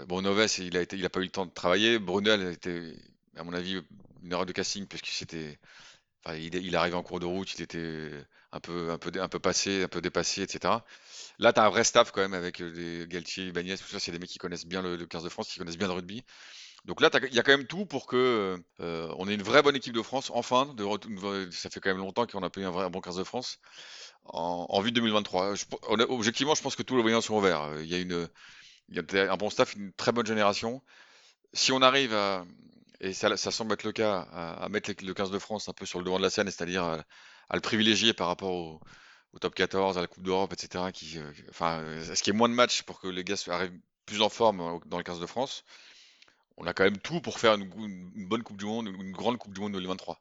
bon, 0.06 0.22
Noves, 0.22 0.46
il 0.60 0.74
a, 0.78 0.80
été, 0.80 0.96
il 0.96 1.04
a 1.04 1.10
pas 1.10 1.20
eu 1.20 1.24
le 1.24 1.28
temps 1.28 1.44
de 1.44 1.52
travailler. 1.52 1.98
Brunel 1.98 2.50
était, 2.50 2.94
à 3.36 3.44
mon 3.44 3.52
avis, 3.52 3.82
une 4.26 4.32
erreur 4.32 4.46
de 4.46 4.52
casting 4.52 4.86
parce 4.86 5.02
que 5.02 5.08
c'était. 5.08 5.58
Il, 6.28 6.54
il 6.56 6.74
arrivait 6.74 6.96
en 6.96 7.04
cours 7.04 7.20
de 7.20 7.26
route, 7.26 7.54
il 7.54 7.62
était 7.62 8.10
un 8.50 8.60
peu, 8.60 8.90
un 8.90 8.98
peu, 8.98 9.12
un 9.20 9.28
peu 9.28 9.38
passé, 9.38 9.84
un 9.84 9.88
peu 9.88 10.00
dépassé, 10.00 10.42
etc. 10.42 10.74
Là, 11.38 11.52
tu 11.52 11.60
as 11.60 11.64
un 11.64 11.68
vrai 11.68 11.84
staff 11.84 12.10
quand 12.10 12.20
même 12.20 12.34
avec 12.34 12.60
euh, 12.60 12.72
des 12.72 13.06
Galtier, 13.08 13.52
Bagnès, 13.52 13.80
tout 13.80 13.86
ça, 13.86 14.00
c'est 14.00 14.10
des 14.10 14.18
mecs 14.18 14.30
qui 14.30 14.38
connaissent 14.38 14.66
bien 14.66 14.82
le, 14.82 14.96
15 15.06 15.22
de 15.22 15.28
France, 15.28 15.48
qui 15.48 15.58
connaissent 15.60 15.78
bien 15.78 15.86
le 15.86 15.94
rugby. 15.94 16.24
Donc 16.84 17.00
là, 17.00 17.10
il 17.28 17.34
y 17.34 17.38
a 17.38 17.42
quand 17.44 17.52
même 17.52 17.66
tout 17.66 17.86
pour 17.86 18.06
que 18.06 18.60
euh, 18.80 19.14
on 19.18 19.28
ait 19.28 19.34
une 19.34 19.42
vraie 19.42 19.62
bonne 19.62 19.76
équipe 19.76 19.94
de 19.94 20.02
France, 20.02 20.30
enfin. 20.34 20.74
Ça 21.52 21.70
fait 21.70 21.80
quand 21.80 21.90
même 21.90 21.98
longtemps 21.98 22.26
qu'on 22.26 22.42
a 22.42 22.50
pas 22.50 22.60
eu 22.60 22.64
un 22.64 22.70
vrai 22.70 22.90
bon 22.90 23.00
15 23.00 23.16
de 23.16 23.24
France 23.24 23.60
en, 24.24 24.80
vue 24.80 24.90
de 24.90 24.96
2023. 24.96 25.54
objectivement, 26.08 26.54
je 26.54 26.62
pense 26.62 26.76
que 26.76 26.82
tous 26.82 26.96
les 26.96 27.02
voyants 27.02 27.20
sont 27.20 27.36
ouverts. 27.36 27.70
Il 27.80 27.86
y 27.86 27.94
a 27.94 27.98
une, 27.98 28.28
il 28.88 28.96
y 28.96 29.18
a 29.18 29.32
un 29.32 29.36
bon 29.36 29.50
staff, 29.50 29.74
une 29.74 29.92
très 29.92 30.12
bonne 30.12 30.26
génération. 30.26 30.82
Si 31.52 31.72
on 31.72 31.82
arrive 31.82 32.14
à, 32.14 32.44
et 33.00 33.12
ça, 33.12 33.36
semble 33.36 33.74
être 33.74 33.84
le 33.84 33.92
cas, 33.92 34.20
à, 34.32 34.68
mettre 34.68 34.90
le 35.02 35.14
15 35.14 35.30
de 35.30 35.38
France 35.38 35.68
un 35.68 35.72
peu 35.72 35.86
sur 35.86 35.98
le 35.98 36.04
devant 36.04 36.18
de 36.18 36.22
la 36.22 36.30
scène, 36.30 36.46
c'est-à-dire 36.46 37.02
le 37.52 37.60
privilégier 37.60 38.12
par 38.12 38.28
rapport 38.28 38.52
au, 38.52 38.80
top 39.40 39.54
14, 39.54 39.98
à 39.98 40.00
la 40.00 40.06
Coupe 40.06 40.22
d'Europe, 40.22 40.52
etc. 40.52 40.84
Qui, 40.94 41.18
enfin, 41.50 41.84
ce 42.02 42.22
qui 42.22 42.30
est 42.30 42.32
moins 42.32 42.48
de 42.48 42.54
matchs 42.54 42.82
pour 42.82 43.00
que 43.00 43.08
les 43.08 43.22
gars 43.22 43.36
arrivent 43.48 43.78
plus 44.06 44.22
en 44.22 44.28
forme 44.28 44.80
dans 44.86 44.96
le 44.96 45.04
15 45.04 45.20
de 45.20 45.26
France. 45.26 45.64
On 46.56 46.66
a 46.66 46.72
quand 46.72 46.84
même 46.84 46.98
tout 46.98 47.20
pour 47.20 47.38
faire 47.38 47.54
une, 47.54 48.28
bonne 48.28 48.42
Coupe 48.42 48.56
du 48.56 48.64
Monde, 48.64 48.88
une 48.88 49.12
grande 49.12 49.36
Coupe 49.36 49.52
du 49.52 49.60
Monde 49.60 49.72
2023. 49.72 50.18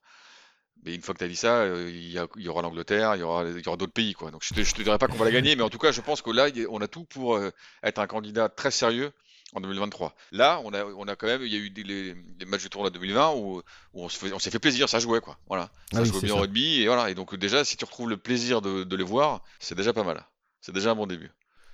Mais 0.84 0.94
une 0.94 1.02
fois 1.02 1.14
que 1.14 1.20
tu 1.20 1.24
as 1.24 1.30
dit 1.30 1.38
ça, 1.38 1.66
il 1.66 2.12
y, 2.12 2.50
aura 2.50 2.62
l'Angleterre, 2.62 3.16
il 3.16 3.22
y 3.22 3.24
aura, 3.24 3.46
d'autres 3.78 3.94
pays. 3.94 4.14
Quoi. 4.14 4.32
Donc 4.32 4.44
je 4.44 4.54
ne 4.54 4.64
te, 4.64 4.84
dirais 4.84 4.98
pas 4.98 5.08
qu'on 5.08 5.16
va 5.16 5.26
la 5.26 5.32
gagner, 5.32 5.56
mais 5.56 5.64
en 5.64 5.70
tout 5.70 5.78
cas, 5.78 5.94
je 5.94 6.02
pense 6.02 6.22
que 6.22 6.30
là, 6.32 6.50
on 6.70 6.82
a 6.82 6.90
tout 6.90 7.06
pour 7.06 7.40
être 7.84 8.00
un 8.00 8.08
candidat 8.08 8.50
très 8.50 8.72
sérieux 8.72 9.14
en 9.54 9.62
2023. 9.62 10.16
Là, 10.32 10.62
on 10.64 10.74
a, 10.74 10.84
on 10.84 11.08
a 11.08 11.16
quand 11.16 11.28
même, 11.28 11.42
il 11.44 11.54
y 11.54 11.56
a 11.56 11.60
eu 11.60 11.70
des, 11.70 11.84
les, 11.84 12.46
matchs 12.46 12.64
de 12.64 12.70
tournoi 12.70 12.90
2020 12.90 13.34
où, 13.36 13.62
on 13.94 14.10
s'est 14.10 14.52
fait 14.52 14.60
plaisir, 14.60 14.90
ça 14.90 15.00
jouait 15.00 15.22
quoi. 15.22 15.38
Voilà, 15.48 15.70
ça 15.92 16.00
ah 16.00 16.04
jouait 16.04 16.22
bien 16.22 16.34
au 16.34 16.40
rugby 16.40 16.82
et 16.82 16.88
voilà. 16.88 17.10
Et 17.10 17.16
donc 17.16 17.36
déjà, 17.36 17.64
si 17.64 17.78
tu 17.78 17.86
retrouves 17.86 18.10
le 18.10 18.18
plaisir 18.18 18.62
de 18.62 18.96
les 18.96 19.04
voir, 19.04 19.44
c'est 19.60 19.76
déjà 19.76 19.94
pas 19.94 20.04
mal. 20.04 20.24
C'est 20.62 20.74
déjà 20.74 20.92
un 20.92 20.96
bon 20.96 21.06
début. 21.06 21.32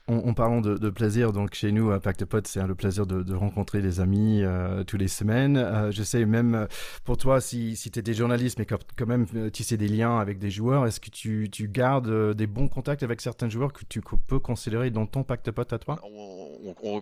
En, 0.08 0.34
parlant 0.34 0.60
de, 0.60 0.90
plaisir, 0.90 1.32
donc 1.32 1.54
chez 1.54 1.72
nous 1.72 1.92
à 1.92 2.02
Pacte 2.02 2.26
Pot, 2.26 2.46
c'est 2.46 2.62
le 2.62 2.76
plaisir 2.76 3.06
de, 3.06 3.34
rencontrer 3.34 3.82
des 3.82 4.02
amis 4.02 4.42
euh, 4.44 4.84
tous 4.84 4.98
les 4.98 5.08
semaines. 5.08 5.56
Euh, 5.56 5.92
je 5.92 6.04
sais 6.04 6.26
même 6.26 6.56
euh, 6.56 6.66
pour 7.06 7.16
toi, 7.16 7.40
si, 7.40 7.78
si 7.78 7.92
tu 7.92 8.00
étais 8.00 8.14
journaliste, 8.14 8.60
mais 8.60 8.66
quand, 8.66 9.06
même 9.08 9.26
tisser 9.52 9.78
des 9.78 9.88
liens 9.88 10.18
avec 10.18 10.38
des 10.40 10.50
joueurs, 10.50 10.86
est-ce 10.86 11.00
que 11.00 11.10
tu, 11.10 11.50
gardes 11.70 12.34
des 12.34 12.48
bons 12.48 12.68
contacts 12.68 13.04
avec 13.04 13.22
certains 13.22 13.48
joueurs 13.48 13.72
que 13.72 13.86
tu 13.88 14.02
peux 14.28 14.40
considérer 14.40 14.90
dans 14.90 15.06
ton 15.06 15.24
Pacte 15.24 15.50
Pot 15.52 15.72
à 15.72 15.80
toi? 15.80 15.98
On, 16.04 16.51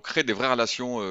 crée 0.04 0.24
des 0.24 0.34
vraies 0.34 0.52
relations. 0.52 1.02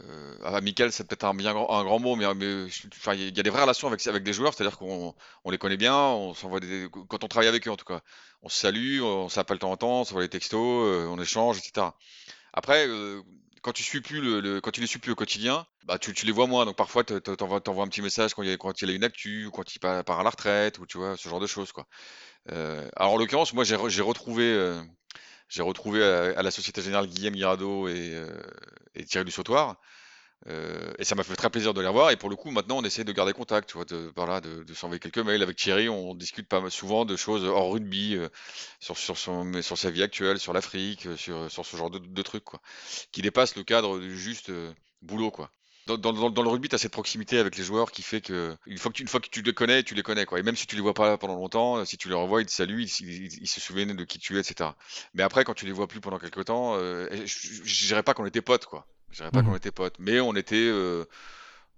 Euh, 0.00 0.36
amical, 0.44 0.92
c'est 0.92 1.06
peut-être 1.06 1.24
un, 1.24 1.30
un 1.30 1.84
grand 1.84 1.98
mot, 1.98 2.16
mais, 2.16 2.24
il 2.24 3.36
y 3.36 3.40
a 3.40 3.42
des 3.42 3.50
vraies 3.50 3.62
relations 3.62 3.88
avec, 3.88 4.06
avec 4.06 4.22
des 4.24 4.32
joueurs, 4.32 4.52
c'est-à-dire 4.52 4.76
qu'on 4.76 5.14
on 5.44 5.50
les 5.50 5.58
connaît 5.58 5.78
bien, 5.78 5.96
on 5.96 6.34
s'envoie 6.34 6.60
des, 6.60 6.88
quand 7.08 7.24
on 7.24 7.28
travaille 7.28 7.48
avec 7.48 7.66
eux 7.66 7.70
en 7.70 7.76
tout 7.76 7.86
cas, 7.86 8.00
on 8.42 8.48
se 8.48 8.58
salue, 8.58 9.00
on 9.00 9.28
s'appelle 9.30 9.56
de 9.56 9.60
temps 9.60 9.70
en 9.70 9.76
temps, 9.76 10.00
on 10.00 10.04
s'envoie 10.04 10.22
des 10.22 10.28
textos, 10.28 10.60
euh, 10.60 11.06
on 11.06 11.20
échange, 11.20 11.58
etc. 11.58 11.86
Après, 12.52 12.86
euh, 12.86 13.22
quand 13.62 13.72
tu 13.72 13.82
suis 13.82 14.00
plus 14.02 14.20
le, 14.20 14.60
quand 14.60 14.70
tu 14.70 14.80
les 14.80 14.86
suis 14.86 14.98
plus 14.98 15.12
au 15.12 15.14
quotidien, 15.14 15.66
bah 15.84 15.98
tu, 15.98 16.12
tu 16.12 16.26
les 16.26 16.32
vois 16.32 16.46
moins. 16.46 16.66
Donc 16.66 16.76
parfois, 16.76 17.02
tu 17.02 17.20
t'envoies, 17.20 17.60
un 17.82 17.88
petit 17.88 18.02
message 18.02 18.34
quand 18.34 18.42
il 18.42 18.50
y 18.50 18.52
a, 18.52 18.56
quand 18.56 18.80
il 18.82 18.88
y 18.88 18.92
a 18.92 18.94
une 18.94 19.04
actu, 19.04 19.46
ou 19.46 19.50
quand 19.50 19.74
il 19.74 19.78
part, 19.78 20.20
à 20.20 20.22
la 20.22 20.30
retraite, 20.30 20.78
ou 20.78 20.86
tu 20.86 20.98
vois, 20.98 21.16
ce 21.16 21.28
genre 21.28 21.40
de 21.40 21.46
choses, 21.46 21.72
quoi. 21.72 21.86
Euh, 22.52 22.88
alors 22.96 23.14
en 23.14 23.16
l'occurrence, 23.16 23.54
moi 23.54 23.64
j'ai 23.64 24.02
retrouvé, 24.02 24.44
j'ai 25.48 25.62
retrouvé 25.62 26.02
à, 26.02 26.42
la 26.42 26.50
Société 26.50 26.82
Générale 26.82 27.06
Guillaume 27.06 27.34
Guirado 27.34 27.88
et, 27.88 28.20
Thierry 29.06 29.24
du 29.24 29.32
et 30.98 31.04
ça 31.04 31.14
m'a 31.14 31.24
fait 31.24 31.34
très 31.34 31.50
plaisir 31.50 31.74
de 31.74 31.80
les 31.80 31.86
revoir. 31.88 32.10
Et 32.10 32.16
pour 32.16 32.30
le 32.30 32.36
coup, 32.36 32.50
maintenant, 32.50 32.78
on 32.78 32.84
essaie 32.84 33.04
de 33.04 33.12
garder 33.12 33.32
contact, 33.32 33.68
tu 33.68 33.78
vois, 33.78 33.84
de, 33.84 34.12
de, 34.62 34.74
s'envoyer 34.74 35.00
quelques 35.00 35.18
mails. 35.18 35.42
Avec 35.42 35.56
Thierry, 35.56 35.88
on 35.88 36.14
discute 36.14 36.48
pas 36.48 36.68
souvent 36.70 37.04
de 37.04 37.16
choses 37.16 37.44
hors 37.44 37.72
rugby, 37.72 38.18
sur, 38.80 38.96
sur, 38.96 39.18
son, 39.18 39.62
sur 39.62 39.78
sa 39.78 39.90
vie 39.90 40.02
actuelle, 40.02 40.38
sur 40.38 40.52
l'Afrique, 40.52 41.08
sur, 41.16 41.50
sur 41.50 41.66
ce 41.66 41.76
genre 41.76 41.90
de, 41.90 41.98
de, 41.98 42.22
trucs, 42.22 42.44
quoi. 42.44 42.60
Qui 43.12 43.22
dépasse 43.22 43.56
le 43.56 43.64
cadre 43.64 43.98
du 43.98 44.16
juste 44.16 44.52
boulot, 45.02 45.30
quoi 45.30 45.50
dans, 45.86 46.42
le 46.42 46.48
rugby, 46.48 46.68
tu 46.68 46.74
as 46.74 46.78
cette 46.78 46.92
proximité 46.92 47.38
avec 47.38 47.56
les 47.56 47.62
joueurs 47.62 47.92
qui 47.92 48.02
fait 48.02 48.20
que 48.20 48.56
une 48.66 48.78
fois 48.78 48.90
que, 48.90 48.96
tu, 48.96 49.02
une 49.02 49.08
fois 49.08 49.20
que 49.20 49.28
tu 49.28 49.42
les 49.42 49.54
connais, 49.54 49.82
tu 49.82 49.94
les 49.94 50.02
connais. 50.02 50.26
Quoi. 50.26 50.40
Et 50.40 50.42
même 50.42 50.56
si 50.56 50.66
tu 50.66 50.74
les 50.74 50.82
vois 50.82 50.94
pas 50.94 51.16
pendant 51.16 51.36
longtemps, 51.36 51.84
si 51.84 51.96
tu 51.96 52.08
les 52.08 52.14
revois, 52.14 52.42
ils 52.42 52.46
te 52.46 52.52
saluent, 52.52 52.82
ils, 52.82 53.48
se 53.48 53.60
souviennent 53.60 53.94
de 53.94 54.04
qui 54.04 54.18
tu 54.18 54.36
es, 54.36 54.40
etc. 54.40 54.70
Mais 55.14 55.22
après, 55.22 55.44
quand 55.44 55.54
tu 55.54 55.66
les 55.66 55.72
vois 55.72 55.86
plus 55.86 56.00
pendant 56.00 56.18
quelques 56.18 56.46
temps, 56.46 56.74
euh, 56.76 57.08
je 57.24 57.86
dirais 57.86 58.02
pas 58.02 58.14
qu'on 58.14 58.26
était 58.26 58.42
potes, 58.42 58.66
quoi. 58.66 58.86
Je 59.10 59.18
dirais 59.18 59.30
pas 59.30 59.42
mmh 59.42 59.46
qu'on 59.46 59.56
était 59.56 59.70
potes, 59.70 59.98
mais 59.98 60.20
on 60.20 60.34
était 60.34 60.56
euh, 60.56 61.04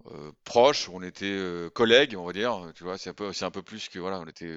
euh, 0.06 0.32
proches, 0.44 0.88
on 0.88 1.02
était 1.02 1.26
euh, 1.26 1.70
collègues, 1.70 2.16
on 2.16 2.24
va 2.24 2.32
dire. 2.32 2.72
Tu 2.74 2.84
vois, 2.84 2.98
c'est 2.98 3.10
un 3.10 3.14
peu, 3.14 3.32
c'est 3.32 3.44
un 3.44 3.50
peu 3.50 3.62
plus 3.62 3.88
que 3.88 3.98
voilà, 3.98 4.18
on 4.20 4.26
était. 4.26 4.52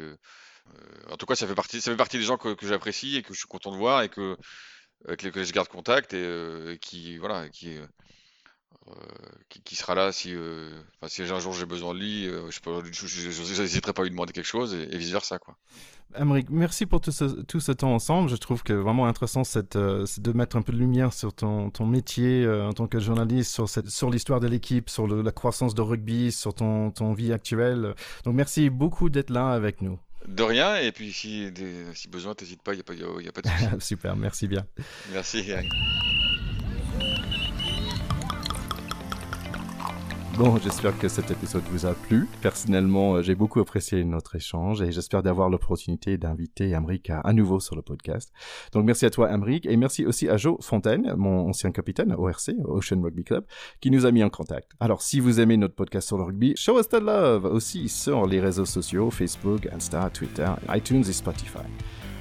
en 1.09 1.17
tout 1.17 1.25
cas, 1.25 1.35
ça 1.35 1.47
fait 1.47 1.55
partie, 1.55 1.81
ça 1.81 1.91
fait 1.91 1.97
partie 1.97 2.17
des 2.17 2.23
gens 2.23 2.37
que, 2.37 2.55
j'apprécie 2.61 3.17
et 3.17 3.23
que 3.23 3.33
je 3.33 3.39
suis 3.39 3.47
content 3.47 3.71
de 3.71 3.77
voir 3.77 4.03
et 4.03 4.09
que 4.09 4.37
avec 5.07 5.23
lesquels 5.23 5.45
je 5.45 5.53
garde 5.53 5.67
contact 5.67 6.13
et, 6.13 6.77
qui 6.81 7.17
voilà, 7.17 7.49
qui 7.49 7.77
euh, 8.87 8.93
qui, 9.63 9.75
sera 9.75 9.95
là 9.95 10.11
si, 10.11 10.33
euh, 10.33 10.69
si 11.07 11.21
un 11.21 11.39
jour 11.39 11.53
j'ai 11.53 11.65
besoin 11.65 11.93
de 11.93 11.99
lui, 11.99 12.27
euh, 12.27 12.49
je 12.49 13.61
n'hésiterai 13.61 13.93
pas 13.93 14.01
à 14.01 14.05
lui 14.05 14.11
demander 14.11 14.33
quelque 14.33 14.45
chose 14.45 14.73
et, 14.73 14.97
vice 14.97 15.11
versa 15.11 15.37
quoi. 15.39 15.55
Amérique, 16.13 16.47
merci 16.49 16.85
pour 16.85 16.99
tout 16.99 17.11
ce, 17.11 17.23
tout 17.43 17.59
ce, 17.59 17.71
temps 17.71 17.93
ensemble. 17.93 18.29
Je 18.29 18.35
trouve 18.35 18.63
que 18.63 18.73
vraiment 18.73 19.07
intéressant 19.07 19.43
c'est 19.43 19.77
de 19.77 20.31
mettre 20.33 20.57
un 20.57 20.61
peu 20.61 20.73
de 20.73 20.77
lumière 20.77 21.13
sur 21.13 21.31
ton, 21.31 21.69
ton 21.69 21.85
métier 21.85 22.47
en 22.47 22.73
tant 22.73 22.87
que 22.87 22.99
journaliste, 22.99 23.51
sur, 23.51 23.69
cette, 23.69 23.89
sur 23.89 24.09
l'histoire 24.09 24.39
de 24.39 24.47
l'équipe, 24.47 24.89
sur 24.89 25.07
la 25.07 25.31
croissance 25.31 25.73
de 25.73 25.81
rugby, 25.81 26.31
sur 26.31 26.53
ton, 26.53 26.91
ton 26.91 27.13
vie 27.13 27.31
actuelle. 27.31 27.93
Donc 28.25 28.35
merci 28.35 28.69
beaucoup 28.69 29.09
d'être 29.09 29.29
là 29.29 29.51
avec 29.51 29.81
nous. 29.81 29.99
De 30.27 30.43
rien, 30.43 30.75
et 30.77 30.91
puis 30.91 31.13
si, 31.13 31.49
si 31.93 32.07
besoin, 32.07 32.33
n'hésite 32.39 32.61
pas, 32.61 32.73
il 32.73 32.77
n'y 32.77 33.03
a, 33.03 33.07
a, 33.07 33.29
a, 33.29 33.31
pas 33.31 33.41
de 33.41 33.47
souci. 33.47 33.65
Super, 33.79 34.15
merci 34.15 34.47
bien. 34.47 34.65
Merci. 35.13 35.45
Bon, 40.43 40.57
j'espère 40.57 40.97
que 40.97 41.07
cet 41.07 41.29
épisode 41.29 41.61
vous 41.69 41.85
a 41.85 41.93
plu. 41.93 42.27
Personnellement, 42.41 43.13
euh, 43.13 43.21
j'ai 43.21 43.35
beaucoup 43.35 43.59
apprécié 43.59 44.03
notre 44.03 44.35
échange 44.35 44.81
et 44.81 44.91
j'espère 44.91 45.21
d'avoir 45.21 45.51
l'opportunité 45.51 46.17
d'inviter 46.17 46.73
Amric 46.73 47.11
à, 47.11 47.31
nouveau 47.31 47.59
sur 47.59 47.75
le 47.75 47.83
podcast. 47.83 48.33
Donc 48.71 48.83
merci 48.83 49.05
à 49.05 49.11
toi 49.11 49.29
Amric 49.29 49.67
et 49.67 49.77
merci 49.77 50.03
aussi 50.03 50.27
à 50.29 50.37
Joe 50.37 50.57
Fontaine, 50.59 51.13
mon 51.15 51.47
ancien 51.47 51.69
capitaine 51.69 52.11
ORC, 52.13 52.53
Ocean 52.63 53.03
Rugby 53.03 53.23
Club, 53.23 53.45
qui 53.81 53.91
nous 53.91 54.07
a 54.07 54.11
mis 54.11 54.23
en 54.23 54.31
contact. 54.31 54.71
Alors 54.79 55.03
si 55.03 55.19
vous 55.19 55.39
aimez 55.39 55.57
notre 55.57 55.75
podcast 55.75 56.07
sur 56.07 56.17
le 56.17 56.23
rugby, 56.23 56.55
show 56.57 56.79
us 56.79 56.89
the 56.89 56.99
love 56.99 57.45
aussi 57.45 57.87
sur 57.87 58.25
les 58.25 58.39
réseaux 58.39 58.65
sociaux, 58.65 59.11
Facebook, 59.11 59.69
Insta, 59.71 60.09
Twitter, 60.09 60.49
iTunes 60.73 61.03
et 61.07 61.13
Spotify. 61.13 61.59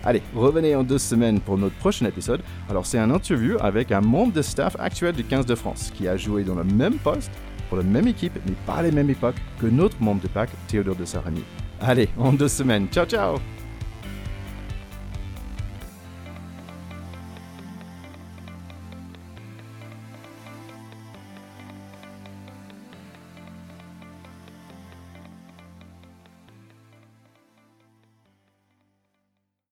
Allez, 0.04 0.22
revenez 0.34 0.76
en 0.76 0.82
deux 0.82 0.98
semaines 0.98 1.40
pour 1.40 1.56
notre 1.56 1.76
prochain 1.76 2.04
épisode. 2.04 2.42
Alors 2.68 2.84
c'est 2.84 2.98
un 2.98 3.10
interview 3.10 3.56
avec 3.60 3.92
un 3.92 4.02
membre 4.02 4.34
de 4.34 4.42
staff 4.42 4.76
actuel 4.78 5.14
du 5.14 5.24
15 5.24 5.46
de 5.46 5.54
France 5.54 5.90
qui 5.94 6.06
a 6.06 6.18
joué 6.18 6.44
dans 6.44 6.54
le 6.54 6.64
même 6.64 6.98
poste 6.98 7.30
pour 7.70 7.78
la 7.78 7.84
même 7.84 8.08
équipe, 8.08 8.38
mais 8.46 8.54
pas 8.66 8.74
à 8.74 8.82
les 8.82 8.90
mêmes 8.90 9.08
époques, 9.08 9.36
que 9.58 9.66
notre 9.66 10.02
membre 10.02 10.20
de 10.20 10.28
pack, 10.28 10.50
Théodore 10.66 10.96
de 10.96 11.06
Sarani. 11.06 11.42
Allez, 11.80 12.10
en 12.18 12.32
deux 12.32 12.48
semaines. 12.48 12.88
Ciao, 12.88 13.06
ciao 13.06 13.38